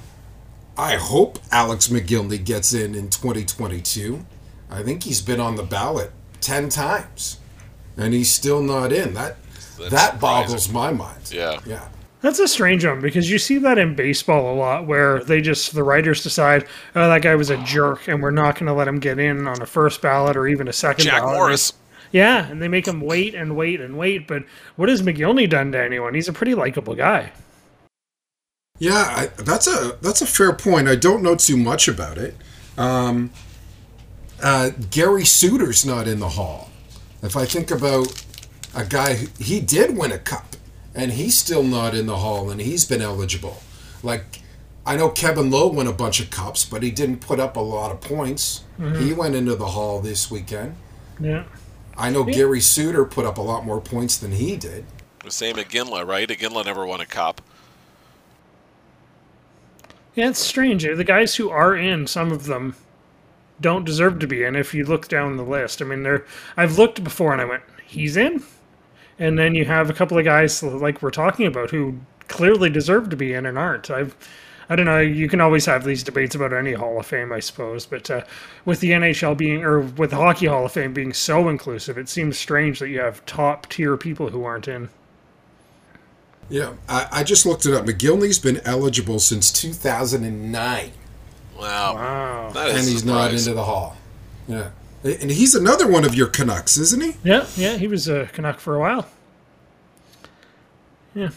I 0.77 0.95
hope 0.95 1.39
Alex 1.51 1.87
Mogilny 1.87 2.43
gets 2.43 2.73
in 2.73 2.93
in 2.93 3.09
2022. 3.09 4.25
I 4.69 4.83
think 4.83 5.03
he's 5.03 5.21
been 5.21 5.39
on 5.39 5.55
the 5.55 5.63
ballot 5.63 6.11
10 6.41 6.69
times 6.69 7.39
and 7.97 8.13
he's 8.13 8.31
still 8.31 8.61
not 8.61 8.93
in. 8.93 9.15
That 9.15 9.37
That's 9.77 9.91
that 9.91 10.19
boggles 10.19 10.69
my 10.69 10.91
mind. 10.91 11.31
Yeah. 11.31 11.59
Yeah. 11.65 11.87
That's 12.27 12.39
a 12.39 12.47
strange 12.49 12.83
one 12.83 12.99
because 12.99 13.31
you 13.31 13.39
see 13.39 13.57
that 13.59 13.77
in 13.77 13.95
baseball 13.95 14.53
a 14.53 14.55
lot 14.55 14.85
where 14.85 15.23
they 15.23 15.39
just, 15.39 15.73
the 15.73 15.81
writers 15.81 16.21
decide, 16.21 16.67
oh, 16.93 17.07
that 17.07 17.21
guy 17.21 17.35
was 17.35 17.49
a 17.49 17.55
jerk 17.63 18.09
and 18.09 18.21
we're 18.21 18.31
not 18.31 18.55
going 18.55 18.65
to 18.65 18.73
let 18.73 18.85
him 18.85 18.99
get 18.99 19.17
in 19.17 19.47
on 19.47 19.61
a 19.61 19.65
first 19.65 20.01
ballot 20.01 20.35
or 20.35 20.45
even 20.45 20.67
a 20.67 20.73
second 20.73 21.05
Jack 21.05 21.21
ballot. 21.21 21.37
Morris. 21.37 21.71
Yeah, 22.11 22.45
and 22.45 22.61
they 22.61 22.67
make 22.67 22.85
him 22.85 22.99
wait 22.99 23.33
and 23.33 23.55
wait 23.55 23.79
and 23.79 23.97
wait. 23.97 24.27
But 24.27 24.43
what 24.75 24.89
has 24.89 25.01
Mogilny 25.03 25.49
done 25.49 25.71
to 25.71 25.81
anyone? 25.81 26.15
He's 26.15 26.27
a 26.27 26.33
pretty 26.33 26.53
likable 26.53 26.95
guy. 26.95 27.31
Yeah, 28.77 29.05
I, 29.07 29.27
that's 29.41 29.67
a 29.67 29.97
that's 30.01 30.21
a 30.21 30.27
fair 30.27 30.51
point. 30.51 30.89
I 30.89 30.95
don't 30.95 31.23
know 31.23 31.35
too 31.35 31.55
much 31.55 31.87
about 31.87 32.17
it. 32.17 32.35
Um, 32.77 33.31
uh, 34.43 34.71
Gary 34.91 35.23
Suter's 35.23 35.85
not 35.85 36.09
in 36.09 36.19
the 36.19 36.27
hall. 36.27 36.71
If 37.23 37.37
I 37.37 37.45
think 37.45 37.71
about 37.71 38.21
a 38.75 38.83
guy, 38.83 39.27
he 39.39 39.61
did 39.61 39.97
win 39.97 40.11
a 40.11 40.19
cup 40.19 40.56
and 40.97 41.13
he's 41.13 41.37
still 41.37 41.63
not 41.63 41.93
in 41.93 42.07
the 42.07 42.17
hall 42.17 42.49
and 42.49 42.59
he's 42.59 42.83
been 42.83 43.01
eligible. 43.01 43.61
Like 44.03 44.41
I 44.85 44.95
know 44.95 45.09
Kevin 45.09 45.51
Lowe 45.51 45.67
won 45.67 45.85
a 45.87 45.93
bunch 45.93 46.19
of 46.19 46.29
cups, 46.29 46.65
but 46.65 46.81
he 46.81 46.91
didn't 46.91 47.19
put 47.19 47.39
up 47.39 47.55
a 47.55 47.61
lot 47.61 47.91
of 47.91 48.01
points. 48.01 48.63
Mm-hmm. 48.79 49.05
He 49.05 49.13
went 49.13 49.35
into 49.35 49.55
the 49.55 49.67
hall 49.67 50.01
this 50.01 50.31
weekend. 50.31 50.75
Yeah. 51.19 51.43
I 51.97 52.09
know 52.09 52.25
yeah. 52.27 52.33
Gary 52.33 52.61
Suter 52.61 53.05
put 53.05 53.25
up 53.25 53.37
a 53.37 53.41
lot 53.41 53.65
more 53.65 53.79
points 53.79 54.17
than 54.17 54.31
he 54.31 54.55
did. 54.55 54.85
The 55.23 55.31
same 55.31 55.55
Iginla, 55.55 56.07
right? 56.07 56.27
Iginla 56.27 56.65
never 56.65 56.85
won 56.85 57.01
a 57.01 57.05
cup. 57.05 57.41
Yeah, 60.15 60.29
it's 60.29 60.39
strange. 60.39 60.83
The 60.83 61.03
guys 61.03 61.35
who 61.35 61.49
are 61.49 61.75
in, 61.75 62.07
some 62.07 62.31
of 62.31 62.45
them 62.45 62.75
don't 63.59 63.83
deserve 63.83 64.19
to 64.19 64.27
be 64.27 64.43
in 64.43 64.55
if 64.55 64.73
you 64.73 64.85
look 64.85 65.07
down 65.07 65.37
the 65.37 65.43
list. 65.43 65.81
I 65.81 65.85
mean, 65.85 66.03
there 66.03 66.25
I've 66.55 66.77
looked 66.77 67.03
before 67.03 67.33
and 67.33 67.41
I 67.41 67.45
went, 67.45 67.63
he's 67.85 68.17
in, 68.17 68.43
and 69.19 69.37
then 69.37 69.55
you 69.55 69.65
have 69.65 69.89
a 69.89 69.93
couple 69.93 70.17
of 70.17 70.25
guys 70.25 70.61
like 70.63 71.01
we're 71.01 71.11
talking 71.11 71.47
about 71.47 71.71
who 71.71 71.97
clearly 72.27 72.69
deserve 72.69 73.09
to 73.09 73.15
be 73.15 73.33
in 73.33 73.45
and 73.45 73.57
aren't. 73.57 73.89
I've 73.89 74.15
I 74.69 74.75
don't 74.75 74.85
know. 74.85 74.99
You 74.99 75.29
can 75.29 75.39
always 75.39 75.65
have 75.65 75.85
these 75.85 76.03
debates 76.03 76.35
about 76.35 76.51
any 76.51 76.73
Hall 76.73 76.99
of 76.99 77.05
Fame, 77.05 77.31
I 77.31 77.39
suppose, 77.39 77.85
but 77.85 78.11
uh, 78.11 78.23
with 78.65 78.81
the 78.81 78.91
NHL 78.91 79.37
being, 79.37 79.63
or 79.63 79.79
with 79.79 80.09
the 80.09 80.17
Hockey 80.17 80.47
Hall 80.47 80.65
of 80.65 80.73
Fame 80.73 80.93
being 80.93 81.13
so 81.13 81.47
inclusive, 81.47 81.97
it 81.97 82.09
seems 82.09 82.37
strange 82.37 82.79
that 82.79 82.89
you 82.89 82.99
have 82.99 83.25
top 83.25 83.69
tier 83.69 83.95
people 83.95 84.29
who 84.29 84.43
aren't 84.43 84.67
in. 84.67 84.89
Yeah, 86.49 86.73
I, 86.89 87.07
I 87.11 87.23
just 87.23 87.45
looked 87.45 87.65
it 87.65 87.73
up. 87.73 87.85
Mogilny's 87.85 88.39
been 88.39 88.59
eligible 88.65 89.19
since 89.19 89.51
2009, 89.51 90.91
Wow. 91.57 91.95
Wow. 91.95 92.49
That 92.53 92.69
is 92.69 92.75
and 92.75 92.87
a 92.87 92.91
he's 92.91 93.05
not 93.05 93.31
into 93.31 93.53
the 93.53 93.63
Hall. 93.63 93.97
Yeah, 94.47 94.69
and 95.03 95.31
he's 95.31 95.55
another 95.55 95.87
one 95.87 96.05
of 96.05 96.15
your 96.15 96.27
Canucks, 96.27 96.77
isn't 96.77 97.01
he? 97.01 97.15
Yeah, 97.23 97.45
yeah, 97.55 97.77
he 97.77 97.87
was 97.87 98.07
a 98.07 98.27
Canuck 98.27 98.59
for 98.59 98.75
a 98.75 98.79
while. 98.79 99.07
Yeah. 101.13 101.29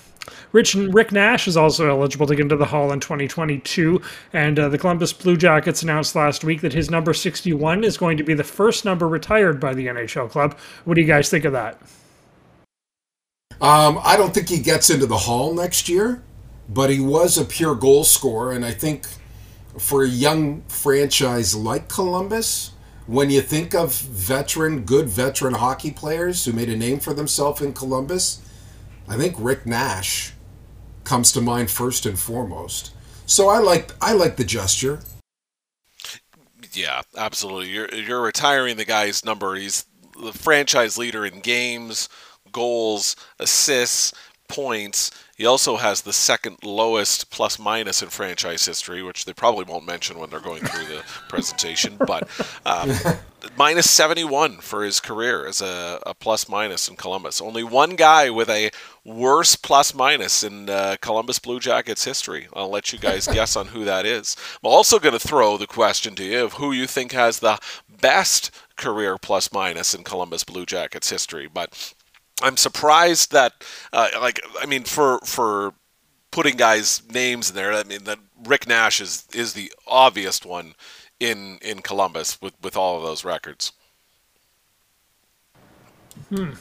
Rich 0.53 0.75
Rick 0.75 1.13
Nash 1.13 1.49
is 1.49 1.57
also 1.57 1.89
eligible 1.89 2.27
to 2.27 2.35
get 2.35 2.43
into 2.43 2.57
the 2.57 2.67
Hall 2.67 2.93
in 2.93 3.01
2022, 3.01 4.03
and 4.33 4.59
uh, 4.59 4.69
the 4.69 4.79
Columbus 4.79 5.13
Blue 5.13 5.37
Jackets 5.37 5.83
announced 5.83 6.15
last 6.15 6.45
week 6.45 6.61
that 6.61 6.73
his 6.73 6.91
number 6.91 7.15
61 7.15 7.85
is 7.85 7.97
going 7.97 8.17
to 8.17 8.23
be 8.23 8.35
the 8.35 8.45
first 8.45 8.85
number 8.85 9.09
retired 9.09 9.61
by 9.61 9.75
the 9.75 9.87
NHL 9.87 10.29
club. 10.31 10.59
What 10.85 10.95
do 10.95 11.01
you 11.01 11.07
guys 11.07 11.31
think 11.31 11.45
of 11.45 11.53
that? 11.53 11.81
Um, 13.61 14.01
I 14.03 14.17
don't 14.17 14.35
think 14.35 14.49
he 14.49 14.59
gets 14.61 14.91
into 14.91 15.07
the 15.07 15.19
Hall 15.19 15.55
next 15.55 15.89
year, 15.89 16.23
but 16.69 16.91
he 16.91 17.01
was 17.01 17.39
a 17.39 17.45
pure 17.45 17.75
goal 17.75 18.05
scorer, 18.05 18.53
and 18.53 18.65
I 18.65 18.73
think 18.73 19.07
for 19.79 20.03
a 20.03 20.09
young 20.09 20.63
franchise 20.63 21.55
like 21.55 21.89
Columbus, 21.89 22.73
when 23.07 23.31
you 23.31 23.41
think 23.41 23.75
of 23.75 23.93
veteran, 23.95 24.83
good 24.83 25.09
veteran 25.09 25.55
hockey 25.55 25.91
players 25.91 26.45
who 26.45 26.53
made 26.53 26.69
a 26.69 26.77
name 26.77 27.01
for 27.01 27.13
themselves 27.13 27.61
in 27.61 27.73
Columbus, 27.73 28.41
I 29.09 29.17
think 29.17 29.35
Rick 29.39 29.67
Nash 29.67 30.33
comes 31.05 31.33
to 31.33 31.41
mind 31.41 31.71
first 31.71 32.07
and 32.07 32.19
foremost. 32.19 32.93
So 33.27 33.49
I 33.49 33.59
like 33.59 33.93
I 34.01 34.13
like 34.13 34.37
the 34.37 34.45
gesture. 34.45 35.01
Yeah, 36.73 37.03
absolutely. 37.17 37.71
You're 37.71 37.93
you're 37.95 38.23
retiring 38.23 38.77
the 38.77 38.85
guy's 38.85 39.25
number. 39.25 39.55
He's 39.55 39.87
the 40.21 40.33
franchise 40.33 40.99
leader 40.99 41.25
in 41.25 41.41
games, 41.41 42.09
goals, 42.53 43.17
assists, 43.39 44.13
points. 44.49 45.11
He 45.41 45.47
also 45.47 45.79
has 45.79 46.03
the 46.03 46.13
second 46.13 46.59
lowest 46.63 47.31
plus 47.31 47.59
minus 47.59 48.03
in 48.03 48.11
franchise 48.11 48.67
history, 48.67 49.03
which 49.03 49.25
they 49.25 49.33
probably 49.33 49.65
won't 49.65 49.87
mention 49.87 50.19
when 50.19 50.29
they're 50.29 50.39
going 50.39 50.63
through 50.63 50.85
the 50.85 51.03
presentation. 51.31 51.97
But 51.97 52.29
um, 52.67 52.93
minus 53.57 53.89
71 53.89 54.59
for 54.59 54.85
his 54.85 55.01
career 55.01 55.47
as 55.47 55.63
a, 55.63 55.99
a 56.05 56.13
plus 56.13 56.47
minus 56.47 56.91
in 56.91 56.97
Columbus. 56.97 57.41
Only 57.41 57.65
one 57.65 57.97
guy 57.97 58.29
with 58.29 58.51
a 58.51 58.71
worse 59.03 59.57
plus 59.57 59.95
minus 59.95 60.45
in 60.45 60.69
uh, 60.69 60.97
Columbus 61.01 61.39
Blue 61.39 61.59
Jackets 61.59 62.05
history. 62.05 62.49
I'll 62.53 62.69
let 62.69 62.93
you 62.93 62.99
guys 62.99 63.27
guess 63.33 63.57
on 63.57 63.69
who 63.69 63.87
that 63.87 64.05
is. 64.05 64.37
I'm 64.63 64.69
also 64.69 64.99
going 64.99 65.19
to 65.19 65.27
throw 65.27 65.57
the 65.57 65.67
question 65.67 66.15
to 66.17 66.23
you 66.23 66.45
of 66.45 66.53
who 66.53 66.71
you 66.71 66.87
think 66.87 67.13
has 67.13 67.39
the 67.39 67.59
best 67.89 68.51
career 68.77 69.17
plus 69.17 69.51
minus 69.55 69.95
in 69.95 70.05
Columbus 70.05 70.45
Blue 70.45 70.67
Jackets 70.67 71.09
history. 71.09 71.49
But 71.51 71.95
I'm 72.43 72.57
surprised 72.57 73.33
that, 73.33 73.65
uh, 73.93 74.09
like, 74.21 74.41
I 74.61 74.67
mean, 74.67 74.85
for 74.85 75.21
for 75.25 75.75
putting 76.31 76.57
guys' 76.57 77.03
names 77.13 77.51
in 77.51 77.57
there, 77.57 77.73
I 77.73 77.85
mean, 77.85 78.05
that 78.05 78.19
Rick 78.45 78.67
Nash 78.69 79.01
is 79.01 79.27
is 79.35 79.55
the 79.55 79.73
obvious 79.87 80.45
one 80.45 80.75
in 81.21 81.59
in 81.63 81.81
Columbus 81.83 82.41
with 82.43 82.55
with 82.63 82.77
all 82.77 82.97
of 82.99 83.03
those 83.05 83.25
records. 83.25 83.73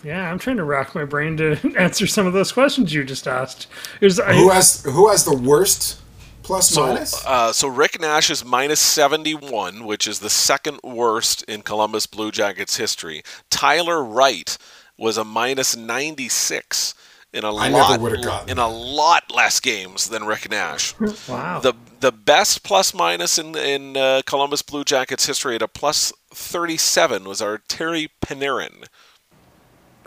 Yeah, 0.04 0.32
I'm 0.32 0.40
trying 0.40 0.58
to 0.58 0.64
rack 0.64 0.96
my 0.96 1.06
brain 1.06 1.38
to 1.38 1.58
answer 1.80 2.08
some 2.08 2.28
of 2.28 2.34
those 2.34 2.52
questions 2.52 2.94
you 2.94 3.04
just 3.04 3.28
asked. 3.28 3.68
It 4.02 4.06
was, 4.06 4.20
I, 4.20 4.34
Who 4.34 4.50
has 4.50 4.84
who 4.84 5.10
has 5.10 5.26
the 5.26 5.36
worst 5.36 6.02
plus 6.44 6.72
So, 6.72 6.82
minus? 6.84 7.26
uh, 7.26 7.52
so 7.52 7.68
Rick 7.68 8.00
Nash 8.00 8.30
is 8.30 8.44
minus 8.46 8.80
71, 8.80 9.86
which 9.86 10.08
is 10.08 10.20
the 10.20 10.30
second 10.30 10.80
worst 10.84 11.44
in 11.44 11.62
Columbus 11.64 12.06
Blue 12.06 12.32
Jackets 12.32 12.78
history. 12.78 13.24
Tyler 13.50 14.04
Wright 14.04 14.58
was 15.00 15.18
a 15.18 15.24
minus 15.24 15.76
96 15.76 16.94
in 17.32 17.44
a 17.44 17.54
I 17.56 17.70
lot 17.70 18.50
in 18.50 18.58
a 18.58 18.68
lot 18.68 19.32
less 19.34 19.60
games 19.60 20.10
than 20.10 20.26
Rick 20.26 20.50
Nash. 20.52 20.94
wow. 21.28 21.60
the 21.60 21.74
the 22.00 22.12
best 22.12 22.64
plus 22.64 22.94
minus 22.94 23.38
in 23.38 23.56
in 23.56 23.96
uh, 23.98 24.22
Columbus 24.26 24.62
Blue 24.62 24.84
Jackets 24.84 25.26
history 25.26 25.56
at 25.56 25.62
a 25.62 25.68
plus 25.68 26.12
37 26.34 27.26
was 27.26 27.42
Artemi 27.42 28.10
Panarin, 28.22 28.86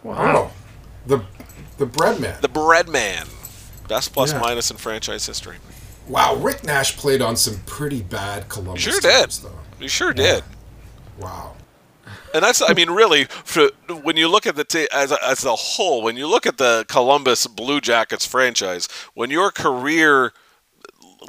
wow. 0.02 0.50
oh, 0.50 0.52
the 1.06 1.22
the 1.78 1.86
bread 1.86 2.20
man. 2.20 2.38
the 2.40 2.48
bread 2.48 2.88
man. 2.88 3.26
Best 3.88 4.12
plus 4.12 4.32
Yeah. 4.32 4.38
minus 4.40 4.70
in 4.70 4.76
franchise 4.76 5.26
history. 5.26 5.56
Wow, 6.08 6.34
Rick 6.36 6.64
Nash 6.64 6.96
played 6.96 7.22
on 7.22 7.36
some 7.36 7.58
pretty 7.66 8.02
bad 8.02 8.48
Columbus 8.48 8.82
Sure 8.82 9.00
did. 9.00 9.20
teams, 9.22 9.40
though. 9.42 9.58
He 9.78 9.86
sure 9.88 10.12
did. 10.12 10.42
Wow. 11.18 11.54
And 12.34 12.42
that's, 12.42 12.62
I 12.66 12.72
mean, 12.74 12.90
really, 12.90 13.24
for, 13.24 13.68
when 14.02 14.16
you 14.16 14.28
look 14.28 14.46
at 14.46 14.56
the 14.56 14.64
t- 14.64 14.88
as 14.92 15.10
a, 15.12 15.24
as 15.24 15.44
a 15.44 15.54
whole, 15.54 16.02
when 16.02 16.16
you 16.16 16.26
look 16.26 16.46
at 16.46 16.58
the 16.58 16.84
Columbus 16.88 17.46
Blue 17.46 17.80
Jackets 17.80 18.26
franchise, 18.26 18.88
when 19.14 19.30
your 19.30 19.50
career 19.50 20.32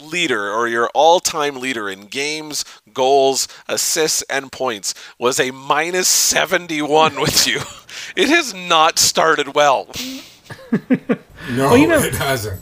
leader 0.01 0.49
or 0.51 0.68
your 0.68 0.89
all-time 0.95 1.60
leader 1.60 1.88
in 1.89 2.06
games, 2.08 2.66
goals, 2.93 3.47
assists, 3.68 4.24
and 4.24 4.51
points 4.51 4.93
was 5.20 5.39
a 5.39 5.51
minus 5.51 6.08
seventy-one 6.08 7.20
with 7.22 7.45
you, 7.47 7.60
it 8.16 8.30
has 8.30 8.54
not 8.54 8.97
started 8.99 9.54
well. 9.56 9.88
No, 11.51 11.76
you 11.76 11.88
know- 11.88 11.97
it 11.99 12.16
hasn't. 12.16 12.62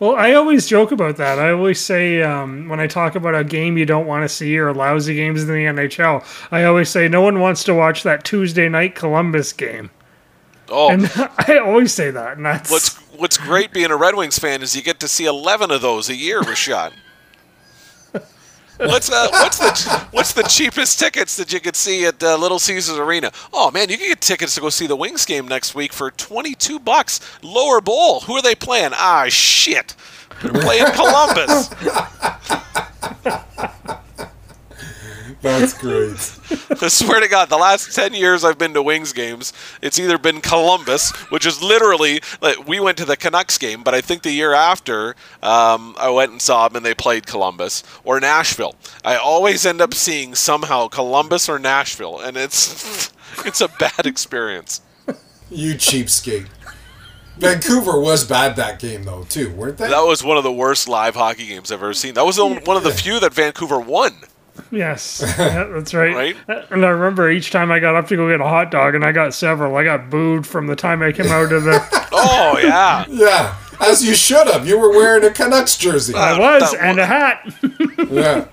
Well, 0.00 0.16
I 0.16 0.32
always 0.34 0.66
joke 0.66 0.92
about 0.92 1.16
that. 1.18 1.38
I 1.38 1.50
always 1.50 1.80
say 1.80 2.22
um, 2.22 2.68
when 2.68 2.80
I 2.80 2.86
talk 2.86 3.14
about 3.14 3.34
a 3.34 3.44
game 3.44 3.78
you 3.78 3.86
don't 3.86 4.06
want 4.06 4.22
to 4.22 4.28
see 4.28 4.58
or 4.58 4.72
lousy 4.72 5.14
games 5.14 5.42
in 5.42 5.48
the 5.48 5.54
NHL, 5.54 6.24
I 6.50 6.64
always 6.64 6.88
say 6.88 7.08
no 7.08 7.20
one 7.20 7.40
wants 7.40 7.64
to 7.64 7.74
watch 7.74 8.02
that 8.02 8.24
Tuesday 8.24 8.68
night 8.68 8.94
Columbus 8.94 9.52
game. 9.52 9.90
Oh, 10.68 10.90
And 10.90 11.10
I 11.38 11.58
always 11.58 11.92
say 11.92 12.10
that, 12.10 12.36
and 12.36 12.46
that's 12.46 12.70
what's 12.70 12.96
what's 13.16 13.36
great 13.36 13.72
being 13.72 13.90
a 13.90 13.96
Red 13.96 14.16
Wings 14.16 14.38
fan 14.38 14.62
is 14.62 14.74
you 14.74 14.82
get 14.82 15.00
to 15.00 15.08
see 15.08 15.26
eleven 15.26 15.70
of 15.70 15.82
those 15.82 16.08
a 16.08 16.16
year, 16.16 16.40
Rashad. 16.42 16.92
What's 18.78 19.10
uh, 19.10 19.28
what's 19.30 19.58
the 19.58 20.06
what's 20.10 20.32
the 20.32 20.42
cheapest 20.42 20.98
tickets 20.98 21.36
that 21.36 21.52
you 21.52 21.60
could 21.60 21.76
see 21.76 22.06
at 22.06 22.20
uh, 22.22 22.36
Little 22.36 22.58
Caesars 22.58 22.98
Arena? 22.98 23.30
Oh 23.52 23.70
man, 23.70 23.88
you 23.88 23.96
can 23.96 24.08
get 24.08 24.20
tickets 24.20 24.54
to 24.56 24.60
go 24.60 24.68
see 24.68 24.86
the 24.86 24.96
Wings 24.96 25.24
game 25.24 25.46
next 25.46 25.74
week 25.74 25.92
for 25.92 26.10
twenty 26.10 26.54
two 26.54 26.80
bucks. 26.80 27.20
Lower 27.42 27.80
bowl. 27.80 28.20
Who 28.20 28.34
are 28.34 28.42
they 28.42 28.54
playing? 28.56 28.90
Ah 28.94 29.26
shit, 29.28 29.94
they're 30.42 30.52
playing 30.52 30.86
Columbus. 30.92 31.72
That's 35.44 35.74
great. 35.74 36.80
I 36.82 36.88
swear 36.88 37.20
to 37.20 37.28
God, 37.28 37.50
the 37.50 37.58
last 37.58 37.94
10 37.94 38.14
years 38.14 38.44
I've 38.44 38.56
been 38.56 38.72
to 38.72 38.82
Wings 38.82 39.12
games, 39.12 39.52
it's 39.82 39.98
either 39.98 40.16
been 40.16 40.40
Columbus, 40.40 41.10
which 41.30 41.44
is 41.44 41.62
literally, 41.62 42.22
like, 42.40 42.66
we 42.66 42.80
went 42.80 42.96
to 42.98 43.04
the 43.04 43.16
Canucks 43.16 43.58
game, 43.58 43.82
but 43.82 43.92
I 43.94 44.00
think 44.00 44.22
the 44.22 44.30
year 44.30 44.54
after, 44.54 45.16
um, 45.42 45.94
I 45.98 46.08
went 46.08 46.32
and 46.32 46.40
saw 46.40 46.66
them 46.66 46.76
and 46.76 46.86
they 46.86 46.94
played 46.94 47.26
Columbus, 47.26 47.82
or 48.04 48.18
Nashville. 48.20 48.74
I 49.04 49.16
always 49.16 49.66
end 49.66 49.82
up 49.82 49.92
seeing 49.92 50.34
somehow 50.34 50.88
Columbus 50.88 51.46
or 51.46 51.58
Nashville, 51.58 52.20
and 52.20 52.38
it's 52.38 53.12
it's 53.44 53.60
a 53.60 53.68
bad 53.68 54.06
experience. 54.06 54.80
you 55.50 55.74
cheapskate. 55.74 56.46
Vancouver 57.36 58.00
was 58.00 58.24
bad 58.24 58.56
that 58.56 58.78
game 58.78 59.04
though 59.04 59.24
too, 59.24 59.52
weren't 59.52 59.76
they? 59.76 59.88
That 59.88 60.06
was 60.06 60.22
one 60.22 60.38
of 60.38 60.44
the 60.44 60.52
worst 60.52 60.88
live 60.88 61.16
hockey 61.16 61.46
games 61.48 61.70
I've 61.70 61.82
ever 61.82 61.92
seen. 61.92 62.14
That 62.14 62.24
was 62.24 62.36
the 62.36 62.46
one 62.46 62.76
of 62.76 62.84
the 62.84 62.92
few 62.92 63.20
that 63.20 63.34
Vancouver 63.34 63.78
won. 63.78 64.12
Yes, 64.70 65.22
yeah, 65.38 65.64
that's 65.64 65.94
right. 65.94 66.14
Right? 66.14 66.36
And 66.70 66.84
I 66.84 66.88
remember 66.90 67.30
each 67.30 67.50
time 67.50 67.70
I 67.72 67.80
got 67.80 67.94
up 67.96 68.08
to 68.08 68.16
go 68.16 68.28
get 68.30 68.40
a 68.40 68.44
hot 68.48 68.70
dog, 68.70 68.94
and 68.94 69.04
I 69.04 69.12
got 69.12 69.34
several. 69.34 69.76
I 69.76 69.84
got 69.84 70.10
booed 70.10 70.46
from 70.46 70.66
the 70.66 70.76
time 70.76 71.02
I 71.02 71.12
came 71.12 71.26
out 71.26 71.52
of 71.52 71.64
the. 71.64 72.04
Oh, 72.16 72.58
yeah. 72.62 73.04
yeah, 73.08 73.56
as 73.80 74.04
you 74.06 74.14
should 74.14 74.46
have. 74.46 74.66
You 74.68 74.78
were 74.78 74.90
wearing 74.90 75.24
a 75.24 75.30
Canucks 75.32 75.76
jersey. 75.76 76.14
I 76.14 76.38
was, 76.38 76.70
that 76.72 76.80
and 76.80 76.98
a 77.00 77.04
hat. 77.06 77.42
yeah, 78.08 78.46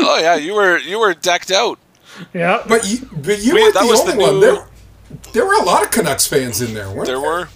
Oh, 0.00 0.18
yeah. 0.20 0.34
You 0.34 0.54
were 0.54 0.78
you 0.78 0.98
were 0.98 1.14
decked 1.14 1.52
out. 1.52 1.78
yeah, 2.34 2.62
but 2.68 2.84
you, 2.86 3.08
but 3.12 3.40
you 3.40 3.54
Wait, 3.54 3.62
weren't 3.62 3.74
that 3.74 3.82
the 3.84 3.86
was 3.88 4.00
only 4.00 4.12
the 4.14 4.18
one. 4.20 4.40
There, 4.40 4.68
there 5.32 5.46
were 5.46 5.54
a 5.54 5.64
lot 5.64 5.84
of 5.84 5.90
Canucks 5.92 6.26
fans 6.26 6.60
in 6.60 6.74
there, 6.74 6.90
weren't 6.90 7.06
There 7.06 7.18
there? 7.18 7.20
were. 7.20 7.48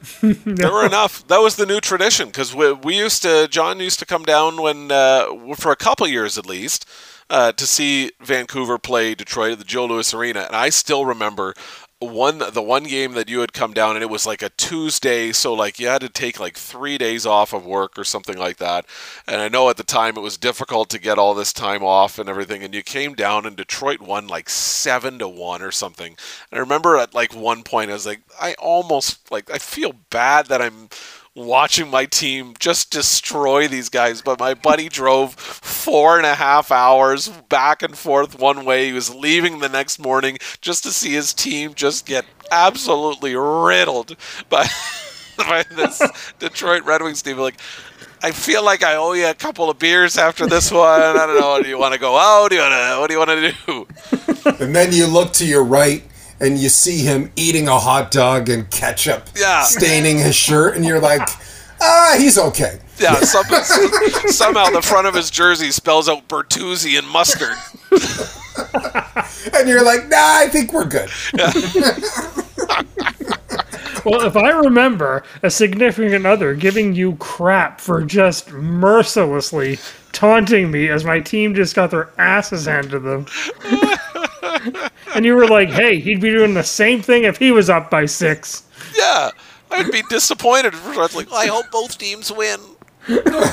there 0.22 0.72
were 0.72 0.86
enough. 0.86 1.26
That 1.28 1.38
was 1.38 1.56
the 1.56 1.66
new 1.66 1.80
tradition 1.80 2.28
because 2.28 2.54
we, 2.54 2.72
we 2.72 2.96
used 2.96 3.22
to. 3.22 3.48
John 3.48 3.80
used 3.80 3.98
to 3.98 4.06
come 4.06 4.24
down 4.24 4.60
when 4.62 4.90
uh, 4.90 5.54
for 5.56 5.72
a 5.72 5.76
couple 5.76 6.06
years 6.06 6.38
at 6.38 6.46
least 6.46 6.86
uh, 7.30 7.52
to 7.52 7.66
see 7.66 8.10
Vancouver 8.20 8.76
play 8.78 9.14
Detroit 9.14 9.52
at 9.52 9.58
the 9.58 9.64
Joe 9.64 9.86
Louis 9.86 10.12
Arena, 10.12 10.40
and 10.40 10.56
I 10.56 10.68
still 10.68 11.04
remember 11.04 11.54
one 12.00 12.38
the 12.38 12.62
one 12.62 12.84
game 12.84 13.12
that 13.12 13.28
you 13.28 13.40
had 13.40 13.52
come 13.52 13.74
down 13.74 13.94
and 13.94 14.02
it 14.02 14.08
was 14.08 14.26
like 14.26 14.40
a 14.40 14.48
Tuesday, 14.50 15.32
so 15.32 15.52
like 15.52 15.78
you 15.78 15.86
had 15.86 16.00
to 16.00 16.08
take 16.08 16.40
like 16.40 16.56
three 16.56 16.96
days 16.96 17.26
off 17.26 17.52
of 17.52 17.66
work 17.66 17.98
or 17.98 18.04
something 18.04 18.38
like 18.38 18.56
that. 18.56 18.86
And 19.28 19.42
I 19.42 19.48
know 19.48 19.68
at 19.68 19.76
the 19.76 19.82
time 19.82 20.16
it 20.16 20.22
was 20.22 20.38
difficult 20.38 20.88
to 20.90 20.98
get 20.98 21.18
all 21.18 21.34
this 21.34 21.52
time 21.52 21.84
off 21.84 22.18
and 22.18 22.26
everything. 22.26 22.62
And 22.62 22.74
you 22.74 22.82
came 22.82 23.14
down 23.14 23.44
and 23.44 23.54
Detroit 23.54 24.00
won 24.00 24.28
like 24.28 24.48
seven 24.48 25.18
to 25.18 25.28
one 25.28 25.60
or 25.60 25.70
something. 25.70 26.16
And 26.50 26.58
I 26.58 26.60
remember 26.60 26.96
at 26.96 27.14
like 27.14 27.34
one 27.34 27.62
point 27.62 27.90
I 27.90 27.94
was 27.94 28.06
like, 28.06 28.22
I 28.40 28.54
almost 28.54 29.30
like 29.30 29.50
I 29.50 29.58
feel 29.58 29.92
bad 30.08 30.46
that 30.46 30.62
I'm 30.62 30.88
watching 31.36 31.88
my 31.88 32.06
team 32.06 32.54
just 32.58 32.90
destroy 32.90 33.68
these 33.68 33.88
guys. 33.88 34.22
But 34.22 34.38
my 34.38 34.54
buddy 34.54 34.88
drove 34.88 35.34
four 35.34 36.16
and 36.16 36.26
a 36.26 36.34
half 36.34 36.70
hours 36.70 37.28
back 37.48 37.82
and 37.82 37.96
forth 37.96 38.38
one 38.38 38.64
way. 38.64 38.86
He 38.86 38.92
was 38.92 39.14
leaving 39.14 39.58
the 39.60 39.68
next 39.68 39.98
morning 39.98 40.38
just 40.60 40.82
to 40.84 40.90
see 40.90 41.12
his 41.12 41.32
team 41.32 41.74
just 41.74 42.06
get 42.06 42.24
absolutely 42.50 43.36
riddled 43.36 44.16
by, 44.48 44.66
by 45.38 45.64
this 45.74 46.02
Detroit 46.38 46.84
Red 46.84 47.02
Wings 47.02 47.22
team. 47.22 47.38
Like, 47.38 47.60
I 48.22 48.32
feel 48.32 48.62
like 48.62 48.82
I 48.82 48.96
owe 48.96 49.12
you 49.12 49.28
a 49.28 49.34
couple 49.34 49.70
of 49.70 49.78
beers 49.78 50.18
after 50.18 50.46
this 50.46 50.70
one. 50.72 51.00
I 51.00 51.12
don't 51.26 51.40
know. 51.40 51.62
Do 51.62 51.68
you 51.68 51.78
want 51.78 51.94
to 51.94 52.00
go 52.00 52.16
out? 52.18 52.50
Do 52.50 52.56
you 52.56 52.62
want 52.62 52.72
to? 52.72 53.00
What 53.00 53.06
do 53.06 53.14
you 53.14 53.18
want 53.18 53.30
to 53.30 54.56
do? 54.56 54.64
And 54.64 54.74
then 54.74 54.92
you 54.92 55.06
look 55.06 55.32
to 55.34 55.46
your 55.46 55.64
right 55.64 56.02
and 56.40 56.58
you 56.58 56.68
see 56.68 56.98
him 56.98 57.30
eating 57.36 57.68
a 57.68 57.78
hot 57.78 58.10
dog 58.10 58.48
and 58.48 58.70
ketchup 58.70 59.28
Yeah. 59.36 59.62
staining 59.62 60.18
his 60.18 60.34
shirt, 60.34 60.76
and 60.76 60.84
you're 60.84 61.00
like, 61.00 61.28
ah, 61.80 62.14
he's 62.18 62.38
okay. 62.38 62.80
Yeah, 62.98 63.14
some, 63.20 63.44
somehow 64.28 64.70
the 64.70 64.82
front 64.82 65.06
of 65.06 65.14
his 65.14 65.30
jersey 65.30 65.70
spells 65.70 66.08
out 66.08 66.28
Bertuzzi 66.28 66.98
and 66.98 67.08
mustard. 67.08 67.56
And 69.54 69.68
you're 69.68 69.82
like, 69.84 70.08
nah, 70.08 70.16
I 70.38 70.48
think 70.48 70.72
we're 70.72 70.84
good. 70.84 71.08
Well, 74.04 74.22
if 74.22 74.34
I 74.34 74.48
remember 74.50 75.24
a 75.42 75.50
significant 75.50 76.24
other 76.24 76.54
giving 76.54 76.94
you 76.94 77.16
crap 77.16 77.80
for 77.82 78.02
just 78.02 78.50
mercilessly 78.50 79.78
taunting 80.12 80.70
me 80.70 80.88
as 80.88 81.04
my 81.04 81.20
team 81.20 81.54
just 81.54 81.76
got 81.76 81.90
their 81.90 82.08
asses 82.16 82.64
handed 82.64 82.92
to 82.92 82.98
them. 83.00 83.26
and 85.14 85.24
you 85.24 85.34
were 85.34 85.46
like, 85.46 85.68
hey, 85.68 86.00
he'd 86.00 86.20
be 86.20 86.30
doing 86.30 86.54
the 86.54 86.64
same 86.64 87.02
thing 87.02 87.24
if 87.24 87.38
he 87.38 87.50
was 87.50 87.70
up 87.70 87.90
by 87.90 88.06
six. 88.06 88.64
Yeah, 88.96 89.30
I'd 89.70 89.90
be 89.90 90.02
disappointed. 90.08 90.74
I 90.74 90.96
was 90.96 91.14
like, 91.14 91.32
I 91.32 91.46
hope 91.46 91.70
both 91.70 91.98
teams 91.98 92.32
win. 92.32 92.60
the 93.06 93.46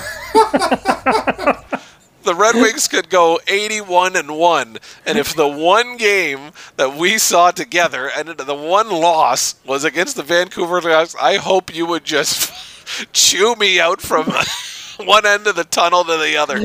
Red 2.36 2.56
Wings 2.56 2.88
could 2.88 3.10
go 3.10 3.40
81 3.48 4.18
and 4.18 4.38
1 4.38 4.78
and 5.06 5.18
if 5.18 5.34
the 5.34 5.48
one 5.48 5.96
game 5.96 6.52
that 6.76 6.96
we 6.96 7.18
saw 7.18 7.52
together 7.52 8.12
and 8.16 8.30
the 8.30 8.54
one 8.54 8.90
loss 8.90 9.56
was 9.66 9.86
against 9.86 10.18
the 10.18 10.24
Vancouver 10.24 10.82
Canucks, 10.82 11.16
I 11.20 11.38
hope 11.38 11.74
you 11.74 11.86
would 11.86 12.04
just 12.04 12.52
chew 13.14 13.56
me 13.56 13.80
out 13.80 14.02
from 14.02 14.26
one 14.98 15.26
end 15.26 15.48
of 15.48 15.56
the 15.56 15.64
tunnel 15.64 16.04
to 16.04 16.18
the 16.18 16.36
other. 16.36 16.60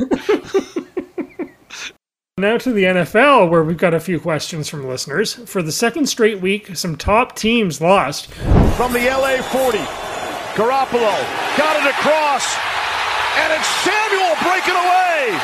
Now 2.39 2.57
to 2.57 2.73
the 2.73 2.85
NFL, 2.85 3.51
where 3.51 3.63
we've 3.63 3.77
got 3.77 3.93
a 3.93 4.01
few 4.01 4.19
questions 4.19 4.67
from 4.67 4.89
listeners. 4.89 5.35
For 5.35 5.61
the 5.61 5.71
second 5.71 6.07
straight 6.07 6.41
week, 6.41 6.75
some 6.75 6.97
top 6.97 7.37
teams 7.37 7.79
lost. 7.79 8.33
From 8.73 8.95
the 8.95 9.05
LA 9.05 9.43
40. 9.53 9.77
Garoppolo 10.57 11.13
got 11.61 11.77
it 11.77 11.85
across. 11.93 12.57
And 13.37 13.53
it's 13.53 13.69
Samuel 13.85 14.33
breaking 14.49 14.73
away. 14.81 15.37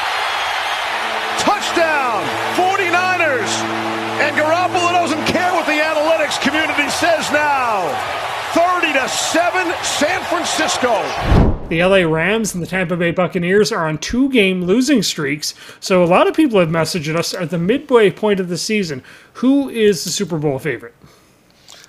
Touchdown, 1.36 2.24
49ers. 2.56 3.52
And 4.24 4.34
Garoppolo 4.34 4.88
doesn't 4.96 5.26
care 5.26 5.52
what 5.52 5.66
the 5.66 5.84
analytics 5.84 6.40
community 6.40 6.88
says 6.88 7.30
now. 7.30 7.84
30 8.56 8.94
to 8.94 9.06
7 9.06 9.74
San 9.84 10.24
Francisco. 10.24 11.57
The 11.68 11.84
LA 11.84 11.98
Rams 11.98 12.54
and 12.54 12.62
the 12.62 12.66
Tampa 12.66 12.96
Bay 12.96 13.10
Buccaneers 13.10 13.72
are 13.72 13.86
on 13.86 13.98
two 13.98 14.30
game 14.30 14.64
losing 14.64 15.02
streaks. 15.02 15.52
So 15.80 16.02
a 16.02 16.06
lot 16.06 16.26
of 16.26 16.34
people 16.34 16.58
have 16.60 16.70
messaged 16.70 17.14
us 17.14 17.34
at 17.34 17.50
the 17.50 17.58
midway 17.58 18.10
point 18.10 18.40
of 18.40 18.48
the 18.48 18.56
season 18.56 19.02
who 19.34 19.68
is 19.68 20.02
the 20.02 20.10
Super 20.10 20.38
Bowl 20.38 20.58
favorite? 20.58 20.94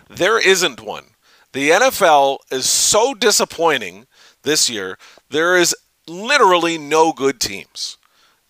There 0.10 0.46
isn't 0.46 0.82
one. 0.82 1.06
The 1.54 1.70
NFL 1.70 2.40
is 2.52 2.70
so 2.70 3.14
disappointing 3.14 4.06
this 4.44 4.70
year. 4.70 4.98
There 5.30 5.56
is 5.56 5.74
literally 6.08 6.78
no 6.78 7.14
good 7.14 7.40
teams. 7.40 7.98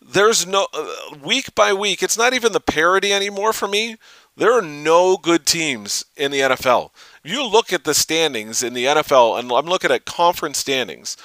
There's 0.02 0.48
no 0.48 0.68
uh, 0.74 1.16
week 1.24 1.54
by 1.54 1.74
week. 1.74 2.02
It's 2.02 2.18
not 2.18 2.34
even 2.34 2.54
the 2.54 2.60
parity 2.60 3.14
anymore 3.14 3.54
for 3.54 3.68
me. 3.68 3.98
There 4.36 4.58
are 4.58 4.64
no 4.64 5.18
good 5.18 5.46
teams 5.46 6.06
in 6.18 6.32
the 6.32 6.40
NFL. 6.40 6.90
You 7.24 7.48
look 7.48 7.74
at 7.74 7.84
the 7.84 7.94
standings 7.94 8.64
in 8.64 8.74
the 8.74 8.86
NFL, 8.86 9.40
and 9.40 9.52
I'm 9.52 9.66
looking 9.66 9.92
at 9.92 10.06
conference 10.06 10.58
standings. 10.58 11.18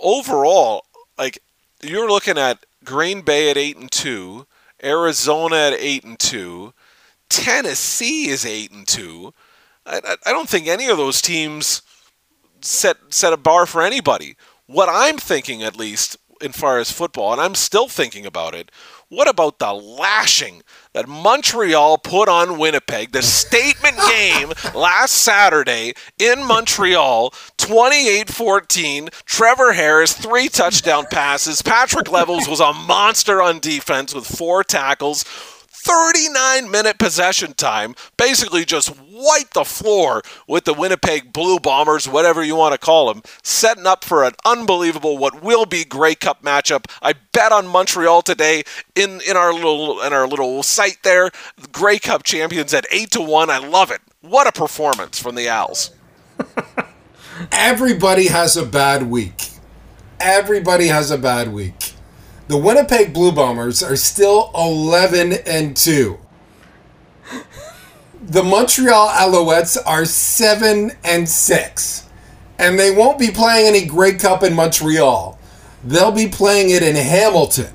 Overall, 0.00 0.84
like 1.18 1.40
you're 1.82 2.08
looking 2.08 2.38
at 2.38 2.64
Green 2.84 3.22
Bay 3.22 3.50
at 3.50 3.56
eight 3.56 3.76
and 3.76 3.90
two, 3.90 4.46
Arizona 4.82 5.56
at 5.56 5.74
eight 5.74 6.04
and 6.04 6.18
two, 6.18 6.72
Tennessee 7.28 8.28
is 8.28 8.44
eight 8.44 8.70
and 8.70 8.86
two. 8.86 9.32
I, 9.86 10.00
I, 10.04 10.16
I 10.26 10.32
don't 10.32 10.48
think 10.48 10.66
any 10.66 10.88
of 10.88 10.96
those 10.96 11.20
teams 11.20 11.82
set 12.60 12.96
set 13.08 13.32
a 13.32 13.36
bar 13.36 13.66
for 13.66 13.82
anybody. 13.82 14.36
What 14.66 14.88
I'm 14.90 15.18
thinking, 15.18 15.62
at 15.62 15.76
least, 15.76 16.16
in 16.40 16.52
far 16.52 16.78
as 16.78 16.92
football, 16.92 17.32
and 17.32 17.40
I'm 17.40 17.54
still 17.54 17.88
thinking 17.88 18.24
about 18.24 18.54
it. 18.54 18.70
What 19.08 19.28
about 19.28 19.58
the 19.58 19.72
lashing 19.72 20.62
that 20.94 21.08
Montreal 21.08 21.98
put 21.98 22.28
on 22.28 22.58
Winnipeg? 22.58 23.12
The 23.12 23.22
statement 23.22 23.96
game 24.08 24.52
last 24.74 25.12
Saturday 25.12 25.94
in 26.18 26.44
Montreal, 26.46 27.34
28 27.58 28.30
14. 28.30 29.08
Trevor 29.26 29.72
Harris, 29.72 30.14
three 30.14 30.48
touchdown 30.48 31.06
passes. 31.10 31.60
Patrick 31.60 32.10
Levels 32.10 32.48
was 32.48 32.60
a 32.60 32.72
monster 32.72 33.42
on 33.42 33.58
defense 33.58 34.14
with 34.14 34.26
four 34.26 34.64
tackles. 34.64 35.24
39 35.84 36.70
minute 36.70 36.98
possession 36.98 37.52
time, 37.52 37.94
basically 38.16 38.64
just 38.64 38.98
wiped 39.10 39.52
the 39.52 39.64
floor 39.64 40.22
with 40.48 40.64
the 40.64 40.72
Winnipeg 40.72 41.32
Blue 41.32 41.58
Bombers, 41.60 42.08
whatever 42.08 42.42
you 42.42 42.56
want 42.56 42.72
to 42.72 42.78
call 42.78 43.12
them, 43.12 43.22
setting 43.42 43.86
up 43.86 44.02
for 44.02 44.24
an 44.24 44.32
unbelievable 44.46 45.18
what 45.18 45.42
will 45.42 45.66
be 45.66 45.84
Grey 45.84 46.14
Cup 46.14 46.42
matchup. 46.42 46.86
I 47.02 47.14
bet 47.32 47.52
on 47.52 47.66
Montreal 47.66 48.22
today 48.22 48.62
in, 48.94 49.20
in 49.28 49.36
our 49.36 49.52
little 49.52 50.00
in 50.00 50.14
our 50.14 50.26
little 50.26 50.62
site 50.62 51.02
there. 51.02 51.30
Grey 51.70 51.98
Cup 51.98 52.22
champions 52.22 52.72
at 52.72 52.86
8 52.90 53.10
to 53.12 53.20
1. 53.20 53.50
I 53.50 53.58
love 53.58 53.90
it. 53.90 54.00
What 54.22 54.46
a 54.46 54.52
performance 54.52 55.20
from 55.20 55.34
the 55.34 55.48
Als. 55.48 55.90
Everybody 57.52 58.28
has 58.28 58.56
a 58.56 58.64
bad 58.64 59.10
week. 59.10 59.50
Everybody 60.18 60.86
has 60.86 61.10
a 61.10 61.18
bad 61.18 61.52
week. 61.52 61.92
The 62.46 62.58
Winnipeg 62.58 63.14
Blue 63.14 63.32
Bombers 63.32 63.82
are 63.82 63.96
still 63.96 64.50
11 64.54 65.32
and 65.46 65.74
2. 65.74 66.18
The 68.22 68.42
Montreal 68.42 69.08
Alouettes 69.08 69.78
are 69.86 70.04
7 70.04 70.92
and 71.02 71.28
6. 71.28 72.08
And 72.58 72.78
they 72.78 72.94
won't 72.94 73.18
be 73.18 73.30
playing 73.30 73.66
any 73.66 73.86
Grey 73.86 74.14
Cup 74.14 74.42
in 74.42 74.54
Montreal. 74.54 75.38
They'll 75.82 76.12
be 76.12 76.28
playing 76.28 76.70
it 76.70 76.82
in 76.82 76.96
Hamilton. 76.96 77.72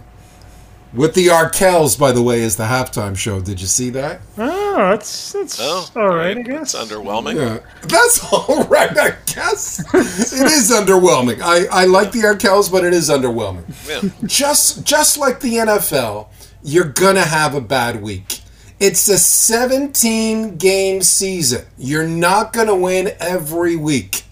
With 0.91 1.13
the 1.13 1.27
Arkells, 1.27 1.99
by 1.99 2.11
the 2.11 2.21
way, 2.23 2.41
is 2.41 2.55
the 2.55 2.63
halftime 2.63 3.15
show. 3.15 3.39
Did 3.39 3.61
you 3.61 3.67
see 3.67 3.91
that? 3.91 4.21
Oh, 4.39 4.75
that's 4.89 5.33
that's 5.33 5.59
Oh, 5.61 5.87
all 5.95 6.07
right, 6.07 6.35
I 6.35 6.41
guess. 6.41 6.73
It's 6.73 6.91
underwhelming. 6.91 7.35
Yeah, 7.35 7.59
that's 7.83 8.23
all 8.33 8.63
right. 8.63 8.89
I 8.97 9.15
guess 9.27 9.79
it 9.93 10.47
is 10.51 10.71
underwhelming. 10.71 11.41
I, 11.43 11.65
I 11.83 11.85
like 11.85 12.11
the 12.11 12.21
Arkells, 12.21 12.71
but 12.71 12.83
it 12.83 12.93
is 12.93 13.09
underwhelming. 13.11 13.65
Yeah. 13.87 14.09
Just 14.25 14.83
just 14.83 15.19
like 15.19 15.41
the 15.41 15.53
NFL, 15.57 16.27
you're 16.63 16.85
gonna 16.89 17.23
have 17.25 17.53
a 17.53 17.61
bad 17.61 18.01
week. 18.01 18.41
It's 18.79 19.07
a 19.09 19.19
17 19.19 20.55
game 20.57 21.01
season. 21.03 21.65
You're 21.77 22.07
not 22.07 22.51
gonna 22.51 22.75
win 22.75 23.11
every 23.19 23.75
week. 23.75 24.23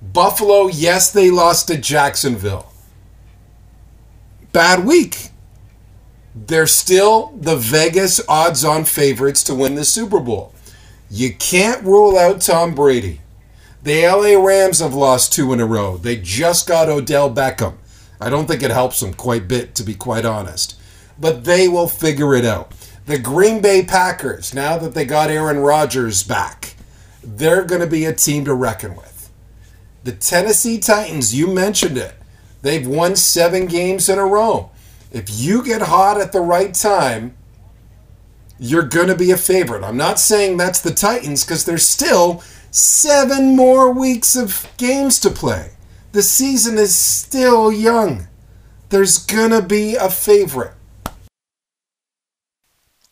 Buffalo, 0.00 0.68
yes, 0.68 1.10
they 1.12 1.30
lost 1.30 1.68
to 1.68 1.76
Jacksonville. 1.76 2.72
Bad 4.52 4.86
week. 4.86 5.30
They're 6.34 6.66
still 6.66 7.32
the 7.36 7.56
Vegas 7.56 8.20
odds 8.28 8.64
on 8.64 8.84
favorites 8.84 9.44
to 9.44 9.54
win 9.54 9.76
the 9.76 9.84
Super 9.84 10.18
Bowl. 10.18 10.52
You 11.08 11.32
can't 11.34 11.84
rule 11.84 12.18
out 12.18 12.40
Tom 12.40 12.74
Brady. 12.74 13.20
The 13.84 14.06
LA 14.06 14.42
Rams 14.42 14.80
have 14.80 14.94
lost 14.94 15.32
two 15.32 15.52
in 15.52 15.60
a 15.60 15.66
row. 15.66 15.96
They 15.96 16.16
just 16.16 16.66
got 16.66 16.88
Odell 16.88 17.32
Beckham. 17.32 17.74
I 18.20 18.30
don't 18.30 18.46
think 18.46 18.62
it 18.62 18.70
helps 18.70 19.00
them 19.00 19.14
quite 19.14 19.46
bit, 19.46 19.74
to 19.76 19.84
be 19.84 19.94
quite 19.94 20.24
honest. 20.24 20.76
But 21.20 21.44
they 21.44 21.68
will 21.68 21.86
figure 21.86 22.34
it 22.34 22.44
out. 22.44 22.72
The 23.06 23.18
Green 23.18 23.60
Bay 23.60 23.84
Packers, 23.84 24.54
now 24.54 24.78
that 24.78 24.94
they 24.94 25.04
got 25.04 25.30
Aaron 25.30 25.58
Rodgers 25.58 26.22
back, 26.22 26.74
they're 27.22 27.64
going 27.64 27.82
to 27.82 27.86
be 27.86 28.06
a 28.06 28.14
team 28.14 28.44
to 28.46 28.54
reckon 28.54 28.96
with. 28.96 29.30
The 30.04 30.12
Tennessee 30.12 30.78
Titans, 30.78 31.34
you 31.34 31.46
mentioned 31.46 31.98
it. 31.98 32.14
They've 32.62 32.86
won 32.86 33.14
seven 33.14 33.66
games 33.66 34.08
in 34.08 34.18
a 34.18 34.26
row. 34.26 34.70
If 35.14 35.30
you 35.30 35.62
get 35.62 35.80
hot 35.80 36.20
at 36.20 36.32
the 36.32 36.40
right 36.40 36.74
time, 36.74 37.36
you're 38.58 38.82
going 38.82 39.06
to 39.06 39.14
be 39.14 39.30
a 39.30 39.36
favorite. 39.36 39.84
I'm 39.84 39.96
not 39.96 40.18
saying 40.18 40.56
that's 40.56 40.80
the 40.80 40.92
Titans 40.92 41.44
because 41.44 41.64
there's 41.64 41.86
still 41.86 42.42
seven 42.72 43.54
more 43.54 43.92
weeks 43.92 44.34
of 44.34 44.68
games 44.76 45.20
to 45.20 45.30
play. 45.30 45.70
The 46.10 46.22
season 46.22 46.78
is 46.78 46.96
still 46.96 47.70
young. 47.70 48.26
There's 48.88 49.18
going 49.24 49.52
to 49.52 49.62
be 49.62 49.94
a 49.94 50.10
favorite. 50.10 50.74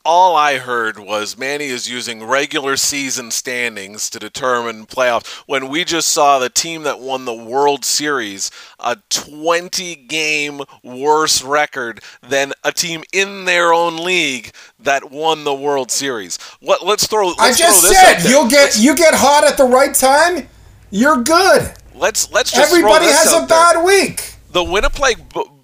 All 0.04 0.36
I 0.36 0.58
heard 0.58 0.98
was 0.98 1.38
Manny 1.38 1.66
is 1.66 1.90
using 1.90 2.24
regular 2.24 2.76
season 2.76 3.30
standings 3.30 4.10
to 4.10 4.18
determine 4.18 4.86
playoffs. 4.86 5.26
When 5.46 5.68
we 5.68 5.84
just 5.84 6.08
saw 6.08 6.38
the 6.38 6.48
team 6.48 6.82
that 6.82 7.00
won 7.00 7.24
the 7.24 7.34
World 7.34 7.84
Series, 7.84 8.50
a 8.78 8.98
20 9.10 9.94
game 9.96 10.60
worse 10.82 11.42
record 11.42 12.00
than 12.22 12.52
a 12.64 12.72
team 12.72 13.04
in 13.12 13.44
their 13.44 13.72
own 13.72 13.96
league 13.96 14.52
that 14.78 15.10
won 15.10 15.44
the 15.44 15.54
World 15.54 15.90
Series. 15.90 16.38
What? 16.60 16.84
Let's 16.84 17.06
throw. 17.06 17.28
Let's 17.28 17.40
I 17.40 17.52
just 17.52 17.80
throw 17.82 17.92
said 17.92 18.28
you'll 18.28 18.48
get 18.48 18.62
Let's, 18.64 18.80
you 18.82 18.96
get 18.96 19.14
hot 19.14 19.44
at 19.44 19.56
the 19.56 19.64
right 19.64 19.94
time. 19.94 20.48
You're 20.90 21.22
good. 21.22 21.72
let's 21.94 22.30
let's 22.32 22.56
Everybody 22.56 23.06
has 23.06 23.32
a 23.32 23.38
there. 23.38 23.46
bad 23.46 23.84
week. 23.84 24.34
The 24.50 24.62
Winnipeg 24.62 25.18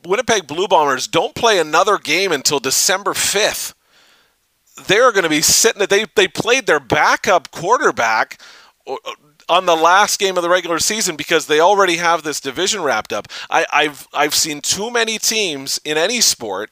Winnipeg 0.07 0.47
Blue 0.47 0.67
Bombers 0.67 1.07
don't 1.07 1.35
play 1.35 1.59
another 1.59 1.99
game 1.99 2.33
until 2.33 2.61
December 2.61 3.13
5th. 3.13 3.75
They're 4.87 5.13
going 5.13 5.25
to 5.25 5.31
be 5.31 5.43
sitting 5.43 5.85
they 5.89 6.07
they 6.15 6.29
played 6.29 6.67
their 6.67 6.81
backup 6.81 7.51
quarterback 7.51 8.41
on 9.49 9.67
the 9.67 9.77
last 9.77 10.19
game 10.19 10.37
of 10.37 10.43
the 10.43 10.49
regular 10.49 10.79
season 10.79 11.17
because 11.17 11.47
they 11.47 11.61
already 11.61 11.97
have 11.97 12.23
this 12.23 12.41
division 12.41 12.83
wrapped 12.83 13.13
up. 13.13 13.29
I, 13.51 13.67
I've 13.73 14.09
I've 14.13 14.35
seen 14.35 14.61
too 14.61 14.91
many 14.91 15.19
teams 15.19 15.81
in 15.85 15.97
any 15.97 16.21
sport 16.21 16.71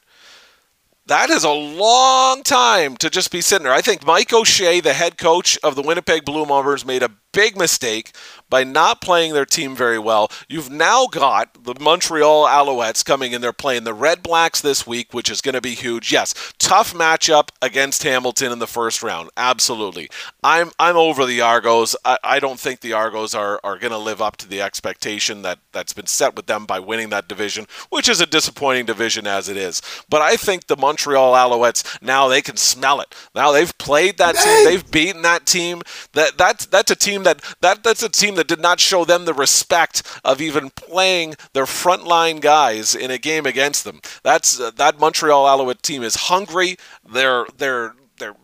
that 1.07 1.30
is 1.30 1.44
a 1.44 1.50
long 1.50 2.42
time 2.42 2.96
to 2.96 3.09
just 3.09 3.30
be 3.30 3.40
sitting 3.40 3.64
there. 3.64 3.72
I 3.72 3.80
think 3.80 4.04
Mike 4.04 4.32
O'Shea, 4.32 4.80
the 4.80 4.92
head 4.92 5.16
coach 5.16 5.59
of 5.62 5.76
the 5.76 5.82
Winnipeg 5.82 6.24
Blue 6.24 6.44
Bombers, 6.44 6.84
made 6.84 7.02
a 7.02 7.11
big 7.37 7.55
mistake 7.55 8.16
by 8.49 8.64
not 8.64 9.03
playing 9.03 9.34
their 9.34 9.45
team 9.45 9.76
very 9.76 9.99
well. 9.99 10.30
You've 10.49 10.70
now 10.70 11.07
got 11.07 11.64
the 11.64 11.74
Montreal 11.78 12.47
Alouettes 12.47 13.05
coming 13.05 13.32
in. 13.32 13.43
They're 13.43 13.53
playing 13.53 13.84
the 13.84 13.93
Red 13.93 14.22
Blacks 14.22 14.62
this 14.62 14.87
week, 14.87 15.12
which 15.12 15.30
is 15.30 15.43
going 15.43 15.55
to 15.55 15.61
be 15.61 15.74
huge. 15.74 16.11
Yes, 16.11 16.32
tough 16.59 16.95
matchup 16.95 17.51
against 17.61 18.05
Hamilton 18.05 18.53
in 18.53 18.59
the 18.59 18.66
first 18.66 19.03
round. 19.03 19.28
Absolutely. 19.37 20.09
I'm 20.43 20.70
I'm 20.78 20.97
over 20.97 21.26
the 21.26 21.43
Argos. 21.43 21.95
I, 22.05 22.18
I 22.24 22.41
don't 22.41 22.59
think 22.59 22.80
the 22.80 22.95
Argos 22.95 23.34
are, 23.34 23.61
are 23.62 23.78
going 23.78 23.91
to 23.91 23.99
live 23.99 24.22
up 24.22 24.39
to 24.39 24.49
the 24.49 24.62
expectation 24.62 25.43
that, 25.43 25.59
that's 25.72 25.93
been 25.93 26.07
set 26.07 26.37
with 26.37 26.47
them 26.47 26.64
by 26.64 26.80
winning 26.80 27.11
that 27.11 27.28
division, 27.28 27.66
which 27.91 28.09
is 28.09 28.20
a 28.20 28.26
disappointing 28.26 28.87
division 28.87 29.26
as 29.26 29.51
it 29.51 29.59
is. 29.59 29.82
But 30.09 30.22
I 30.22 30.37
think 30.37 30.68
the 30.68 30.76
Montreal 30.76 31.34
Alouettes 31.34 32.01
now 32.01 32.28
they 32.28 32.41
can 32.41 32.57
smell 32.57 33.01
it. 33.01 33.14
Now 33.34 33.53
they've 33.53 33.76
played 33.76 34.16
that 34.18 34.37
team. 34.37 34.64
They've 34.64 34.91
beaten 34.91 35.22
that 35.22 35.45
team. 35.45 35.82
That 36.12 36.39
that's 36.39 36.64
that's 36.66 36.91
a 36.91 36.97
team 36.97 37.24
that 37.26 37.42
that 37.60 37.82
that's 37.82 38.02
a 38.02 38.08
team 38.08 38.36
that 38.36 38.48
did 38.48 38.60
not 38.60 38.80
show 38.80 39.04
them 39.04 39.24
the 39.24 39.34
respect 39.34 40.02
of 40.24 40.40
even 40.40 40.70
playing 40.70 41.34
their 41.52 41.64
frontline 41.66 42.40
guys 42.40 42.94
in 42.94 43.10
a 43.10 43.18
game 43.18 43.44
against 43.46 43.84
them. 43.84 44.00
That's 44.22 44.58
uh, 44.58 44.70
that 44.76 44.98
Montreal 44.98 45.46
Alouette 45.46 45.82
team 45.82 46.02
is 46.02 46.14
hungry. 46.14 46.76
They're 47.06 47.46
they're 47.58 47.94
they're 48.18 48.36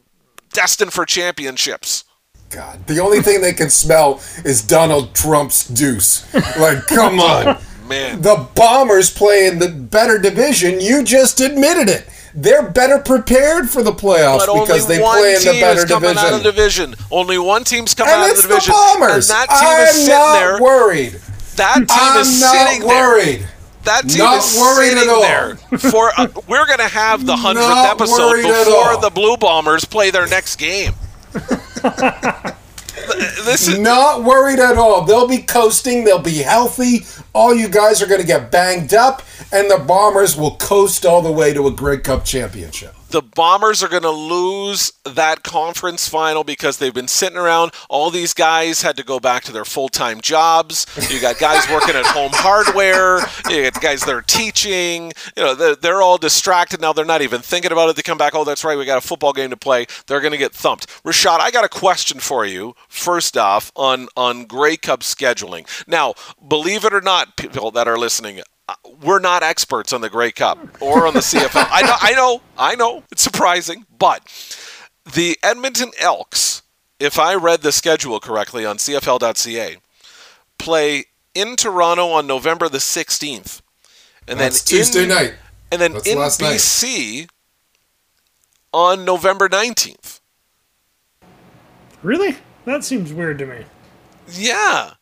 destined 0.52 0.92
for 0.92 1.06
championships. 1.06 2.04
God, 2.50 2.86
the 2.86 2.98
only 3.00 3.22
thing 3.22 3.40
they 3.40 3.54
can 3.54 3.70
smell 3.70 4.20
is 4.44 4.60
Donald 4.62 5.14
Trump's 5.14 5.66
deuce. 5.68 6.32
Like, 6.58 6.86
come 6.86 7.18
on. 7.34 7.58
Man, 7.88 8.20
The 8.20 8.46
Bombers 8.54 9.10
play 9.10 9.46
in 9.46 9.58
the 9.58 9.68
better 9.68 10.18
division. 10.18 10.80
You 10.80 11.02
just 11.02 11.40
admitted 11.40 11.88
it. 11.88 12.06
They're 12.34 12.62
better 12.70 12.98
prepared 12.98 13.68
for 13.68 13.82
the 13.82 13.92
playoffs 13.92 14.46
but 14.46 14.60
because 14.64 14.86
they 14.86 14.98
play 14.98 15.34
in 15.36 15.40
the 15.42 15.60
better 15.60 15.80
is 15.80 15.84
coming 15.84 16.16
out 16.16 16.32
of 16.32 16.42
the 16.42 16.50
division. 16.50 16.90
division. 16.92 17.06
Only 17.10 17.38
one 17.38 17.64
team's 17.64 17.94
coming 17.94 18.12
And 18.14 18.22
out 18.22 18.26
of 18.30 18.32
it's 18.32 18.42
the 18.42 18.48
the 18.48 18.54
division, 18.54 18.74
Bombers. 18.74 19.30
and 19.30 19.38
that 19.38 19.48
team 19.48 19.68
I'm 19.68 19.82
is 19.82 19.94
sitting 19.94 20.08
not 20.08 20.32
there. 20.40 20.60
worried. 20.62 21.20
That 21.56 21.74
team 21.76 21.86
I'm 21.90 22.20
is 22.20 22.40
not 22.40 22.54
sitting 22.56 22.88
there. 22.88 22.88
worried. 23.08 23.48
That 23.84 24.02
team 24.02 24.10
is 24.10 24.16
Not 24.18 24.38
is 24.44 24.58
worried 24.60 24.88
sitting 24.90 25.08
at 25.08 25.14
all. 25.14 25.20
there 25.22 25.56
for. 25.90 26.12
Uh, 26.16 26.28
we're 26.46 26.66
going 26.66 26.78
to 26.78 26.88
have 26.88 27.26
the 27.26 27.36
hundredth 27.36 27.66
episode 27.68 28.36
before 28.36 29.00
the 29.02 29.10
Blue 29.12 29.36
Bombers 29.36 29.84
play 29.84 30.10
their 30.12 30.26
next 30.28 30.56
game. 30.56 30.92
this 33.44 33.68
is 33.68 33.78
Not 33.78 34.24
worried 34.24 34.58
at 34.58 34.76
all. 34.76 35.04
They'll 35.04 35.28
be 35.28 35.38
coasting. 35.38 36.04
They'll 36.04 36.18
be 36.18 36.38
healthy. 36.38 37.06
All 37.32 37.54
you 37.54 37.68
guys 37.68 38.02
are 38.02 38.06
going 38.06 38.20
to 38.20 38.26
get 38.26 38.50
banged 38.50 38.94
up, 38.94 39.22
and 39.52 39.70
the 39.70 39.78
Bombers 39.78 40.36
will 40.36 40.56
coast 40.56 41.04
all 41.06 41.22
the 41.22 41.32
way 41.32 41.52
to 41.54 41.66
a 41.66 41.70
Grey 41.70 41.98
Cup 41.98 42.24
championship. 42.24 42.94
The 43.12 43.22
Bombers 43.22 43.82
are 43.82 43.88
going 43.88 44.02
to 44.02 44.10
lose 44.10 44.92
that 45.04 45.42
conference 45.42 46.08
final 46.08 46.44
because 46.44 46.78
they've 46.78 46.94
been 46.94 47.08
sitting 47.08 47.36
around. 47.38 47.72
All 47.90 48.10
these 48.10 48.32
guys 48.32 48.80
had 48.80 48.96
to 48.96 49.04
go 49.04 49.20
back 49.20 49.44
to 49.44 49.52
their 49.52 49.66
full 49.66 49.90
time 49.90 50.20
jobs. 50.20 50.86
You 51.10 51.20
got 51.20 51.38
guys 51.38 51.68
working 51.70 51.94
at 51.94 52.06
home 52.06 52.32
hardware. 52.34 53.18
You 53.50 53.70
got 53.70 53.80
guys 53.82 54.00
that 54.04 54.14
are 54.14 54.22
teaching. 54.22 55.12
You 55.36 55.42
know, 55.42 55.54
they're, 55.54 55.76
they're 55.76 56.02
all 56.02 56.16
distracted 56.16 56.80
now. 56.80 56.94
They're 56.94 57.04
not 57.04 57.20
even 57.20 57.42
thinking 57.42 57.70
about 57.70 57.90
it. 57.90 57.96
They 57.96 58.02
come 58.02 58.18
back. 58.18 58.34
Oh, 58.34 58.44
that's 58.44 58.64
right. 58.64 58.78
We 58.78 58.86
got 58.86 58.98
a 58.98 59.06
football 59.06 59.34
game 59.34 59.50
to 59.50 59.56
play. 59.56 59.86
They're 60.06 60.20
going 60.20 60.32
to 60.32 60.38
get 60.38 60.54
thumped. 60.54 60.86
Rashad, 61.04 61.38
I 61.40 61.50
got 61.50 61.64
a 61.64 61.68
question 61.68 62.18
for 62.18 62.46
you. 62.46 62.74
First 62.88 63.36
off, 63.36 63.70
on 63.76 64.08
on 64.16 64.46
Grey 64.46 64.78
Cup 64.78 65.00
scheduling. 65.00 65.66
Now, 65.86 66.14
believe 66.46 66.86
it 66.86 66.94
or 66.94 67.02
not, 67.02 67.36
people 67.36 67.70
that 67.72 67.86
are 67.86 67.98
listening, 67.98 68.40
we're 69.02 69.18
not 69.18 69.42
experts 69.42 69.92
on 69.92 70.00
the 70.00 70.10
Grey 70.10 70.32
Cup 70.32 70.58
or 70.82 71.06
on 71.06 71.14
the 71.14 71.20
CFL. 71.20 71.66
I 71.70 71.82
know, 71.82 71.96
I 72.00 72.12
know, 72.12 72.42
I 72.58 72.74
know. 72.74 73.02
It's 73.10 73.22
surprising, 73.22 73.86
but 73.98 74.22
the 75.14 75.36
Edmonton 75.42 75.90
Elks, 76.00 76.62
if 77.00 77.18
I 77.18 77.34
read 77.34 77.62
the 77.62 77.72
schedule 77.72 78.20
correctly 78.20 78.64
on 78.64 78.76
CFL.ca, 78.78 79.76
play 80.58 81.04
in 81.34 81.56
Toronto 81.56 82.08
on 82.10 82.26
November 82.26 82.68
the 82.68 82.78
16th, 82.78 83.62
and 84.28 84.38
That's 84.38 84.62
then 84.62 84.78
Tuesday 84.78 85.02
in, 85.04 85.08
night. 85.08 85.34
and 85.70 85.80
then 85.80 85.94
That's 85.94 86.06
in 86.08 86.18
last 86.18 86.40
night. 86.40 86.56
BC 86.56 87.28
on 88.72 89.04
November 89.04 89.48
19th. 89.48 90.20
Really? 92.02 92.36
That 92.64 92.84
seems 92.84 93.12
weird 93.12 93.38
to 93.38 93.46
me. 93.46 93.64
Yeah. 94.28 94.92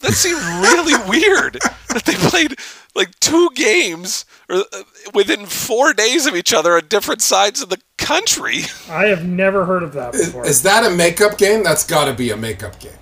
That 0.00 0.12
seemed 0.12 0.40
really 0.62 0.94
weird 1.08 1.58
that 1.90 2.04
they 2.04 2.14
played 2.14 2.56
like 2.94 3.18
two 3.20 3.50
games 3.54 4.24
uh, 4.48 4.62
within 5.14 5.46
four 5.46 5.92
days 5.92 6.26
of 6.26 6.34
each 6.34 6.52
other 6.52 6.76
on 6.76 6.86
different 6.88 7.22
sides 7.22 7.62
of 7.62 7.68
the 7.68 7.80
country. 7.98 8.62
I 8.90 9.06
have 9.06 9.24
never 9.24 9.64
heard 9.64 9.82
of 9.82 9.92
that 9.94 10.14
Is, 10.14 10.26
before. 10.26 10.46
is 10.46 10.62
that 10.62 10.84
a 10.84 10.94
makeup 10.94 11.38
game? 11.38 11.62
That's 11.62 11.86
got 11.86 12.06
to 12.06 12.12
be 12.14 12.30
a 12.30 12.36
makeup 12.36 12.78
game. 12.80 12.92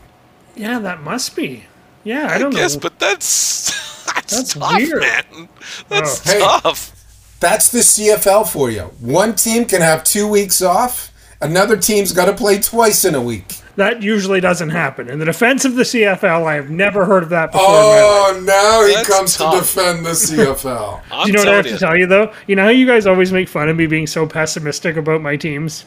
yeah, 0.57 0.78
that 0.78 1.03
must 1.03 1.34
be. 1.36 1.64
Yeah, 2.05 2.26
I 2.30 2.34
I, 2.34 2.39
don't 2.39 2.51
guess, 2.55 2.74
know. 2.74 2.80
but 2.80 2.99
that's 2.99 4.05
that's, 4.14 4.36
That's 4.36 4.55
tough, 4.55 4.76
weird. 4.76 5.01
man. 5.01 5.49
That's 5.89 6.26
Oh. 6.28 6.32
Hey. 6.32 6.41
tough. 6.41 6.95
That's 7.41 7.70
the 7.70 7.78
CFL 7.80 8.49
for 8.51 8.70
you. 8.70 8.82
One 9.01 9.34
team 9.36 9.64
can 9.64 9.80
have 9.80 10.03
two 10.05 10.26
weeks 10.26 10.61
off. 10.62 11.12
Another 11.41 11.76
team's 11.76 12.12
got 12.12 12.24
to 12.26 12.32
play 12.34 12.59
twice 12.59 13.05
in 13.05 13.14
a 13.14 13.22
week. 13.22 13.57
That 13.79 14.03
usually 14.03 14.41
doesn't 14.41 14.70
happen. 14.70 15.09
In 15.09 15.20
the 15.20 15.24
defense 15.24 15.64
of 15.64 15.76
the 15.76 15.85
CFL, 15.85 16.45
I 16.45 16.55
have 16.55 16.68
never 16.68 17.05
heard 17.05 17.22
of 17.22 17.29
that 17.29 17.53
before. 17.53 17.64
in 17.64 17.72
my 17.72 17.79
oh, 17.79 18.33
life. 18.33 18.37
Oh, 18.37 18.45
now 18.45 18.85
he 18.85 18.95
That's 18.95 19.09
comes 19.09 19.37
tough. 19.37 19.55
to 19.55 19.61
defend 19.61 20.05
the 20.05 20.11
CFL. 20.11 21.01
I'm 21.12 21.26
Do 21.26 21.31
you 21.31 21.33
know 21.37 21.45
what 21.45 21.49
I 21.49 21.57
have 21.57 21.64
telling 21.64 21.79
to 21.79 21.87
tell 21.87 21.97
you 21.97 22.07
though? 22.07 22.33
You 22.49 22.57
know 22.57 22.64
how 22.64 22.70
you 22.70 22.87
guys 22.87 23.07
always 23.07 23.33
make 23.33 23.49
fun 23.49 23.68
of 23.68 23.76
me 23.76 23.87
being 23.87 24.09
so 24.09 24.26
pessimistic 24.26 24.97
about 24.97 25.22
my 25.22 25.37
teams? 25.37 25.85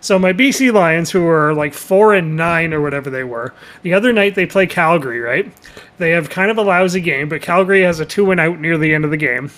So 0.00 0.20
my 0.20 0.32
BC 0.32 0.72
Lions, 0.72 1.10
who 1.10 1.26
are 1.26 1.52
like 1.52 1.74
four 1.74 2.14
and 2.14 2.36
nine 2.36 2.72
or 2.72 2.80
whatever 2.80 3.10
they 3.10 3.24
were, 3.24 3.52
the 3.82 3.92
other 3.92 4.12
night 4.12 4.36
they 4.36 4.46
play 4.46 4.68
Calgary, 4.68 5.18
right? 5.18 5.50
They 5.98 6.10
have 6.10 6.30
kind 6.30 6.48
of 6.48 6.58
a 6.58 6.62
lousy 6.62 7.00
game, 7.00 7.28
but 7.28 7.42
Calgary 7.42 7.82
has 7.82 7.98
a 7.98 8.06
two 8.06 8.30
and 8.30 8.38
out 8.38 8.60
near 8.60 8.78
the 8.78 8.94
end 8.94 9.04
of 9.04 9.10
the 9.10 9.16
game. 9.16 9.50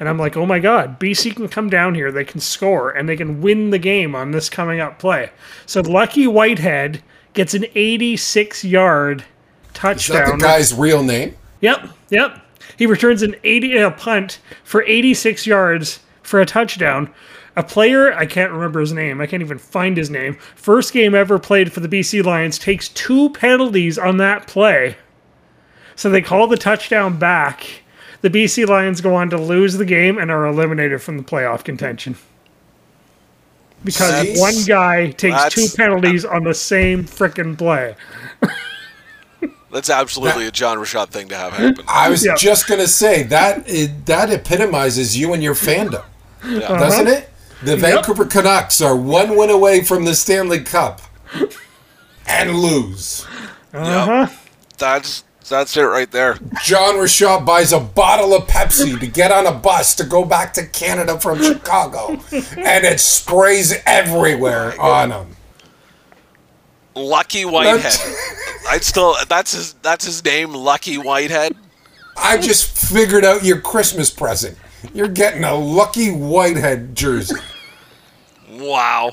And 0.00 0.08
I'm 0.08 0.18
like, 0.18 0.36
oh 0.36 0.46
my 0.46 0.58
god, 0.58 0.98
BC 1.00 1.36
can 1.36 1.48
come 1.48 1.68
down 1.68 1.94
here, 1.94 2.12
they 2.12 2.24
can 2.24 2.40
score, 2.40 2.90
and 2.90 3.08
they 3.08 3.16
can 3.16 3.40
win 3.40 3.70
the 3.70 3.78
game 3.78 4.14
on 4.14 4.30
this 4.30 4.48
coming 4.48 4.80
up 4.80 4.98
play. 4.98 5.30
So 5.66 5.80
Lucky 5.80 6.26
Whitehead 6.26 7.02
gets 7.34 7.54
an 7.54 7.66
86 7.74 8.64
yard 8.64 9.24
Is 10.26 10.30
that 10.34 10.38
the 10.38 10.44
guy's 10.44 10.74
real 10.74 11.02
name? 11.02 11.36
Yep, 11.60 11.88
yep. 12.10 12.42
He 12.76 12.86
returns 12.86 13.22
an 13.22 13.36
80 13.44 13.76
a 13.78 13.90
punt 13.90 14.40
for 14.64 14.82
86 14.82 15.46
yards 15.46 16.00
for 16.22 16.40
a 16.40 16.46
touchdown. 16.46 17.12
A 17.56 17.62
player, 17.62 18.12
I 18.12 18.26
can't 18.26 18.52
remember 18.52 18.78
his 18.78 18.92
name. 18.92 19.20
I 19.20 19.26
can't 19.26 19.42
even 19.42 19.58
find 19.58 19.96
his 19.96 20.10
name. 20.10 20.34
First 20.54 20.92
game 20.92 21.14
ever 21.14 21.38
played 21.38 21.72
for 21.72 21.80
the 21.80 21.88
BC 21.88 22.24
Lions 22.24 22.58
takes 22.58 22.88
two 22.90 23.30
penalties 23.30 23.98
on 23.98 24.18
that 24.18 24.46
play. 24.46 24.96
So 25.96 26.08
they 26.08 26.22
call 26.22 26.46
the 26.46 26.56
touchdown 26.56 27.18
back. 27.18 27.82
The 28.20 28.30
BC 28.30 28.66
Lions 28.66 29.00
go 29.00 29.14
on 29.14 29.30
to 29.30 29.38
lose 29.40 29.74
the 29.74 29.84
game 29.84 30.18
and 30.18 30.30
are 30.30 30.46
eliminated 30.46 31.00
from 31.02 31.16
the 31.18 31.22
playoff 31.22 31.62
contention. 31.64 32.16
Because 33.84 34.10
That's- 34.10 34.38
one 34.40 34.54
guy 34.66 35.10
takes 35.12 35.36
that's- 35.36 35.54
two 35.54 35.68
penalties 35.76 36.24
on 36.24 36.42
the 36.44 36.54
same 36.54 37.04
frickin' 37.04 37.56
play. 37.56 37.94
That's 39.70 39.90
absolutely 39.90 40.46
a 40.46 40.50
John 40.50 40.78
Rashad 40.78 41.10
thing 41.10 41.28
to 41.28 41.36
have 41.36 41.52
happen. 41.52 41.84
I 41.86 42.08
was 42.08 42.24
Yeah. 42.24 42.34
just 42.36 42.66
gonna 42.66 42.88
say 42.88 43.22
that 43.24 43.68
it, 43.68 44.06
that 44.06 44.30
epitomizes 44.30 45.16
you 45.18 45.32
and 45.34 45.42
your 45.42 45.54
fandom, 45.54 46.02
Yeah. 46.44 46.60
Uh-huh. 46.60 46.76
doesn't 46.78 47.06
it? 47.06 47.28
The 47.62 47.76
Vancouver 47.76 48.24
Canucks 48.24 48.80
are 48.80 48.96
one 48.96 49.36
win 49.36 49.50
away 49.50 49.82
from 49.84 50.06
the 50.06 50.14
Stanley 50.14 50.60
Cup 50.60 51.02
and 52.26 52.54
lose. 52.58 53.26
Yep. 53.74 53.82
Uh-huh. 53.82 54.26
That's 54.78 55.22
that's 55.48 55.76
it 55.76 55.82
right 55.82 56.10
there. 56.10 56.34
John 56.64 56.94
Rashad 56.96 57.44
buys 57.46 57.72
a 57.72 57.80
bottle 57.80 58.34
of 58.34 58.46
Pepsi 58.48 58.98
to 59.00 59.06
get 59.06 59.30
on 59.32 59.46
a 59.46 59.52
bus 59.52 59.94
to 59.96 60.04
go 60.04 60.24
back 60.24 60.52
to 60.54 60.66
Canada 60.66 61.18
from 61.20 61.42
Chicago, 61.42 62.12
and 62.32 62.84
it 62.84 63.00
sprays 63.00 63.74
everywhere 63.86 64.78
on 64.80 65.10
him. 65.10 65.36
Lucky 66.94 67.44
Whitehead. 67.44 67.92
I 68.68 68.78
still 68.80 69.14
that's 69.28 69.52
his 69.54 69.74
that's 69.74 70.04
his 70.04 70.24
name, 70.24 70.52
Lucky 70.52 70.96
Whitehead. 70.98 71.54
I 72.16 72.38
just 72.38 72.76
figured 72.92 73.24
out 73.24 73.44
your 73.44 73.60
Christmas 73.60 74.10
present. 74.10 74.58
You're 74.92 75.06
getting 75.08 75.44
a 75.44 75.54
Lucky 75.54 76.10
Whitehead 76.10 76.94
jersey 76.96 77.36
Wow. 78.50 79.12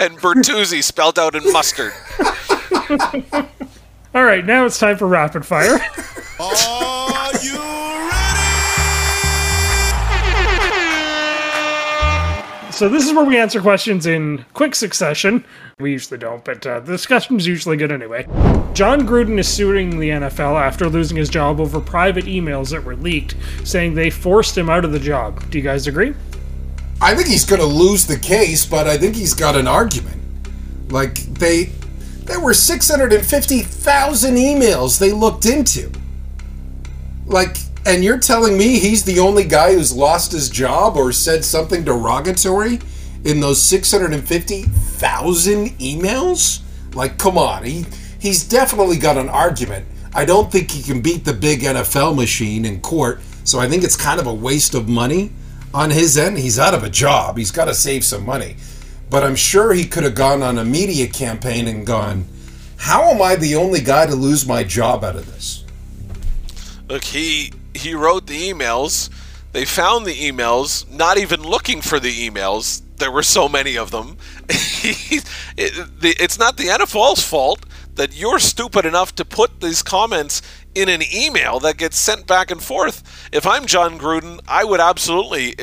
And 0.00 0.16
Bertuzzi 0.16 0.82
spelled 0.82 1.18
out 1.18 1.34
in 1.34 1.52
mustard. 1.52 1.92
All 4.14 4.24
right, 4.24 4.44
now 4.46 4.64
it's 4.64 4.78
time 4.78 4.96
for 4.96 5.06
rapid 5.06 5.44
fire. 5.44 5.78
Are 6.40 7.32
you 7.42 7.58
ready? 8.08 8.40
So 12.72 12.88
this 12.88 13.06
is 13.06 13.12
where 13.12 13.26
we 13.26 13.36
answer 13.36 13.60
questions 13.60 14.06
in 14.06 14.46
quick 14.54 14.74
succession. 14.74 15.44
We 15.78 15.92
usually 15.92 16.16
don't, 16.16 16.42
but 16.46 16.66
uh, 16.66 16.80
the 16.80 16.92
discussion's 16.92 17.46
usually 17.46 17.76
good 17.76 17.92
anyway. 17.92 18.24
Jon 18.72 19.06
Gruden 19.06 19.38
is 19.38 19.48
suing 19.48 20.00
the 20.00 20.08
NFL 20.08 20.58
after 20.58 20.88
losing 20.88 21.18
his 21.18 21.28
job 21.28 21.60
over 21.60 21.78
private 21.78 22.24
emails 22.24 22.70
that 22.70 22.82
were 22.84 22.96
leaked, 22.96 23.36
saying 23.64 23.96
they 23.96 24.08
forced 24.08 24.56
him 24.56 24.70
out 24.70 24.86
of 24.86 24.92
the 24.92 24.98
job. 24.98 25.50
Do 25.50 25.58
you 25.58 25.64
guys 25.64 25.86
agree? 25.86 26.14
I 27.02 27.14
think 27.14 27.28
he's 27.28 27.46
going 27.46 27.60
to 27.60 27.66
lose 27.66 28.06
the 28.06 28.18
case, 28.18 28.66
but 28.66 28.86
I 28.86 28.98
think 28.98 29.16
he's 29.16 29.32
got 29.32 29.56
an 29.56 29.66
argument. 29.66 30.20
Like 30.90 31.14
they, 31.14 31.72
there 32.24 32.40
were 32.40 32.52
six 32.52 32.90
hundred 32.90 33.12
and 33.12 33.24
fifty 33.24 33.60
thousand 33.60 34.34
emails 34.34 34.98
they 34.98 35.12
looked 35.12 35.46
into. 35.46 35.90
Like, 37.26 37.56
and 37.86 38.04
you're 38.04 38.18
telling 38.18 38.58
me 38.58 38.78
he's 38.78 39.04
the 39.04 39.20
only 39.20 39.44
guy 39.44 39.74
who's 39.74 39.94
lost 39.94 40.32
his 40.32 40.50
job 40.50 40.96
or 40.96 41.12
said 41.12 41.44
something 41.44 41.84
derogatory 41.84 42.80
in 43.24 43.40
those 43.40 43.62
six 43.62 43.90
hundred 43.90 44.12
and 44.12 44.26
fifty 44.26 44.64
thousand 44.64 45.70
emails? 45.78 46.60
Like, 46.94 47.16
come 47.16 47.38
on, 47.38 47.64
he 47.64 47.86
he's 48.18 48.46
definitely 48.46 48.98
got 48.98 49.16
an 49.16 49.30
argument. 49.30 49.86
I 50.12 50.26
don't 50.26 50.52
think 50.52 50.70
he 50.70 50.82
can 50.82 51.00
beat 51.00 51.24
the 51.24 51.32
big 51.32 51.60
NFL 51.60 52.16
machine 52.16 52.66
in 52.66 52.80
court, 52.80 53.20
so 53.44 53.58
I 53.58 53.68
think 53.68 53.84
it's 53.84 53.96
kind 53.96 54.20
of 54.20 54.26
a 54.26 54.34
waste 54.34 54.74
of 54.74 54.88
money 54.88 55.30
on 55.72 55.90
his 55.90 56.16
end. 56.16 56.38
He's 56.38 56.58
out 56.58 56.74
of 56.74 56.84
a 56.84 56.90
job. 56.90 57.36
He's 57.36 57.50
got 57.50 57.66
to 57.66 57.74
save 57.74 58.04
some 58.04 58.24
money. 58.24 58.56
But 59.08 59.24
I'm 59.24 59.36
sure 59.36 59.72
he 59.72 59.86
could 59.86 60.04
have 60.04 60.14
gone 60.14 60.42
on 60.42 60.58
a 60.58 60.64
media 60.64 61.08
campaign 61.08 61.66
and 61.66 61.86
gone, 61.86 62.26
How 62.76 63.10
am 63.10 63.20
I 63.20 63.36
the 63.36 63.56
only 63.56 63.80
guy 63.80 64.06
to 64.06 64.14
lose 64.14 64.46
my 64.46 64.62
job 64.62 65.02
out 65.04 65.16
of 65.16 65.26
this? 65.26 65.64
Look, 66.88 67.04
he 67.04 67.52
he 67.74 67.94
wrote 67.94 68.26
the 68.26 68.50
emails. 68.50 69.10
They 69.52 69.64
found 69.64 70.06
the 70.06 70.14
emails, 70.14 70.88
not 70.88 71.18
even 71.18 71.42
looking 71.42 71.82
for 71.82 71.98
the 71.98 72.28
emails. 72.28 72.82
There 72.98 73.10
were 73.10 73.22
so 73.22 73.48
many 73.48 73.76
of 73.76 73.90
them. 73.90 74.16
it, 74.48 75.24
it's 75.56 76.38
not 76.38 76.56
the 76.56 76.64
NFL's 76.64 77.22
fault 77.22 77.64
that 77.96 78.16
you're 78.16 78.38
stupid 78.38 78.86
enough 78.86 79.14
to 79.16 79.24
put 79.24 79.60
these 79.60 79.82
comments 79.82 80.42
in 80.74 80.88
an 80.88 81.02
email 81.12 81.58
that 81.60 81.76
gets 81.76 81.98
sent 81.98 82.26
back 82.26 82.50
and 82.50 82.62
forth. 82.62 83.28
If 83.32 83.46
I'm 83.46 83.66
Jon 83.66 83.98
Gruden, 83.98 84.40
I 84.46 84.64
would 84.64 84.80
absolutely 84.80 85.54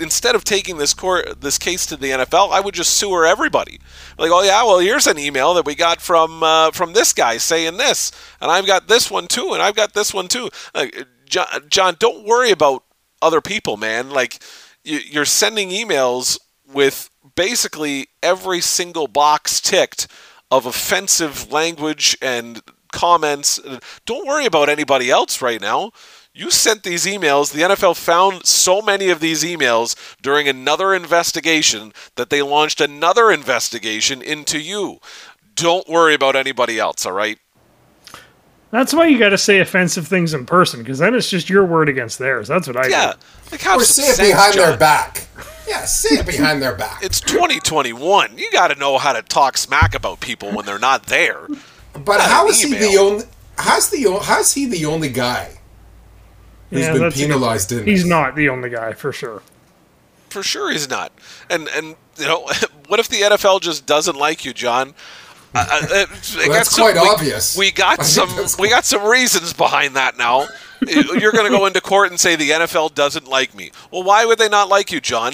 instead 0.00 0.34
of 0.34 0.44
taking 0.44 0.78
this 0.78 0.94
court 0.94 1.40
this 1.40 1.58
case 1.58 1.86
to 1.86 1.96
the 1.96 2.10
NFL, 2.10 2.52
I 2.52 2.60
would 2.60 2.74
just 2.74 2.96
sewer 2.96 3.26
everybody. 3.26 3.80
Like, 4.18 4.30
oh 4.32 4.42
yeah, 4.42 4.62
well 4.64 4.78
here's 4.78 5.06
an 5.06 5.18
email 5.18 5.54
that 5.54 5.66
we 5.66 5.74
got 5.74 6.00
from 6.00 6.42
uh, 6.42 6.70
from 6.70 6.92
this 6.92 7.12
guy 7.12 7.36
saying 7.36 7.76
this, 7.76 8.10
and 8.40 8.50
I've 8.50 8.66
got 8.66 8.88
this 8.88 9.10
one 9.10 9.26
too, 9.26 9.50
and 9.52 9.62
I've 9.62 9.76
got 9.76 9.94
this 9.94 10.14
one 10.14 10.28
too. 10.28 10.48
Like, 10.74 11.06
John, 11.26 11.46
John, 11.68 11.96
don't 11.98 12.26
worry 12.26 12.50
about 12.50 12.84
other 13.20 13.40
people, 13.40 13.76
man. 13.76 14.10
Like, 14.10 14.42
you're 14.84 15.24
sending 15.24 15.70
emails 15.70 16.38
with 16.72 17.10
basically 17.34 18.08
every 18.22 18.60
single 18.60 19.08
box 19.08 19.60
ticked 19.60 20.06
of 20.50 20.66
offensive 20.66 21.50
language 21.50 22.16
and 22.22 22.62
comments. 22.92 23.60
Don't 24.04 24.26
worry 24.26 24.46
about 24.46 24.68
anybody 24.68 25.10
else 25.10 25.40
right 25.42 25.60
now. 25.60 25.92
You 26.32 26.50
sent 26.50 26.82
these 26.82 27.06
emails. 27.06 27.52
The 27.52 27.62
NFL 27.62 27.96
found 27.96 28.44
so 28.44 28.82
many 28.82 29.08
of 29.08 29.20
these 29.20 29.42
emails 29.42 29.96
during 30.20 30.46
another 30.48 30.92
investigation 30.92 31.92
that 32.16 32.28
they 32.28 32.42
launched 32.42 32.80
another 32.80 33.30
investigation 33.30 34.20
into 34.20 34.58
you. 34.58 34.98
Don't 35.54 35.88
worry 35.88 36.12
about 36.12 36.36
anybody 36.36 36.78
else, 36.78 37.06
all 37.06 37.12
right? 37.12 37.38
That's 38.70 38.92
why 38.92 39.06
you 39.06 39.18
got 39.18 39.30
to 39.30 39.38
say 39.38 39.60
offensive 39.60 40.06
things 40.06 40.34
in 40.34 40.44
person, 40.44 40.82
because 40.82 40.98
then 40.98 41.14
it's 41.14 41.30
just 41.30 41.48
your 41.48 41.64
word 41.64 41.88
against 41.88 42.18
theirs. 42.18 42.48
That's 42.48 42.66
what 42.66 42.76
I 42.76 42.88
Yeah. 42.88 43.12
do. 43.12 43.18
Like 43.52 43.60
have 43.62 43.80
Or 43.80 43.84
say 43.84 44.02
it 44.02 44.16
sense, 44.16 44.28
behind 44.28 44.54
their 44.54 44.76
back. 44.76 45.28
Yeah, 45.66 45.84
say 45.86 46.16
it 46.18 46.26
behind 46.26 46.60
their 46.60 46.74
back. 46.74 46.98
It's 47.02 47.20
2021. 47.20 48.36
You 48.36 48.50
got 48.50 48.68
to 48.68 48.74
know 48.78 48.98
how 48.98 49.12
to 49.14 49.22
talk 49.22 49.56
smack 49.56 49.94
about 49.94 50.20
people 50.20 50.52
when 50.52 50.66
they're 50.66 50.78
not 50.78 51.04
there. 51.06 51.46
But 52.04 52.18
not 52.18 52.28
how 52.30 52.48
an 52.48 52.54
he 52.54 52.74
the 52.74 52.96
only? 52.98 53.24
How's 53.58 53.90
the 53.90 54.18
how's 54.22 54.52
he 54.52 54.66
the 54.66 54.84
only 54.86 55.08
guy 55.08 55.58
who's 56.70 56.80
Yeah, 56.80 56.92
been 56.92 57.02
that's 57.02 57.16
a 57.16 57.18
good- 57.18 57.26
penalized 57.28 57.72
in 57.72 57.84
He's 57.86 58.02
this? 58.02 58.08
not 58.08 58.34
the 58.36 58.48
only 58.48 58.70
guy, 58.70 58.92
for 58.92 59.12
sure. 59.12 59.42
For 60.30 60.42
sure, 60.42 60.70
he's 60.70 60.88
not. 60.90 61.12
And 61.48 61.68
and 61.68 61.96
you 62.18 62.26
know, 62.26 62.48
what 62.88 63.00
if 63.00 63.08
the 63.08 63.22
NFL 63.22 63.60
just 63.62 63.86
doesn't 63.86 64.16
like 64.16 64.44
you, 64.44 64.52
John? 64.52 64.94
I- 65.54 65.60
I- 65.60 65.64
I- 65.64 66.44
I 66.44 66.48
that's 66.48 66.70
some- 66.76 66.82
quite 66.92 67.00
we- 67.02 67.08
obvious. 67.08 67.56
We 67.56 67.70
got 67.70 67.96
think 68.00 68.08
some. 68.08 68.28
that's 68.36 68.58
We 68.58 68.68
got 68.68 68.84
some 68.84 69.04
reasons 69.04 69.52
behind 69.54 69.96
that. 69.96 70.18
Now, 70.18 70.46
you're 70.86 71.32
going 71.32 71.50
to 71.50 71.56
go 71.56 71.64
into 71.64 71.80
court 71.80 72.10
and 72.10 72.20
say 72.20 72.36
the 72.36 72.50
NFL 72.50 72.94
doesn't 72.94 73.26
like 73.26 73.54
me. 73.54 73.70
Well, 73.90 74.02
why 74.02 74.26
would 74.26 74.38
they 74.38 74.48
not 74.50 74.68
like 74.68 74.92
you, 74.92 75.00
John? 75.00 75.32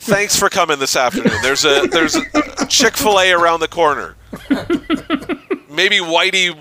Thanks 0.00 0.36
for 0.36 0.48
coming 0.48 0.78
this 0.78 0.96
afternoon. 0.96 1.38
There's 1.42 1.64
a 1.64 1.86
there's 1.86 2.16
a 2.16 2.66
Chick 2.68 2.96
Fil 2.96 3.20
A 3.20 3.32
around 3.32 3.60
the 3.60 3.68
corner. 3.68 4.16
Maybe 5.70 5.98
Whitey, 5.98 6.56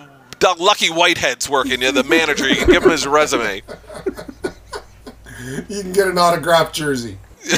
Lucky 0.59 0.87
Whitehead's 0.87 1.49
working. 1.49 1.81
Yeah, 1.81 1.91
the 1.91 2.03
manager. 2.03 2.47
You 2.47 2.55
can 2.55 2.69
give 2.69 2.83
him 2.83 2.91
his 2.91 3.07
resume. 3.07 3.63
You 5.67 5.81
can 5.81 5.93
get 5.93 6.07
an 6.07 6.17
autographed 6.17 6.75
jersey. 6.75 7.17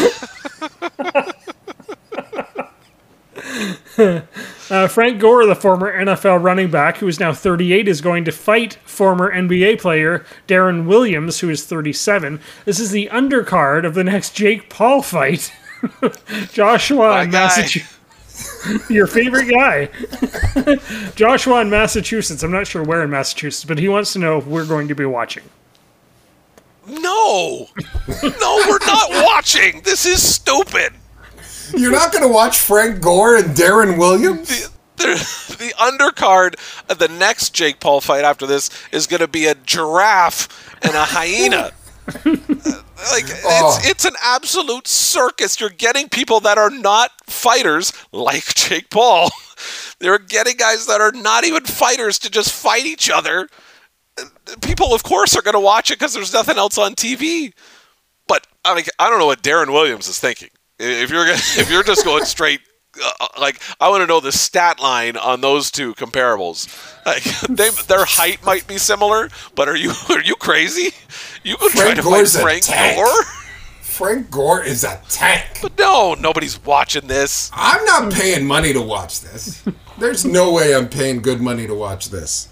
Uh, 4.72 4.88
Frank 4.88 5.20
Gore, 5.20 5.46
the 5.46 5.54
former 5.56 5.92
NFL 5.94 6.42
running 6.42 6.72
back 6.72 6.98
who 6.98 7.08
is 7.10 7.20
now 7.20 7.34
38, 7.34 7.90
is 7.90 8.00
going 8.00 8.24
to 8.24 8.32
fight 8.32 8.76
former 8.86 9.30
NBA 9.30 9.82
player 9.82 10.26
Deron 10.48 10.88
Williams, 10.88 11.42
who 11.42 11.50
is 11.50 11.66
37. 11.66 12.40
This 12.64 12.80
is 12.80 12.92
the 12.92 13.10
undercard 13.12 13.86
of 13.86 13.96
the 13.96 14.06
next 14.06 14.34
Jake 14.34 14.70
Paul 14.70 15.02
fight. 15.02 15.52
Joshua 16.54 17.10
My 17.10 17.24
in 17.24 17.32
guy. 17.32 17.48
Massachusetts. 17.48 17.98
Your 18.90 19.08
favorite 19.08 19.50
guy. 19.50 19.90
Joshua 21.16 21.62
in 21.62 21.70
Massachusetts. 21.70 22.44
I'm 22.44 22.52
not 22.52 22.68
sure 22.68 22.84
where 22.84 23.04
in 23.04 23.10
Massachusetts, 23.10 23.66
but 23.66 23.80
he 23.80 23.90
wants 23.90 24.14
to 24.14 24.20
know 24.20 24.38
if 24.38 24.46
we're 24.46 24.66
going 24.66 24.88
to 24.88 24.96
be 24.96 25.06
watching. 25.06 25.44
No, 26.88 27.68
no, 28.24 28.64
we're 28.68 28.86
not 28.86 29.10
watching. 29.26 29.82
This 29.82 30.06
is 30.06 30.22
stupid. 30.22 30.94
You're 31.76 31.92
not 31.92 32.12
going 32.12 32.24
to 32.24 32.34
watch 32.34 32.60
Frank 32.60 33.02
Gore 33.02 33.38
and 33.38 33.56
Deron 33.56 33.98
Williams? 33.98 34.70
The, 34.98 35.56
the 35.58 35.74
undercard 35.80 36.56
of 36.90 37.00
the 37.00 37.08
next 37.08 37.54
Jake 37.54 37.80
Paul 37.80 38.02
fight 38.02 38.24
after 38.24 38.46
this 38.46 38.70
is 38.92 39.08
going 39.08 39.22
to 39.22 39.28
be 39.28 39.46
a 39.46 39.56
giraffe 39.56 40.76
and 40.82 40.96
a 40.96 41.06
hyena. 41.06 41.72
like 43.12 43.26
Oh. 43.44 43.78
it's 43.80 43.90
it's 43.90 44.06
an 44.06 44.16
absolute 44.24 44.88
circus. 44.88 45.60
You're 45.60 45.70
getting 45.70 46.10
people 46.10 46.40
that 46.42 46.58
are 46.58 46.70
not 46.70 47.12
fighters 47.28 47.92
like 48.12 48.54
Jake 48.56 48.90
Paul. 48.90 49.30
They're 50.00 50.18
getting 50.20 50.58
guys 50.58 50.88
that 50.88 51.02
are 51.02 51.12
not 51.12 51.44
even 51.46 51.64
fighters 51.66 52.18
to 52.20 52.30
just 52.30 52.52
fight 52.52 52.86
each 52.86 53.10
other. 53.10 53.48
People, 54.62 54.94
of 54.94 55.04
course, 55.04 55.36
are 55.38 55.42
going 55.42 55.54
to 55.54 55.60
watch 55.60 55.90
it 55.90 55.98
because 56.00 56.14
there's 56.14 56.34
nothing 56.34 56.58
else 56.58 56.78
on 56.78 56.96
TV. 56.96 57.54
But 58.28 58.46
I 58.66 58.76
mean, 58.76 58.86
I 59.00 59.10
don't 59.10 59.20
know 59.20 59.26
what 59.28 59.42
Deron 59.44 59.72
Williams 59.72 60.08
is 60.08 60.20
thinking. 60.20 60.50
If 60.80 61.10
you're 61.12 61.26
gonna- 61.26 61.38
if 61.58 61.70
you're 61.72 61.84
just 61.84 62.04
going 62.06 62.26
straight, 62.26 62.62
uh, 63.00 63.28
like 63.40 63.62
I 63.80 63.90
want 63.90 64.02
to 64.02 64.08
know 64.08 64.20
the 64.20 64.32
stat 64.32 64.80
line 64.80 65.18
on 65.18 65.42
those 65.42 65.72
two 65.72 65.94
comparables. 65.96 66.68
Like 67.06 67.24
they, 67.50 67.70
their 67.88 68.06
height 68.06 68.44
might 68.46 68.68
be 68.68 68.78
similar, 68.78 69.30
but 69.56 69.68
are 69.70 69.76
you 69.76 69.92
are 70.10 70.22
you 70.22 70.36
crazy? 70.36 70.96
You 71.44 71.58
could 71.58 71.72
try 71.72 71.84
Frank 71.84 71.98
to 71.98 72.04
Gore's 72.04 72.36
a 72.36 72.42
fight 72.42 72.66
Frank. 72.66 72.98
Gore? 72.98 73.24
Frank 73.82 74.32
Gore 74.32 74.64
is 74.64 74.84
a 74.84 75.00
tank. 75.10 75.60
But 75.62 75.78
no, 75.78 76.16
nobody's 76.16 76.64
watching 76.64 77.08
this. 77.08 77.52
I'm 77.54 77.84
not 77.86 78.14
paying 78.14 78.46
money 78.46 78.74
to 78.74 78.82
watch 78.82 79.22
this. 79.22 79.64
There's 79.98 80.26
no 80.26 80.52
way 80.54 80.74
I'm 80.74 80.90
paying 80.90 81.22
good 81.22 81.42
money 81.42 81.68
to 81.68 81.76
watch 81.76 82.10
this. 82.10 82.50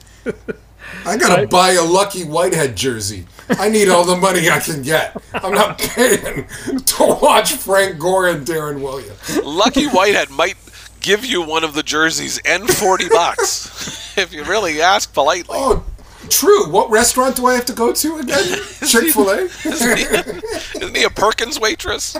I 1.06 1.18
gotta 1.18 1.48
buy 1.48 1.72
a 1.72 1.84
Lucky 1.84 2.24
Whitehead 2.24 2.76
jersey. 2.76 3.26
I 3.52 3.70
need 3.70 3.89
all 3.89 4.06
the 4.06 4.16
money 4.16 4.50
I 4.50 4.60
can 4.60 4.82
get. 4.82 5.16
I'm 5.34 5.54
not 5.54 5.78
paying 5.80 6.47
to 6.47 7.18
watch 7.22 7.54
Frank 7.54 8.00
Gore 8.00 8.28
and 8.28 8.45
Deron 8.45 8.82
Williams. 8.82 9.38
Lucky 9.43 9.86
Whitehead 9.88 10.30
might 10.30 10.58
give 11.02 11.26
you 11.26 11.41
one 11.41 11.64
of 11.64 11.74
the 11.74 11.84
jerseys 11.84 12.39
and 12.45 12.70
40 12.70 13.10
bucks 13.10 14.18
if 14.18 14.34
you 14.34 14.43
really 14.43 14.82
ask 14.82 15.14
politely. 15.14 15.58
Oh, 15.58 15.86
true. 16.30 16.70
What 16.70 16.89
restaurant 16.89 17.36
do 17.36 17.47
I 17.47 17.56
have 17.56 17.66
to 17.66 17.74
go 17.74 17.93
to 17.93 18.18
again? 18.18 18.60
Chick 18.88 19.14
Fil 19.14 19.30
A. 19.30 19.38
Isn't 19.66 20.95
he 20.95 21.04
a 21.04 21.10
Perkins 21.10 21.60
waitress? 21.60 22.16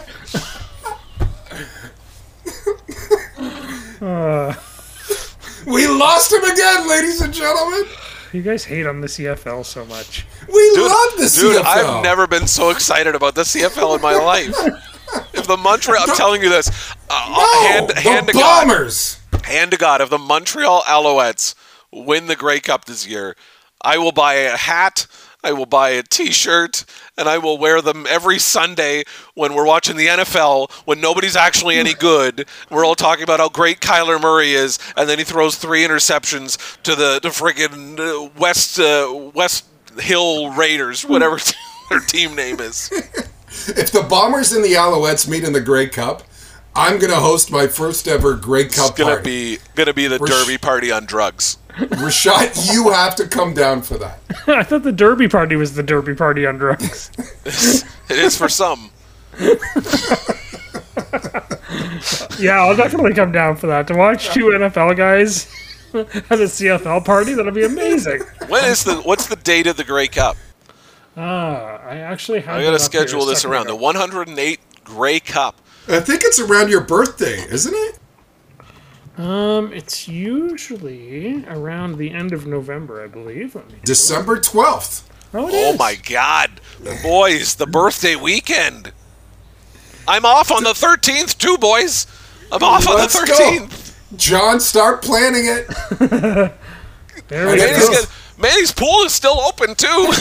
Uh. 4.02 4.56
We 5.68 5.88
lost 5.88 6.32
him 6.32 6.44
again, 6.44 6.88
ladies 6.90 7.22
and 7.22 7.34
gentlemen. 7.34 7.84
You 8.32 8.42
guys 8.44 8.64
hate 8.66 8.86
on 8.86 9.02
the 9.02 9.08
CFL 9.08 9.66
so 9.66 9.86
much. 9.86 10.26
We 10.48 10.54
Dude, 10.76 10.84
love 10.86 11.10
the 11.18 11.24
dude, 11.40 11.56
CFL. 11.56 11.58
Dude, 11.58 11.66
I've 11.66 12.04
never 12.04 12.28
been 12.28 12.46
so 12.48 12.70
excited 12.70 13.16
about 13.16 13.36
the 13.36 13.42
CFL 13.42 13.96
in 13.96 14.02
my 14.02 14.14
life. 14.14 14.56
If 15.34 15.48
the 15.48 15.58
Montreal, 15.58 16.04
I'm 16.08 16.16
telling 16.16 16.44
you 16.44 16.50
this, 16.50 16.70
uh, 17.10 17.34
no, 17.36 17.68
hand, 17.70 17.90
the 17.90 18.00
hand 18.00 18.28
to 18.28 18.34
God, 18.34 18.68
Bombers. 18.68 19.20
hand 19.44 19.72
to 19.72 19.78
God, 19.78 20.02
if 20.02 20.12
the 20.12 20.20
Montreal 20.20 20.84
Alouettes 20.84 21.56
win 21.92 22.28
the 22.28 22.36
Grey 22.36 22.60
Cup 22.60 22.86
this 22.86 23.08
year, 23.08 23.36
I 23.82 23.98
will 23.98 24.12
buy 24.12 24.36
a 24.36 24.56
hat, 24.56 25.08
I 25.44 25.54
will 25.54 25.66
buy 25.66 25.92
a 25.92 26.04
T-shirt, 26.04 26.84
and 27.18 27.30
I 27.30 27.38
will 27.38 27.58
wear 27.58 27.82
them 27.82 28.06
every 28.10 28.40
Sunday 28.40 29.04
when 29.36 29.54
we're 29.54 29.66
watching 29.66 29.96
the 29.96 30.08
NFL. 30.08 30.70
When 30.86 31.00
nobody's 31.00 31.38
actually 31.38 31.78
any 31.78 31.94
good, 32.00 32.46
we're 32.70 32.86
all 32.86 32.96
talking 32.96 33.24
about 33.24 33.40
how 33.40 33.48
great 33.50 33.80
Kyler 33.80 34.22
Murray 34.22 34.52
is, 34.52 34.80
and 34.98 35.08
then 35.08 35.18
he 35.18 35.24
throws 35.24 35.56
three 35.56 35.82
interceptions 35.86 36.58
to 36.84 36.96
the 36.96 37.20
friggin' 37.24 38.36
West 38.38 38.80
uh, 38.80 39.32
West 39.34 39.66
Hill 40.00 40.52
Raiders, 40.52 41.04
whatever 41.06 41.40
their 41.90 42.00
team 42.02 42.36
name 42.36 42.60
is. 42.60 42.90
If 43.68 43.92
the 43.92 44.06
Bombers 44.08 44.52
and 44.52 44.64
the 44.64 44.74
Alouettes 44.74 45.28
meet 45.28 45.44
in 45.46 45.54
the 45.54 45.62
Grey 45.62 45.88
Cup, 45.88 46.24
I'm 46.76 47.00
gonna 47.00 47.16
host 47.16 47.50
my 47.50 47.68
first 47.68 48.08
ever 48.08 48.36
Grey 48.36 48.66
Cup 48.66 48.90
It's 48.90 48.92
gonna 48.92 49.16
party. 49.16 49.56
be 49.56 49.62
gonna 49.76 49.94
be 49.94 50.08
the 50.08 50.20
Rash- 50.20 50.30
Derby 50.30 50.58
party 50.58 50.92
on 50.92 51.06
drugs. 51.06 51.58
Rashad, 51.78 52.74
you 52.74 52.90
have 52.92 53.16
to 53.16 53.28
come 53.28 53.54
down 53.54 53.82
for 53.82 53.98
that. 53.98 54.19
I 54.48 54.64
thought 54.64 54.84
the 54.84 54.92
Derby 54.92 55.28
party 55.28 55.56
was 55.56 55.76
the 55.76 55.84
Derby 55.84 56.16
party 56.16 56.46
on 56.46 56.58
drugs. 56.58 57.12
It 58.10 58.18
is 58.18 58.36
for 58.36 58.50
some. 58.50 58.90
yeah, 62.40 62.60
I'll 62.60 62.76
definitely 62.76 63.14
come 63.14 63.32
down 63.32 63.56
for 63.56 63.68
that. 63.68 63.88
To 63.88 63.96
watch 63.96 64.34
two 64.34 64.46
NFL 64.46 64.98
guys 64.98 65.46
at 65.94 66.32
a 66.32 66.46
CFL 66.46 67.06
party, 67.06 67.36
that'll 67.36 67.52
be 67.52 67.66
amazing. 67.66 68.24
When 68.48 68.66
is 68.66 68.84
the 68.84 68.96
what's 68.96 69.28
the 69.28 69.36
date 69.36 69.68
of 69.68 69.78
the 69.78 69.84
Grey 69.84 70.08
Cup? 70.08 70.38
Uh, 71.16 71.20
I 71.22 71.98
actually 71.98 72.40
have. 72.42 72.58
I 72.58 72.64
gotta 72.64 72.80
schedule 72.80 73.26
this 73.26 73.42
second 73.42 73.54
around 73.54 73.68
the 73.68 73.76
108 73.76 74.60
Grey 74.84 75.20
Cup. 75.20 75.56
I 75.88 76.00
think 76.00 76.24
it's 76.24 76.40
around 76.40 76.70
your 76.72 76.82
birthday, 76.82 77.46
isn't 77.50 77.76
it? 77.76 77.99
Um, 79.20 79.74
it's 79.74 80.08
usually 80.08 81.46
around 81.46 81.98
the 81.98 82.12
end 82.12 82.32
of 82.32 82.48
November, 82.48 83.04
I 83.04 83.08
believe. 83.08 83.58
December 83.84 84.40
12th. 84.40 85.04
Oh, 85.34 85.50
Oh 85.52 85.76
my 85.78 85.96
God, 85.96 86.62
boys! 87.04 87.56
The 87.56 87.68
birthday 87.68 88.16
weekend. 88.16 88.94
I'm 90.08 90.26
off 90.26 90.52
on 90.52 90.64
the 90.64 90.72
13th 90.72 91.38
too, 91.38 91.58
boys. 91.58 92.08
I'm 92.52 92.64
off 92.64 92.88
on 92.88 92.96
the 92.96 93.02
Let's 93.02 93.26
go. 93.26 93.34
13th. 93.34 94.16
John, 94.18 94.60
start 94.60 95.02
planning 95.04 95.46
it. 95.46 96.54
There 97.28 97.46
we 97.46 97.62
I 97.62 97.80
go. 97.80 98.04
Get 98.42 98.50
Manny's, 98.50 98.74
this. 98.74 98.80
pool 98.80 99.04
is 99.06 99.14
still 99.14 99.40
open 99.42 99.76
too. 99.76 99.88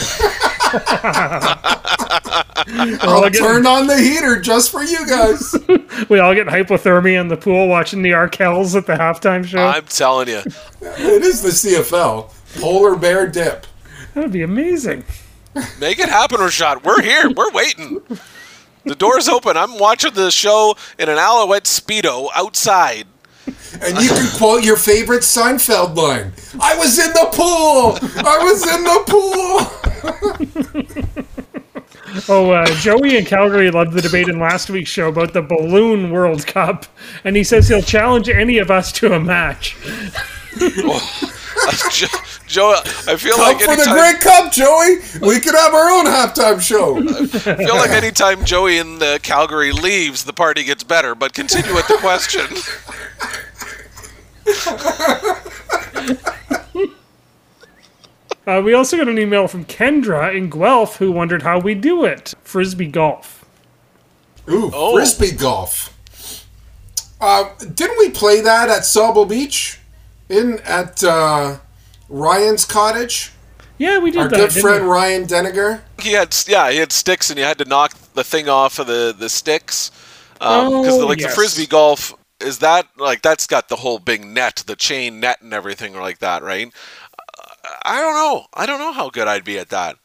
I'll 3.01 3.29
get- 3.29 3.39
turn 3.39 3.65
on 3.65 3.87
the 3.87 3.97
heater 3.99 4.39
just 4.39 4.71
for 4.71 4.83
you 4.83 5.05
guys. 5.07 5.55
We 6.07 6.19
all 6.19 6.33
get 6.33 6.47
hypothermia 6.47 7.19
in 7.19 7.27
the 7.27 7.35
pool 7.35 7.67
watching 7.67 8.01
the 8.03 8.11
Arkells 8.11 8.73
at 8.75 8.85
the 8.85 8.93
halftime 8.93 9.43
show. 9.45 9.59
I'm 9.67 9.83
telling 9.85 10.29
you, 10.29 10.37
it 10.81 11.23
is 11.23 11.41
the 11.41 11.49
CFL. 11.49 12.31
Polar 12.61 12.95
bear 12.95 13.27
dip. 13.27 13.67
That'd 14.13 14.31
be 14.31 14.41
amazing. 14.43 15.03
make 15.79 15.99
it 15.99 16.07
happen, 16.07 16.37
Rashad. 16.39 16.83
We're 16.83 17.01
here. 17.01 17.29
We're 17.31 17.51
waiting. 17.51 18.01
The 18.85 18.95
door's 18.95 19.27
open. 19.27 19.57
I'm 19.57 19.77
watching 19.77 20.13
the 20.13 20.31
show 20.31 20.75
in 20.97 21.09
an 21.09 21.17
Alouette 21.17 21.65
speedo 21.65 22.29
outside. 22.33 23.05
And 23.81 23.97
you 24.01 24.09
can 24.09 24.27
quote 24.37 24.63
your 24.63 24.77
favorite 24.77 25.21
Seinfeld 25.21 25.95
line. 25.95 26.33
I 26.59 26.75
was 26.77 26.97
in 26.99 27.11
the 27.13 27.29
pool. 27.31 27.97
I 28.25 28.37
was 28.43 28.67
in 28.67 28.83
the 28.83 29.03
pool. 29.07 31.15
Oh, 32.27 32.49
uh, 32.51 32.65
Joey 32.77 33.17
in 33.17 33.25
Calgary 33.25 33.69
loved 33.69 33.93
the 33.93 34.01
debate 34.01 34.29
in 34.29 34.39
last 34.39 34.67
week's 34.69 34.89
show 34.89 35.09
about 35.09 35.33
the 35.33 35.41
Balloon 35.43 36.09
World 36.11 36.45
Cup, 36.45 36.85
and 37.23 37.35
he 37.35 37.43
says 37.43 37.67
he'll 37.67 37.81
challenge 37.83 38.29
any 38.29 38.57
of 38.57 38.71
us 38.71 38.91
to 38.93 39.13
a 39.13 39.19
match. 39.19 39.75
Jo- 41.91 42.07
Joe, 42.49 42.73
I 43.07 43.15
feel 43.15 43.35
Come 43.35 43.41
like 43.45 43.59
for 43.61 43.75
the 43.75 43.87
Great 43.91 44.19
Cup, 44.21 44.51
Joey. 44.51 44.95
We 45.21 45.39
could 45.39 45.53
have 45.53 45.71
our 45.73 45.89
own 45.91 46.05
halftime 46.05 46.59
show. 46.59 46.97
I 46.97 47.27
feel 47.55 47.75
like 47.75 47.91
anytime 47.91 48.43
Joey 48.43 48.79
in 48.79 49.01
uh, 49.03 49.19
Calgary 49.21 49.71
leaves, 49.71 50.23
the 50.25 50.33
party 50.33 50.63
gets 50.63 50.83
better. 50.83 51.13
But 51.13 51.33
continue 51.33 51.73
with 51.75 51.87
the 51.87 51.97
question. 51.97 52.47
Uh, 58.47 58.61
we 58.61 58.73
also 58.73 58.97
got 58.97 59.07
an 59.07 59.19
email 59.19 59.47
from 59.47 59.63
Kendra 59.65 60.35
in 60.35 60.49
Guelph 60.49 60.97
who 60.97 61.11
wondered 61.11 61.43
how 61.43 61.59
we 61.59 61.75
do 61.75 62.03
it. 62.03 62.33
Frisbee 62.43 62.87
golf. 62.87 63.45
Ooh, 64.49 64.71
Oh. 64.73 64.93
frisbee 64.95 65.31
golf. 65.33 65.95
Uh, 67.21 67.49
didn't 67.75 67.99
we 67.99 68.09
play 68.09 68.41
that 68.41 68.69
at 68.69 68.81
Sauble 68.83 69.27
Beach? 69.29 69.79
In 70.29 70.59
at 70.61 71.03
uh, 71.03 71.57
Ryan's 72.09 72.65
cottage? 72.65 73.31
Yeah, 73.77 73.99
we 73.99 74.11
did 74.11 74.21
Our 74.21 74.27
that. 74.29 74.35
good 74.35 74.51
friend 74.51 74.83
we? 74.85 74.89
Ryan 74.89 75.25
Deniger. 75.25 75.81
He 76.01 76.13
had 76.13 76.35
yeah, 76.47 76.69
he 76.71 76.77
had 76.77 76.91
sticks, 76.91 77.29
and 77.29 77.39
you 77.39 77.45
had 77.45 77.57
to 77.59 77.65
knock 77.65 77.93
the 78.13 78.23
thing 78.23 78.49
off 78.49 78.79
of 78.79 78.87
the 78.87 79.15
the 79.17 79.29
sticks 79.29 79.91
because 80.33 80.97
Oh, 80.99 81.07
like 81.07 81.19
yes. 81.19 81.29
the 81.31 81.35
frisbee 81.35 81.65
golf 81.67 82.13
is 82.39 82.59
that 82.59 82.87
like 82.97 83.21
that's 83.21 83.47
got 83.47 83.69
the 83.69 83.77
whole 83.77 83.99
big 83.99 84.23
net, 84.25 84.63
the 84.67 84.75
chain 84.75 85.19
net, 85.19 85.41
and 85.41 85.53
everything 85.53 85.93
like 85.93 86.19
that, 86.19 86.43
right? 86.43 86.67
Uh, 87.17 87.69
I 87.85 88.01
don't 88.01 88.15
know. 88.15 88.45
I 88.53 88.65
don't 88.65 88.79
know 88.79 88.93
how 88.93 89.09
good 89.09 89.27
I'd 89.27 89.43
be 89.45 89.57
at 89.59 89.69
that. 89.69 89.97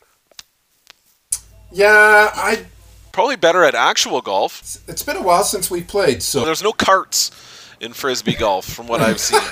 Yeah, 1.73 2.31
I. 2.35 2.67
Probably 3.13 3.37
better 3.37 3.63
at 3.63 3.77
actual 3.77 4.21
golf. 4.21 4.61
It's 4.89 5.05
been 5.05 5.17
a 5.17 5.23
while 5.23 5.45
since 5.45 5.71
we 5.71 5.83
played, 5.83 6.21
so 6.21 6.45
There's 6.45 6.65
no 6.65 6.73
carts 6.73 7.31
in 7.81 7.93
frisbee 7.93 8.35
golf, 8.35 8.65
from 8.67 8.87
what 8.87 9.01
I've 9.01 9.19
seen. 9.21 9.41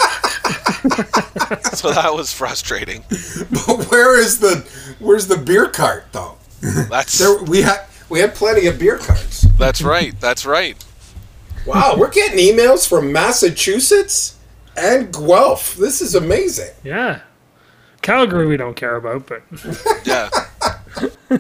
so 1.73 1.91
that 1.93 2.13
was 2.15 2.33
frustrating. 2.33 3.05
But 3.51 3.91
where 3.91 4.19
is 4.19 4.39
the 4.41 4.67
where's 4.99 5.27
the 5.27 5.37
beer 5.37 5.69
cart 5.69 6.07
though? 6.13 6.37
That's 6.89 7.19
There 7.19 7.43
we 7.45 7.63
had 7.63 7.85
we 8.09 8.21
had 8.21 8.35
plenty 8.35 8.67
of 8.67 8.79
beer 8.79 8.99
carts. 8.99 9.43
that's 9.59 9.83
right. 9.83 10.19
That's 10.21 10.45
right. 10.47 10.83
Wow, 11.67 11.95
we're 11.97 12.11
getting 12.11 12.39
emails 12.39 12.89
from 12.89 13.13
Massachusetts 13.13 14.37
and 14.77 15.13
Guelph. 15.13 15.77
This 15.77 16.01
is 16.03 16.15
amazing. 16.15 16.71
Yeah. 16.83 17.21
Calgary 18.01 18.47
we 18.49 18.57
don't 18.57 18.75
care 18.75 18.97
about, 18.97 19.27
but 19.29 19.43
Yeah. 20.05 20.29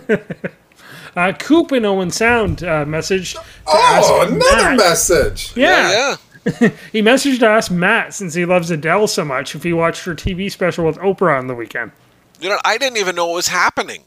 uh, 1.16 1.32
Coop 1.38 1.72
in 1.72 1.84
Owen 1.84 2.10
Sound 2.10 2.62
uh, 2.62 2.84
messaged. 2.84 3.34
to 3.34 3.40
Oh, 3.66 4.26
another 4.28 4.70
Matt- 4.70 4.76
message. 4.76 5.52
Yeah, 5.56 5.90
Yeah. 5.90 6.16
he 6.93 7.03
messaged 7.03 7.38
to 7.40 7.47
ask 7.47 7.70
Matt 7.70 8.14
since 8.14 8.34
he 8.34 8.45
loves 8.45 8.70
Adele 8.70 9.07
so 9.07 9.24
much 9.24 9.55
if 9.55 9.62
he 9.62 9.72
watched 9.72 10.05
her 10.05 10.14
TV 10.14 10.51
special 10.51 10.84
with 10.84 10.97
Oprah 10.99 11.38
on 11.38 11.47
the 11.47 11.55
weekend. 11.55 11.93
You 12.40 12.49
know, 12.49 12.59
I 12.64 12.78
didn't 12.78 12.97
even 12.99 13.14
know 13.14 13.26
what 13.28 13.34
was 13.36 13.49
happening. 13.49 14.03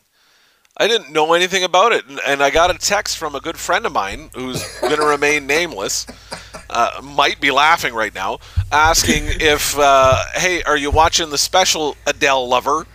I 0.78 0.90
didn't 0.90 1.14
know 1.14 1.34
anything 1.34 1.64
about 1.64 1.94
it, 1.94 2.06
and- 2.06 2.20
and 2.28 2.44
I 2.44 2.50
got 2.50 2.70
a 2.70 2.78
text 2.78 3.18
from 3.18 3.34
a 3.36 3.40
good 3.40 3.58
friend 3.58 3.86
of 3.86 3.94
mine 3.94 4.30
who's 4.36 4.62
going 4.80 4.98
to 5.00 5.06
remain 5.06 5.48
nameless. 5.48 6.06
Uh, 6.70 7.00
might 7.02 7.40
be 7.40 7.52
laughing 7.52 7.94
right 7.94 8.14
now, 8.14 8.40
asking 8.72 9.24
if, 9.40 9.78
uh, 9.80 10.22
"Hey, 10.34 10.62
are 10.64 10.76
you 10.76 10.92
watching 10.92 11.30
the 11.30 11.38
special 11.38 11.96
Adele 12.06 12.48
Lover?" 12.50 12.86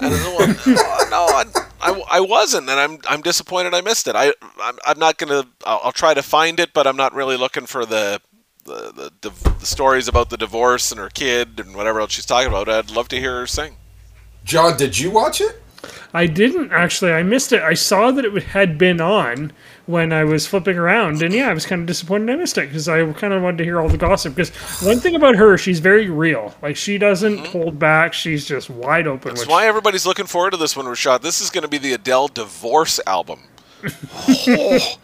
And 0.00 0.12
I 0.14 0.16
said, 0.16 0.66
well, 0.66 1.10
no, 1.10 1.26
I, 1.28 1.44
I, 1.82 2.02
I 2.12 2.20
wasn't, 2.20 2.68
and 2.68 2.80
I'm 2.80 2.98
I'm 3.08 3.20
disappointed 3.20 3.74
I 3.74 3.82
missed 3.82 4.08
it. 4.08 4.16
I 4.16 4.32
I'm, 4.60 4.78
I'm 4.84 4.98
not 4.98 5.18
gonna. 5.18 5.44
I'll, 5.64 5.80
I'll 5.84 5.92
try 5.92 6.14
to 6.14 6.22
find 6.22 6.58
it, 6.58 6.72
but 6.72 6.86
I'm 6.88 6.96
not 6.96 7.14
really 7.14 7.36
looking 7.36 7.66
for 7.66 7.84
the 7.86 8.20
the, 8.60 8.92
the 8.92 9.12
div- 9.20 9.60
the 9.60 9.66
stories 9.66 10.08
about 10.08 10.30
the 10.30 10.36
divorce 10.36 10.90
and 10.90 11.00
her 11.00 11.08
kid 11.08 11.60
and 11.60 11.74
whatever 11.74 12.00
else 12.00 12.12
she's 12.12 12.26
talking 12.26 12.48
about. 12.48 12.68
I'd 12.68 12.90
love 12.90 13.08
to 13.08 13.18
hear 13.18 13.38
her 13.40 13.46
sing. 13.46 13.76
John, 14.44 14.76
did 14.76 14.98
you 14.98 15.10
watch 15.10 15.40
it? 15.40 15.62
I 16.12 16.26
didn't 16.26 16.72
actually. 16.72 17.12
I 17.12 17.22
missed 17.22 17.52
it. 17.52 17.62
I 17.62 17.74
saw 17.74 18.10
that 18.10 18.24
it 18.24 18.42
had 18.42 18.76
been 18.76 19.00
on 19.00 19.52
when 19.86 20.12
I 20.12 20.24
was 20.24 20.46
flipping 20.46 20.76
around, 20.76 21.22
and 21.22 21.32
yeah, 21.32 21.48
I 21.48 21.54
was 21.54 21.66
kind 21.66 21.80
of 21.80 21.86
disappointed 21.86 22.30
I 22.30 22.36
missed 22.36 22.58
it 22.58 22.68
because 22.68 22.88
I 22.88 23.10
kind 23.12 23.32
of 23.32 23.42
wanted 23.42 23.58
to 23.58 23.64
hear 23.64 23.80
all 23.80 23.88
the 23.88 23.96
gossip. 23.96 24.34
Because 24.34 24.50
one 24.82 24.98
thing 24.98 25.14
about 25.14 25.36
her, 25.36 25.56
she's 25.56 25.80
very 25.80 26.10
real. 26.10 26.54
Like 26.62 26.76
she 26.76 26.98
doesn't 26.98 27.38
mm-hmm. 27.38 27.52
hold 27.52 27.78
back. 27.78 28.12
She's 28.12 28.44
just 28.44 28.70
wide 28.70 29.06
open. 29.06 29.30
That's 29.30 29.42
which- 29.42 29.48
why 29.48 29.66
everybody's 29.66 30.06
looking 30.06 30.26
forward 30.26 30.50
to 30.50 30.56
this 30.56 30.76
one, 30.76 30.86
Rashad. 30.86 31.22
This 31.22 31.40
is 31.40 31.50
going 31.50 31.62
to 31.62 31.68
be 31.68 31.78
the 31.78 31.92
Adele 31.92 32.28
divorce 32.28 33.00
album. 33.06 33.40
Oh, 34.46 34.96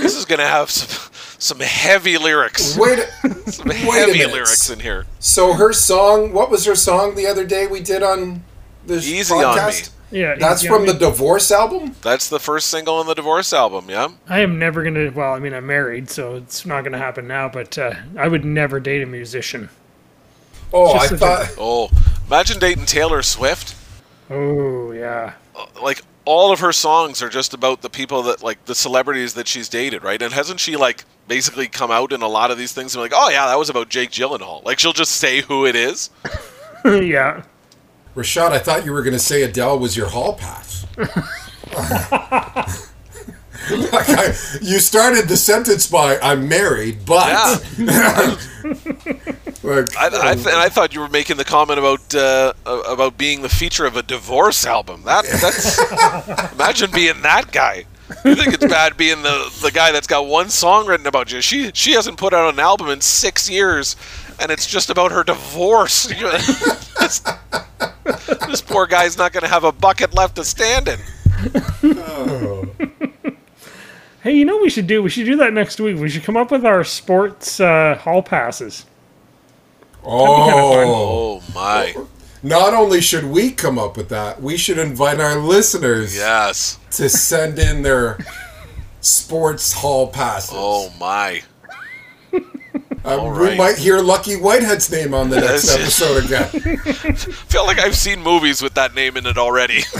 this 0.00 0.16
is 0.16 0.24
going 0.24 0.38
to 0.40 0.46
have 0.46 0.70
some 0.70 1.10
some 1.38 1.58
heavy 1.60 2.18
lyrics. 2.18 2.76
Wait, 2.76 3.00
Some 3.46 3.66
wait 3.68 3.76
heavy 3.78 4.12
minute. 4.18 4.32
lyrics 4.32 4.70
in 4.70 4.78
here. 4.80 5.06
So 5.18 5.54
her 5.54 5.72
song, 5.72 6.32
what 6.32 6.50
was 6.50 6.64
her 6.66 6.76
song 6.76 7.16
the 7.16 7.26
other 7.26 7.44
day 7.44 7.66
we 7.66 7.80
did 7.80 8.02
on 8.02 8.44
this 8.86 9.06
Easy 9.08 9.34
on 9.34 9.56
podcast? 9.58 9.90
yeah, 10.12 10.36
That's 10.36 10.62
yeah, 10.62 10.70
from 10.70 10.82
I 10.82 10.86
the 10.92 10.94
divorce 10.94 11.50
album. 11.50 11.96
That's 12.02 12.28
the 12.28 12.38
first 12.38 12.68
single 12.68 12.94
on 12.94 13.06
the 13.06 13.14
divorce 13.14 13.52
album. 13.52 13.90
Yeah. 13.90 14.08
I 14.28 14.40
am 14.40 14.58
never 14.58 14.84
gonna. 14.84 15.10
Well, 15.10 15.34
I 15.34 15.40
mean, 15.40 15.52
I'm 15.52 15.66
married, 15.66 16.08
so 16.10 16.36
it's 16.36 16.64
not 16.64 16.84
gonna 16.84 16.98
happen 16.98 17.26
now. 17.26 17.48
But 17.48 17.76
uh, 17.76 17.94
I 18.16 18.28
would 18.28 18.44
never 18.44 18.78
date 18.78 19.02
a 19.02 19.06
musician. 19.06 19.68
Oh, 20.72 20.92
I 20.92 21.08
Just 21.08 21.08
such 21.08 21.16
a- 21.16 21.18
thought. 21.18 21.54
Oh, 21.58 21.90
imagine 22.28 22.58
dating 22.60 22.86
Taylor 22.86 23.22
Swift. 23.22 23.74
Oh 24.30 24.92
yeah. 24.92 25.32
Like 25.82 26.02
all 26.24 26.52
of 26.52 26.60
her 26.60 26.72
songs 26.72 27.22
are 27.22 27.28
just 27.28 27.52
about 27.54 27.82
the 27.82 27.90
people 27.90 28.22
that 28.24 28.42
like 28.42 28.64
the 28.66 28.74
celebrities 28.74 29.34
that 29.34 29.48
she's 29.48 29.68
dated, 29.68 30.02
right? 30.02 30.20
And 30.20 30.32
hasn't 30.32 30.60
she 30.60 30.76
like 30.76 31.04
basically 31.28 31.68
come 31.68 31.90
out 31.90 32.12
in 32.12 32.22
a 32.22 32.28
lot 32.28 32.50
of 32.50 32.58
these 32.58 32.72
things 32.72 32.94
and 32.94 33.00
be 33.00 33.02
like, 33.10 33.12
oh 33.14 33.28
yeah, 33.30 33.46
that 33.46 33.58
was 33.58 33.70
about 33.70 33.88
Jake 33.88 34.10
Gyllenhaal. 34.10 34.64
Like 34.64 34.78
she'll 34.78 34.92
just 34.92 35.12
say 35.12 35.40
who 35.42 35.66
it 35.66 35.74
is. 35.74 36.10
yeah. 36.84 37.42
Rashad, 38.14 38.50
I 38.50 38.58
thought 38.58 38.84
you 38.84 38.92
were 38.92 39.02
going 39.02 39.14
to 39.14 39.18
say 39.18 39.42
Adele 39.42 39.78
was 39.78 39.96
your 39.96 40.08
hall 40.08 40.34
pass. 40.34 40.86
like 40.98 41.10
I, 43.70 44.34
you 44.60 44.80
started 44.80 45.28
the 45.28 45.36
sentence 45.36 45.86
by 45.86 46.18
"I'm 46.20 46.48
married," 46.48 47.06
but 47.06 47.60
Yeah. 47.78 48.36
Like, 49.62 49.96
I, 49.96 50.06
I 50.06 50.34
th- 50.34 50.46
and 50.46 50.56
I 50.56 50.68
thought 50.68 50.92
you 50.92 51.00
were 51.00 51.08
making 51.08 51.36
the 51.36 51.44
comment 51.44 51.78
about 51.78 52.14
uh, 52.14 52.52
uh, 52.66 52.82
about 52.88 53.16
being 53.16 53.42
the 53.42 53.48
feature 53.48 53.86
of 53.86 53.96
a 53.96 54.02
divorce 54.02 54.66
album. 54.66 55.02
That 55.04 55.24
that's 55.24 56.52
imagine 56.52 56.90
being 56.90 57.22
that 57.22 57.52
guy. 57.52 57.84
You 58.24 58.34
think 58.34 58.54
it's 58.54 58.66
bad 58.66 58.96
being 58.96 59.22
the 59.22 59.52
the 59.62 59.70
guy 59.70 59.92
that's 59.92 60.08
got 60.08 60.26
one 60.26 60.50
song 60.50 60.86
written 60.86 61.06
about 61.06 61.32
you? 61.32 61.40
She 61.40 61.70
she 61.74 61.92
hasn't 61.92 62.18
put 62.18 62.34
out 62.34 62.52
an 62.52 62.58
album 62.58 62.88
in 62.88 63.00
six 63.00 63.48
years, 63.48 63.94
and 64.40 64.50
it's 64.50 64.66
just 64.66 64.90
about 64.90 65.12
her 65.12 65.22
divorce. 65.22 66.04
this, 66.98 67.20
this 68.48 68.60
poor 68.60 68.86
guy's 68.86 69.16
not 69.16 69.32
going 69.32 69.42
to 69.44 69.48
have 69.48 69.64
a 69.64 69.72
bucket 69.72 70.12
left 70.14 70.36
to 70.36 70.44
stand 70.44 70.88
in. 70.88 70.98
Hey, 74.22 74.36
you 74.36 74.44
know 74.44 74.54
what 74.54 74.62
we 74.62 74.70
should 74.70 74.86
do? 74.86 75.02
We 75.02 75.10
should 75.10 75.26
do 75.26 75.34
that 75.38 75.52
next 75.52 75.80
week. 75.80 75.98
We 75.98 76.08
should 76.08 76.22
come 76.22 76.36
up 76.36 76.52
with 76.52 76.64
our 76.64 76.84
sports 76.84 77.58
uh, 77.58 77.96
hall 77.96 78.22
passes. 78.22 78.86
Oh, 80.04 81.40
Oh 81.42 81.42
my! 81.54 81.94
not 82.42 82.74
only 82.74 83.00
should 83.00 83.24
we 83.24 83.50
come 83.52 83.78
up 83.78 83.96
with 83.96 84.08
that, 84.08 84.42
we 84.42 84.56
should 84.56 84.78
invite 84.78 85.20
our 85.20 85.36
listeners 85.36 86.14
Yes. 86.16 86.78
to 86.92 87.08
send 87.08 87.58
in 87.58 87.82
their 87.82 88.18
sports 89.00 89.72
hall 89.72 90.08
passes. 90.08 90.50
Oh 90.54 90.92
my! 90.98 91.42
Uh, 93.04 93.18
we 93.20 93.28
right. 93.30 93.58
might 93.58 93.76
hear 93.78 93.98
Lucky 94.00 94.34
Whitehead's 94.36 94.90
name 94.90 95.12
on 95.12 95.28
the 95.28 95.40
next 95.40 95.68
episode 95.74 96.24
again. 96.24 96.48
I 97.04 97.12
feel 97.48 97.66
like 97.66 97.78
I've 97.80 97.96
seen 97.96 98.22
movies 98.22 98.62
with 98.62 98.74
that 98.74 98.94
name 98.94 99.16
in 99.16 99.26
it 99.26 99.36
already. 99.38 99.82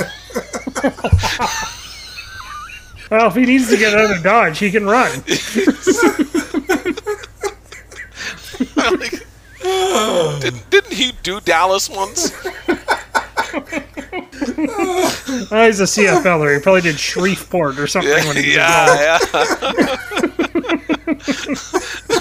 Well, 3.11 3.27
if 3.29 3.35
he 3.35 3.45
needs 3.45 3.69
to 3.69 3.77
get 3.77 3.93
out 3.95 4.11
of 4.17 4.23
Dodge, 4.23 4.59
he 4.59 4.71
can 4.71 4.87
run. 4.87 5.11
Like, 9.65 10.41
didn't, 10.41 10.71
didn't 10.71 10.93
he 10.93 11.13
do 11.23 11.41
Dallas 11.41 11.89
once? 11.89 12.33
Oh, 15.51 15.67
he's 15.67 15.81
a 15.81 15.85
CFLer. 15.85 16.57
He 16.57 16.63
probably 16.63 16.81
did 16.81 16.99
Shreveport 16.99 17.79
or 17.79 17.87
something 17.87 18.13
when 18.27 18.37
he 18.37 18.47
was 18.49 18.57
yeah, 18.57 19.19
yeah. 19.29 19.47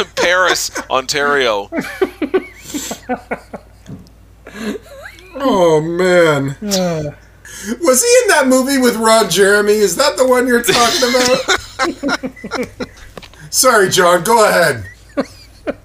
Paris, 0.16 0.72
Ontario. 0.90 1.70
Oh 5.36 5.82
man. 5.82 6.56
Was 7.82 8.04
he 8.04 8.10
in 8.24 8.28
that 8.30 8.46
movie 8.48 8.78
with 8.78 8.96
Ron 8.98 9.30
Jeremy? 9.30 9.74
Is 9.74 9.96
that 9.96 10.18
the 10.18 10.28
one 10.28 10.48
you're 10.48 10.64
talking 10.64 12.58
about? 12.58 12.70
Sorry, 13.50 13.90
John. 13.90 14.24
Go 14.24 14.48
ahead. 14.48 14.86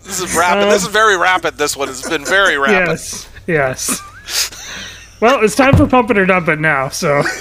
This 0.05 0.21
is 0.21 0.37
rapid. 0.37 0.71
This 0.71 0.83
is 0.83 0.89
very 0.89 1.17
rapid. 1.17 1.55
This 1.59 1.77
one 1.77 1.89
has 1.89 2.03
been 2.09 2.25
very 2.25 2.57
rapid. 2.59 2.89
Yes, 2.89 3.29
yes. 3.47 5.19
Well, 5.21 5.43
it's 5.43 5.55
time 5.57 5.77
for 5.77 5.87
Pump 5.87 6.11
It 6.11 6.19
or 6.19 6.27
Dump 6.27 6.49
It 6.49 6.61
now. 6.61 6.89
So 6.89 7.23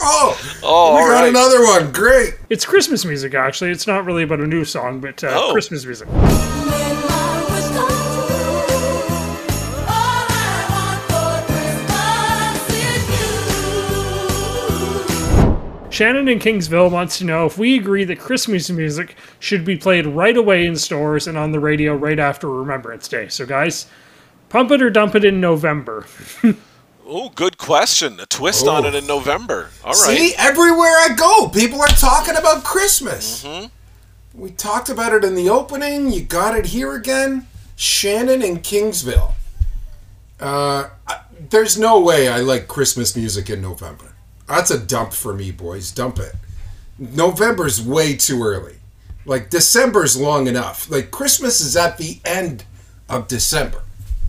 Oh, 0.00 0.40
Oh, 0.62 0.94
we 0.94 1.00
got 1.10 1.20
right. 1.22 1.28
another 1.28 1.62
one. 1.62 1.92
Great. 1.92 2.34
it's 2.50 2.64
Christmas 2.64 3.04
music, 3.04 3.34
actually. 3.34 3.70
It's 3.70 3.86
not 3.86 4.04
really 4.04 4.22
about 4.22 4.40
a 4.40 4.46
new 4.46 4.64
song, 4.64 5.00
but 5.00 5.22
uh, 5.24 5.30
Oh. 5.32 5.52
Christmas 5.52 5.84
music. 5.84 6.08
Shannon 15.98 16.28
in 16.28 16.38
Kingsville 16.38 16.92
wants 16.92 17.18
to 17.18 17.24
know 17.24 17.44
if 17.44 17.58
we 17.58 17.76
agree 17.76 18.04
that 18.04 18.20
Christmas 18.20 18.70
music 18.70 19.16
should 19.40 19.64
be 19.64 19.76
played 19.76 20.06
right 20.06 20.36
away 20.36 20.64
in 20.64 20.76
stores 20.76 21.26
and 21.26 21.36
on 21.36 21.50
the 21.50 21.58
radio 21.58 21.92
right 21.92 22.20
after 22.20 22.48
Remembrance 22.48 23.08
Day. 23.08 23.26
So, 23.26 23.44
guys, 23.44 23.88
pump 24.48 24.70
it 24.70 24.80
or 24.80 24.90
dump 24.90 25.16
it 25.16 25.24
in 25.24 25.40
November. 25.40 26.06
Oh, 27.10 27.30
good 27.30 27.56
question. 27.56 28.20
A 28.20 28.26
twist 28.26 28.66
on 28.68 28.84
Oh. 28.84 28.88
it 28.88 28.94
in 28.94 29.06
November. 29.06 29.70
All 29.82 29.92
right. 29.92 30.18
See, 30.18 30.34
everywhere 30.36 30.90
I 30.90 31.14
go, 31.16 31.48
people 31.48 31.80
are 31.80 31.86
talking 31.88 32.36
about 32.36 32.64
Christmas. 32.64 33.44
Mm-hmm. 33.44 33.68
We 34.38 34.50
talked 34.50 34.90
about 34.90 35.14
it 35.14 35.24
in 35.24 35.34
the 35.34 35.48
opening. 35.48 36.12
You 36.12 36.20
got 36.20 36.54
it 36.54 36.66
here 36.66 36.92
again. 36.94 37.46
Shannon 37.76 38.42
in 38.42 38.58
Kingsville. 38.58 39.32
Uh, 40.38 40.90
I- 41.06 41.20
there's 41.48 41.78
no 41.78 41.98
way 41.98 42.28
I 42.28 42.40
like 42.40 42.68
Christmas 42.68 43.16
music 43.16 43.48
in 43.48 43.62
November. 43.62 44.07
That's 44.48 44.70
a 44.70 44.78
dump 44.78 45.12
for 45.12 45.34
me, 45.34 45.50
boys. 45.50 45.90
Dump 45.90 46.18
it. 46.18 46.34
November's 46.98 47.80
way 47.80 48.16
too 48.16 48.42
early. 48.42 48.76
Like 49.24 49.50
December's 49.50 50.16
long 50.16 50.46
enough. 50.46 50.90
Like 50.90 51.10
Christmas 51.10 51.60
is 51.60 51.76
at 51.76 51.98
the 51.98 52.18
end 52.24 52.64
of 53.08 53.28
December. 53.28 53.82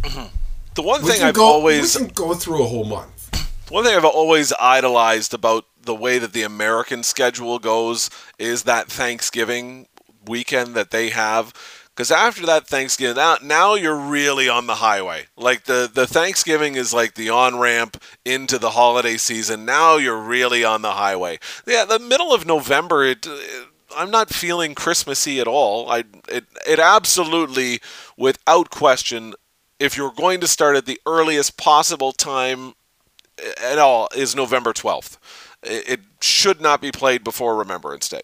Mm-hmm. 0.04 0.36
The 0.76 0.82
one 0.82 1.04
We 1.04 1.12
thing 1.12 1.24
I've 1.24 1.36
go. 1.36 1.46
always 1.46 1.98
we 1.98 2.06
can 2.06 2.14
go 2.14 2.34
through 2.34 2.64
a 2.64 2.68
whole 2.68 2.86
month. 2.86 3.16
One 3.70 3.84
thing 3.84 3.96
I've 3.96 4.06
always 4.06 4.52
idolized 4.60 5.34
about 5.34 5.66
the 5.82 5.96
way 5.96 6.20
that 6.20 6.34
the 6.34 6.44
American 6.44 7.04
schedule 7.04 7.60
goes 7.60 8.10
is 8.38 8.64
that 8.64 8.88
Thanksgiving 8.88 9.88
weekend 10.26 10.74
that 10.76 10.92
they 10.92 11.10
have. 11.10 11.54
Because 12.00 12.12
after 12.12 12.46
that 12.46 12.66
Thanksgiving, 12.66 13.18
now, 13.18 13.36
now 13.44 13.74
you're 13.74 13.94
really 13.94 14.48
on 14.48 14.68
the 14.68 14.76
highway. 14.76 15.26
Like 15.36 15.66
the, 15.66 15.92
the 15.94 16.08
Thanksgiving 16.08 16.76
is 16.76 16.94
like 16.94 17.16
the 17.16 17.30
on 17.30 17.60
ramp 17.60 18.02
into 18.24 18.58
the 18.58 18.70
holiday 18.70 19.18
season. 19.18 19.66
Now 19.66 19.98
you're 19.98 20.18
really 20.18 20.64
on 20.64 20.82
the 20.82 20.94
highway. 20.94 21.40
Yeah, 21.68 21.84
the 21.84 22.00
middle 22.00 22.34
of 22.34 22.46
November, 22.46 23.04
it, 23.04 23.28
it 23.28 23.68
I'm 23.98 24.10
not 24.12 24.30
feeling 24.30 24.76
Christmassy 24.76 25.42
at 25.42 25.48
all. 25.48 25.92
I 25.92 26.06
it 26.30 26.46
it 26.66 26.80
absolutely, 26.80 27.82
without 28.16 28.70
question, 28.70 29.34
if 29.78 29.98
you're 29.98 30.14
going 30.14 30.40
to 30.40 30.48
start 30.48 30.78
at 30.78 30.86
the 30.86 31.02
earliest 31.06 31.58
possible 31.58 32.14
time 32.14 32.76
eh, 33.38 33.52
at 33.62 33.78
all 33.78 34.08
is 34.16 34.38
November 34.38 34.72
12th. 34.72 35.18
It 35.64 35.90
it 35.90 36.00
should 36.22 36.62
not 36.62 36.80
be 36.80 36.94
played 36.94 37.26
before 37.26 37.58
Remembrance 37.58 38.08
Day. 38.08 38.22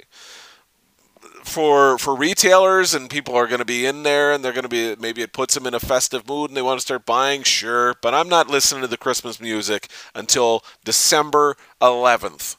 For 1.46 1.98
for 2.00 2.16
retailers 2.16 2.94
and 2.94 3.10
people 3.10 3.36
are 3.36 3.48
going 3.48 3.60
to 3.60 3.66
be 3.66 3.86
in 3.86 4.04
there 4.04 4.34
and 4.34 4.44
they're 4.44 4.52
going 4.52 4.64
to 4.64 4.68
be 4.68 4.96
maybe 5.00 5.22
it 5.22 5.32
puts 5.32 5.54
them 5.54 5.68
in 5.68 5.76
a 5.76 5.80
festive 5.80 6.28
mood 6.28 6.50
and 6.50 6.58
they 6.58 6.62
want 6.62 6.80
to 6.80 6.86
start 6.86 7.06
buying, 7.06 7.44
sure, 7.44 7.96
but 8.02 8.14
I'm 8.14 8.28
not 8.28 8.50
listening 8.50 8.82
to 8.82 8.88
the 8.88 8.98
Christmas 8.98 9.40
music 9.40 9.88
until 10.14 10.64
December 10.84 11.56
11th. 11.82 12.58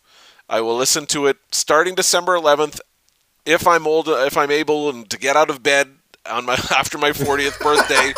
I 0.49 0.61
will 0.61 0.77
listen 0.77 1.05
to 1.07 1.27
it 1.27 1.39
starting 1.51 1.97
December 1.97 2.37
11th 2.37 2.81
if 3.45 3.67
I'm 3.67 3.87
old 3.87 4.09
if 4.09 4.37
I'm 4.37 4.53
able 4.53 4.89
and 4.89 5.11
to 5.11 5.19
get 5.19 5.37
out 5.37 5.51
of 5.51 5.63
bed 5.63 5.91
on 6.25 6.47
my 6.47 6.55
after 6.71 6.97
my 6.97 7.11
40th 7.11 7.61
birthday. 7.61 8.13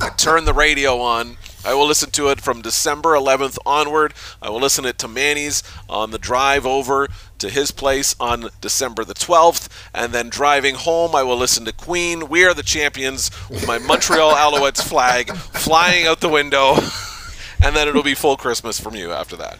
I 0.00 0.10
turn 0.16 0.44
the 0.44 0.54
radio 0.54 0.98
on. 0.98 1.36
I 1.64 1.72
will 1.72 1.86
listen 1.86 2.10
to 2.10 2.28
it 2.28 2.42
from 2.42 2.60
December 2.60 3.14
11th 3.14 3.56
onward. 3.64 4.12
I 4.42 4.50
will 4.50 4.60
listen 4.60 4.84
it 4.84 4.98
to 4.98 5.08
Manny's 5.08 5.62
on 5.88 6.10
the 6.10 6.18
drive 6.18 6.66
over 6.66 7.08
to 7.44 7.50
his 7.50 7.70
place 7.70 8.16
on 8.18 8.48
December 8.62 9.04
the 9.04 9.14
12th. 9.14 9.68
And 9.92 10.12
then 10.12 10.30
driving 10.30 10.76
home, 10.76 11.14
I 11.14 11.22
will 11.22 11.36
listen 11.36 11.66
to 11.66 11.72
Queen, 11.72 12.28
We 12.30 12.44
Are 12.46 12.54
the 12.54 12.62
Champions, 12.62 13.30
with 13.50 13.66
my 13.66 13.78
Montreal 13.78 14.32
Alouettes 14.34 14.82
flag 14.82 15.34
flying 15.36 16.06
out 16.06 16.20
the 16.20 16.28
window. 16.30 16.76
and 17.62 17.76
then 17.76 17.86
it'll 17.86 18.02
be 18.02 18.14
full 18.14 18.38
Christmas 18.38 18.80
from 18.80 18.94
you 18.94 19.12
after 19.12 19.36
that. 19.36 19.58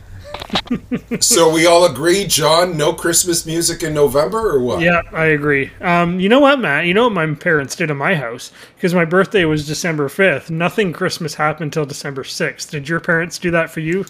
So 1.20 1.52
we 1.52 1.66
all 1.66 1.84
agree, 1.84 2.26
John, 2.26 2.76
no 2.76 2.92
Christmas 2.92 3.44
music 3.44 3.82
in 3.82 3.92
November 3.92 4.50
or 4.50 4.60
what? 4.60 4.80
Yeah, 4.80 5.02
I 5.12 5.26
agree. 5.26 5.70
Um, 5.80 6.18
you 6.18 6.28
know 6.28 6.40
what, 6.40 6.58
Matt? 6.58 6.86
You 6.86 6.94
know 6.94 7.04
what 7.04 7.12
my 7.12 7.34
parents 7.34 7.76
did 7.76 7.90
in 7.90 7.96
my 7.96 8.14
house? 8.14 8.50
Because 8.74 8.94
my 8.94 9.04
birthday 9.04 9.44
was 9.44 9.66
December 9.66 10.08
5th. 10.08 10.50
Nothing 10.50 10.92
Christmas 10.92 11.34
happened 11.34 11.68
until 11.68 11.84
December 11.84 12.22
6th. 12.24 12.70
Did 12.70 12.88
your 12.88 13.00
parents 13.00 13.38
do 13.38 13.50
that 13.50 13.70
for 13.70 13.80
you? 13.80 14.06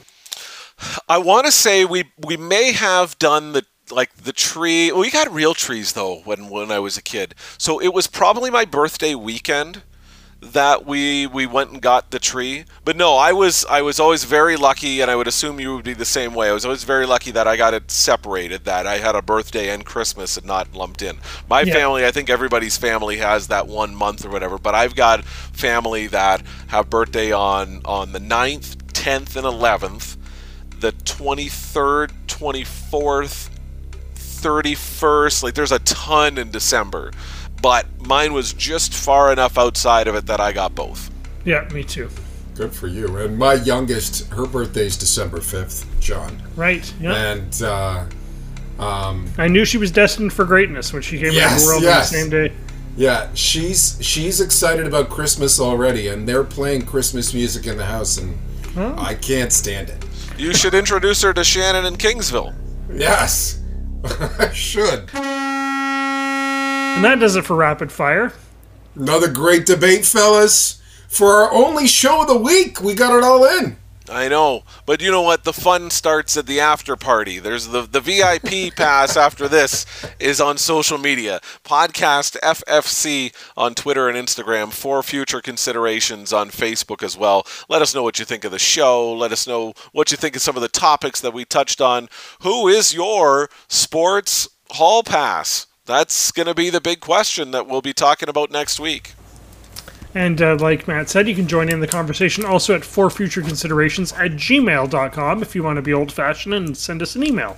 I 1.09 1.19
want 1.19 1.47
to 1.47 1.53
say 1.53 1.85
we 1.85 2.05
we 2.19 2.37
may 2.37 2.73
have 2.73 3.19
done 3.19 3.53
the 3.53 3.65
like 3.91 4.15
the 4.17 4.33
tree. 4.33 4.91
We 4.93 5.11
got 5.11 5.33
real 5.33 5.55
trees 5.55 5.93
though 5.93 6.21
when 6.25 6.49
when 6.49 6.71
I 6.71 6.79
was 6.79 6.97
a 6.97 7.03
kid. 7.03 7.35
So 7.59 7.81
it 7.81 7.93
was 7.95 8.07
probably 8.07 8.51
my 8.51 8.65
birthday 8.65 9.15
weekend 9.15 9.83
that 10.41 10.85
we 10.85 11.27
we 11.27 11.47
went 11.47 11.71
and 11.71 11.81
got 11.81 12.11
the 12.11 12.19
tree. 12.19 12.65
But 12.85 12.97
no, 12.97 13.15
I 13.17 13.33
was 13.33 13.65
I 13.67 13.81
was 13.83 13.99
always 13.99 14.25
very 14.25 14.57
lucky, 14.57 15.01
and 15.01 15.11
I 15.11 15.17
would 15.17 15.27
assume 15.27 15.59
you 15.61 15.75
would 15.75 15.85
be 15.85 15.95
the 15.95 16.05
same 16.05 16.35
way. 16.35 16.49
I 16.51 16.53
was 16.53 16.65
always 16.65 16.85
very 16.85 17.07
lucky 17.07 17.31
that 17.31 17.47
I 17.47 17.57
got 17.57 17.73
it 17.73 17.91
separated, 17.91 18.65
that 18.65 18.87
I 18.87 18.99
had 18.99 19.15
a 19.15 19.23
birthday 19.23 19.71
and 19.71 19.85
Christmas 19.87 20.37
and 20.37 20.47
not 20.47 20.75
lumped 20.75 21.01
in. 21.03 21.19
My 21.49 21.63
Yeah. 21.63 21.75
family, 21.75 22.05
I 22.05 22.11
think 22.11 22.29
everybody's 22.29 22.77
family 22.77 23.19
has 23.19 23.47
that 23.49 23.67
one 23.69 23.95
month 23.95 24.25
or 24.25 24.29
whatever. 24.29 24.59
But 24.59 24.75
I've 24.75 24.95
got 24.95 25.25
family 25.25 26.07
that 26.09 26.43
have 26.69 26.91
birthday 26.91 27.33
on 27.33 27.81
on 27.87 28.13
the 28.13 28.21
9th, 28.21 28.77
10th, 28.93 29.37
and 29.37 29.47
11th, 29.47 30.14
the 30.81 30.93
23rd, 30.93 32.11
24th, 32.27 33.51
31st. 34.15 35.43
Like 35.43 35.55
there's 35.55 35.73
a 35.73 35.79
ton 35.81 36.39
in 36.39 36.51
December. 36.51 37.13
But 37.63 37.87
mine 38.07 38.33
was 38.35 38.53
just 38.53 38.93
far 38.93 39.33
enough 39.33 39.57
outside 39.57 40.07
of 40.07 40.15
it 40.15 40.27
that 40.27 40.41
I 40.41 40.53
got 40.53 40.75
both. 40.75 41.11
Yeah, 41.45 41.67
me 41.73 41.83
too. 41.83 42.11
Good 42.55 42.73
for 42.73 42.87
you. 42.87 43.17
And 43.17 43.39
my 43.39 43.55
youngest, 43.55 44.29
her 44.33 44.47
birthday's 44.47 44.97
December 44.97 45.39
5th, 45.39 45.87
John. 46.01 46.43
Right. 46.57 46.93
Yeah. 47.01 47.33
And 47.33 47.63
uh, 47.63 48.05
I 48.79 49.49
knew 49.49 49.65
she 49.65 49.79
was 49.79 49.91
destined 49.91 50.33
for 50.33 50.45
greatness 50.45 50.93
when 50.93 51.01
she 51.03 51.17
came 51.17 51.27
into 51.29 51.39
Yes, 51.39 51.63
the 51.63 51.67
world 51.67 51.83
yes. 51.83 52.13
on 52.13 52.19
the 52.19 52.23
same 52.23 52.31
day. 52.31 52.55
yeah, 52.97 53.31
she's 53.35 53.99
she's 54.01 54.41
excited 54.41 54.87
about 54.87 55.09
Christmas 55.11 55.59
already, 55.59 56.09
and 56.09 56.29
they're 56.29 56.45
playing 56.45 56.83
Christmas 56.87 57.33
music 57.35 57.67
in 57.67 57.77
the 57.77 57.87
house, 57.87 58.19
and 58.19 58.37
I 58.77 59.15
can't 59.15 59.53
stand 59.53 59.89
it. 59.89 60.05
You 60.37 60.53
should 60.53 60.75
introduce 60.75 61.23
her 61.23 61.33
to 61.33 61.45
Shannon 61.45 61.85
in 61.87 61.95
Kingsville. 61.97 62.55
Yes, 62.93 63.63
I 64.05 64.53
should. 64.53 65.09
And 65.15 67.05
that 67.05 67.19
does 67.21 67.37
it 67.37 67.45
for 67.45 67.55
rapid 67.57 67.93
fire. 67.93 68.33
Another 68.97 69.31
great 69.31 69.67
debate, 69.67 70.05
fellas. 70.05 70.81
For 71.09 71.29
our 71.29 71.53
only 71.53 71.87
show 71.87 72.23
of 72.23 72.29
the 72.29 72.37
week, 72.37 72.81
we 72.81 72.95
got 72.95 73.17
it 73.17 73.23
all 73.23 73.45
in. 73.45 73.77
I 74.09 74.29
know, 74.29 74.65
but 74.85 75.01
you 75.01 75.11
know 75.11 75.23
what? 75.23 75.45
The 75.45 75.53
fun 75.55 75.89
starts 75.89 76.37
at 76.37 76.47
the 76.47 76.61
after 76.61 76.95
party. 76.95 77.39
There's 77.39 77.69
the 77.69 77.83
the 77.83 78.03
VIP 78.03 78.75
pass 78.77 79.17
after 79.17 79.49
this 79.49 79.87
is 80.21 80.43
on 80.43 80.59
social 80.59 80.99
media. 80.99 81.41
Podcast 81.65 82.39
FFC 82.41 83.35
on 83.57 83.75
Twitter 83.75 84.09
and 84.11 84.19
Instagram 84.19 84.73
for 84.73 85.03
future 85.03 85.41
considerations 85.41 86.35
on 86.35 86.51
Facebook 86.51 87.03
as 87.03 87.17
well. 87.17 87.47
Let 87.71 87.81
us 87.81 87.95
know 87.95 88.03
what 88.03 88.19
you 88.19 88.27
think 88.27 88.45
of 88.45 88.51
the 88.51 88.59
show. 88.59 89.11
Let 89.11 89.33
us 89.33 89.47
know 89.47 89.73
what 89.93 90.11
you 90.11 90.19
think 90.19 90.37
of 90.37 90.43
some 90.43 90.57
of 90.57 90.63
the 90.63 90.69
topics 90.69 91.23
that 91.23 91.33
we 91.33 91.47
touched 91.47 91.81
on. 91.81 92.11
Who 92.43 92.69
is 92.69 92.93
your 92.93 93.49
sports 93.69 94.49
hall 94.73 95.03
pass? 95.03 95.67
That's 95.87 96.31
going 96.31 96.47
to 96.47 96.55
be 96.55 96.69
the 96.69 96.81
big 96.81 97.01
question 97.01 97.53
that 97.53 97.67
we'll 97.67 97.83
be 97.83 97.95
talking 97.95 98.29
about 98.29 98.51
next 98.51 98.79
week. 98.79 99.15
And 100.15 100.41
uh, 100.41 100.57
like 100.57 100.87
Matt 100.87 101.09
said, 101.09 101.29
you 101.29 101.35
can 101.35 101.49
join 101.49 101.69
in 101.69 101.81
the 101.81 101.89
conversation 101.89 102.45
also 102.45 102.75
at 102.75 102.85
for 102.85 103.11
future 103.11 103.43
considerations 103.43 104.13
at 104.13 104.33
gmail.com 104.33 105.43
if 105.43 105.55
you 105.55 105.63
want 105.63 105.77
to 105.77 105.83
be 105.83 105.93
old 105.93 106.13
fashioned 106.13 106.55
and 106.55 106.77
send 106.77 107.03
us 107.03 107.17
an 107.17 107.27
email. 107.27 107.57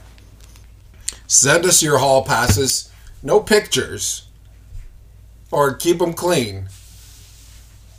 Send 1.26 1.66
us 1.66 1.82
your 1.82 1.98
hall 1.98 2.24
passes. 2.24 2.90
No 3.22 3.40
pictures. 3.40 4.26
Or 5.50 5.74
keep 5.74 5.98
them 5.98 6.14
clean. 6.14 6.68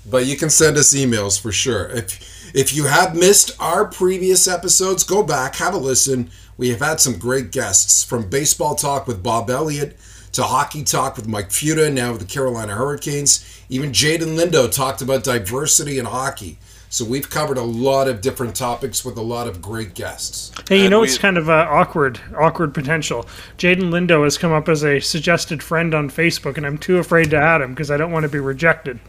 But 0.09 0.25
you 0.25 0.37
can 0.37 0.49
send 0.49 0.77
us 0.77 0.95
emails 0.95 1.39
for 1.39 1.51
sure. 1.51 1.89
If 1.89 2.55
if 2.55 2.73
you 2.73 2.85
have 2.85 3.15
missed 3.15 3.51
our 3.59 3.85
previous 3.85 4.47
episodes, 4.47 5.03
go 5.03 5.21
back, 5.21 5.55
have 5.55 5.73
a 5.73 5.77
listen. 5.77 6.31
We 6.55 6.69
have 6.69 6.79
had 6.79 7.01
some 7.01 7.19
great 7.19 7.51
guests 7.51 8.03
from 8.03 8.29
baseball 8.29 8.75
talk 8.75 9.05
with 9.05 9.21
Bob 9.21 9.49
Elliott 9.49 9.97
to 10.31 10.43
hockey 10.43 10.83
talk 10.83 11.17
with 11.17 11.27
Mike 11.27 11.49
Futa, 11.49 11.91
now 11.91 12.11
with 12.11 12.21
the 12.21 12.27
Carolina 12.27 12.75
Hurricanes. 12.75 13.56
Even 13.69 13.91
Jaden 13.91 14.37
Lindo 14.37 14.71
talked 14.71 15.01
about 15.01 15.23
diversity 15.23 15.99
in 15.99 16.05
hockey. 16.05 16.57
So 16.89 17.03
we've 17.03 17.29
covered 17.29 17.57
a 17.57 17.63
lot 17.63 18.07
of 18.07 18.21
different 18.21 18.55
topics 18.55 19.03
with 19.03 19.17
a 19.17 19.21
lot 19.21 19.45
of 19.47 19.61
great 19.61 19.93
guests. 19.93 20.53
Hey, 20.69 20.77
you 20.77 20.81
And 20.83 20.91
know 20.91 21.03
it's 21.03 21.17
kind 21.17 21.37
of 21.37 21.49
uh, 21.49 21.67
awkward, 21.69 22.21
awkward 22.37 22.73
potential. 22.73 23.27
Jaden 23.57 23.89
Lindo 23.91 24.23
has 24.23 24.37
come 24.37 24.53
up 24.53 24.69
as 24.69 24.83
a 24.85 25.01
suggested 25.01 25.61
friend 25.61 25.93
on 25.93 26.09
Facebook, 26.09 26.55
and 26.55 26.65
I'm 26.65 26.77
too 26.77 26.97
afraid 26.97 27.29
to 27.31 27.37
add 27.37 27.59
him 27.59 27.73
because 27.73 27.91
I 27.91 27.97
don't 27.97 28.11
want 28.13 28.23
to 28.23 28.29
be 28.29 28.39
rejected. 28.39 28.99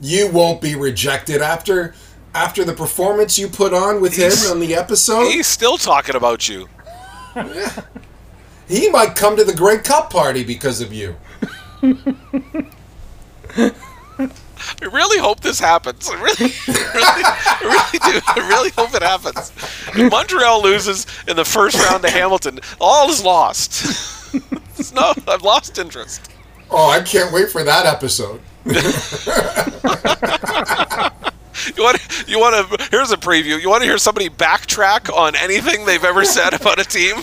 you 0.00 0.28
won't 0.32 0.60
be 0.60 0.74
rejected 0.74 1.40
after 1.40 1.94
after 2.34 2.64
the 2.64 2.72
performance 2.72 3.38
you 3.38 3.46
put 3.46 3.72
on 3.72 4.00
with 4.00 4.16
him 4.16 4.32
on 4.50 4.58
the 4.58 4.74
episode. 4.74 5.26
He's 5.30 5.46
still 5.46 5.76
talking 5.78 6.16
about 6.16 6.48
you. 6.48 6.66
yeah. 7.36 7.82
He 8.68 8.88
might 8.88 9.14
come 9.16 9.36
to 9.36 9.44
the 9.44 9.52
Grey 9.54 9.78
Cup 9.78 10.10
party 10.10 10.42
because 10.44 10.80
of 10.80 10.92
you. 10.94 11.14
I 13.56 14.86
really 14.92 15.18
hope 15.18 15.40
this 15.40 15.58
happens. 15.58 16.08
I 16.08 16.14
really, 16.14 16.52
really, 16.68 17.24
I 17.24 17.58
really 17.62 17.98
do. 18.12 18.20
I 18.26 18.48
really 18.48 18.70
hope 18.70 18.94
it 18.94 19.02
happens. 19.02 19.50
If 19.88 20.10
Montreal 20.10 20.62
loses 20.62 21.06
in 21.26 21.36
the 21.36 21.44
first 21.44 21.76
round 21.88 22.02
to 22.04 22.10
Hamilton, 22.10 22.60
all 22.80 23.10
is 23.10 23.24
lost. 23.24 23.84
It's 24.78 24.92
no, 24.92 25.12
I've 25.28 25.42
lost 25.42 25.78
interest. 25.78 26.30
Oh, 26.70 26.90
I 26.90 27.00
can't 27.02 27.32
wait 27.32 27.50
for 27.50 27.62
that 27.64 27.86
episode. 27.86 28.40
You 31.76 31.82
want? 31.84 32.28
You 32.28 32.40
want 32.40 32.80
to? 32.80 32.88
Here's 32.90 33.12
a 33.12 33.16
preview. 33.16 33.60
You 33.60 33.68
want 33.68 33.82
to 33.82 33.88
hear 33.88 33.98
somebody 33.98 34.28
backtrack 34.28 35.14
on 35.14 35.36
anything 35.36 35.84
they've 35.84 36.02
ever 36.02 36.24
said 36.24 36.54
about 36.54 36.80
a 36.80 36.84
team? 36.84 37.16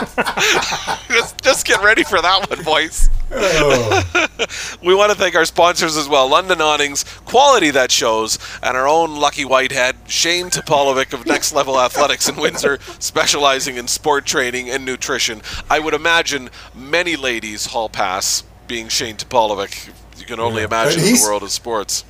just, 1.08 1.42
just 1.42 1.66
get 1.66 1.82
ready 1.82 2.02
for 2.02 2.20
that 2.20 2.48
one, 2.48 2.62
boys. 2.64 3.10
Oh. 3.32 4.38
we 4.82 4.94
want 4.94 5.12
to 5.12 5.18
thank 5.18 5.34
our 5.34 5.44
sponsors 5.44 5.96
as 5.96 6.08
well 6.08 6.28
London 6.28 6.60
Awnings, 6.60 7.04
quality 7.24 7.70
that 7.70 7.90
shows, 7.90 8.38
and 8.62 8.76
our 8.76 8.88
own 8.88 9.16
lucky 9.16 9.44
whitehead, 9.44 9.96
Shane 10.06 10.46
Topolovic 10.46 11.12
of 11.12 11.26
Next 11.26 11.52
Level 11.52 11.78
Athletics 11.78 12.28
in 12.28 12.36
Windsor, 12.36 12.78
specializing 12.98 13.76
in 13.76 13.88
sport 13.88 14.26
training 14.26 14.70
and 14.70 14.84
nutrition. 14.84 15.42
I 15.68 15.78
would 15.78 15.94
imagine 15.94 16.50
many 16.74 17.16
ladies 17.16 17.66
hall 17.66 17.88
pass 17.88 18.42
being 18.66 18.88
Shane 18.88 19.16
Topolovic. 19.16 19.90
You 20.18 20.26
can 20.26 20.40
only 20.40 20.62
imagine 20.62 21.00
the 21.00 21.20
world 21.22 21.42
of 21.42 21.50
sports. 21.50 22.04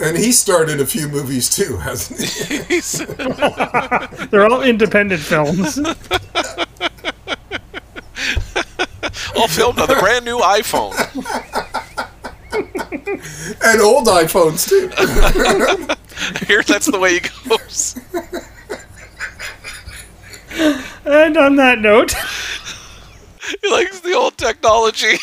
And 0.00 0.16
he 0.16 0.30
starred 0.30 0.68
in 0.70 0.78
a 0.80 0.86
few 0.86 1.08
movies 1.08 1.50
too, 1.50 1.76
hasn't 1.76 2.20
he? 2.20 2.80
They're 4.26 4.46
all 4.46 4.62
independent 4.62 5.20
films. 5.20 5.78
All 9.36 9.48
filmed 9.48 9.78
on 9.78 9.88
the 9.88 9.96
brand 10.00 10.24
new 10.24 10.38
iPhone. 10.38 10.94
and 13.64 13.80
old 13.80 14.06
iPhones 14.06 14.68
too. 14.68 14.88
Here, 16.46 16.62
that's 16.62 16.86
the 16.86 16.98
way 16.98 17.14
he 17.14 17.20
goes. 17.48 18.00
and 21.04 21.36
on 21.36 21.56
that 21.56 21.78
note, 21.78 22.14
He 23.62 23.70
likes 23.70 24.00
the 24.00 24.12
old 24.12 24.36
technology. 24.36 25.16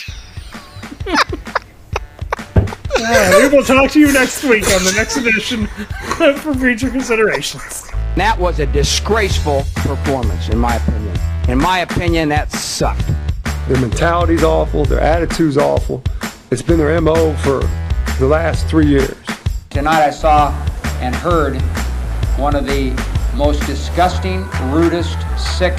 uh, 2.98 3.40
we 3.40 3.48
will 3.50 3.64
talk 3.64 3.92
to 3.92 4.00
you 4.00 4.12
next 4.12 4.44
week 4.44 4.66
on 4.74 4.84
the 4.84 4.94
next 4.96 5.18
edition 5.18 5.68
for 6.38 6.56
future 6.56 6.90
considerations. 6.90 7.88
That 8.16 8.40
was 8.40 8.60
a 8.60 8.66
disgraceful 8.66 9.64
performance, 9.76 10.50
in 10.50 10.58
my 10.58 10.76
opinion. 10.76 11.16
In 11.48 11.60
my 11.60 11.80
opinion, 11.80 12.30
that 12.30 12.52
sucked. 12.52 13.06
Their 13.68 13.80
mentality's 13.80 14.44
awful. 14.44 14.84
Their 14.84 15.00
attitude's 15.00 15.60
awful. 15.60 16.02
It's 16.50 16.64
been 16.64 16.80
their 16.80 17.00
MO 17.00 17.36
for 17.36 17.60
the 18.18 18.26
last 18.26 18.66
three 18.68 18.88
years. 18.88 19.16
Tonight 19.70 20.04
I 20.04 20.10
saw 20.10 20.50
and 21.02 21.14
heard 21.14 21.62
one 22.40 22.56
of 22.56 22.66
the 22.66 22.90
most 23.36 23.64
disgusting, 23.68 24.44
rudest, 24.72 25.20
sick 25.38 25.76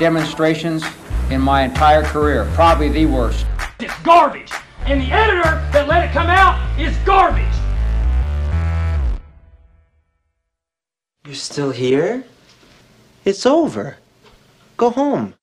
demonstrations 0.00 0.82
in 1.30 1.40
my 1.40 1.62
entire 1.62 2.02
career. 2.02 2.50
Probably 2.54 2.88
the 2.88 3.06
worst. 3.06 3.46
It's 3.78 3.96
garbage. 4.00 4.50
And 4.86 5.00
the 5.00 5.12
editor 5.12 5.64
that 5.72 5.86
let 5.86 6.04
it 6.04 6.12
come 6.12 6.26
out 6.26 6.58
is 6.76 6.96
garbage. 7.06 7.44
You're 11.24 11.36
still 11.36 11.70
here? 11.70 12.24
It's 13.24 13.46
over. 13.46 13.98
Go 14.78 14.90
home. 14.90 15.37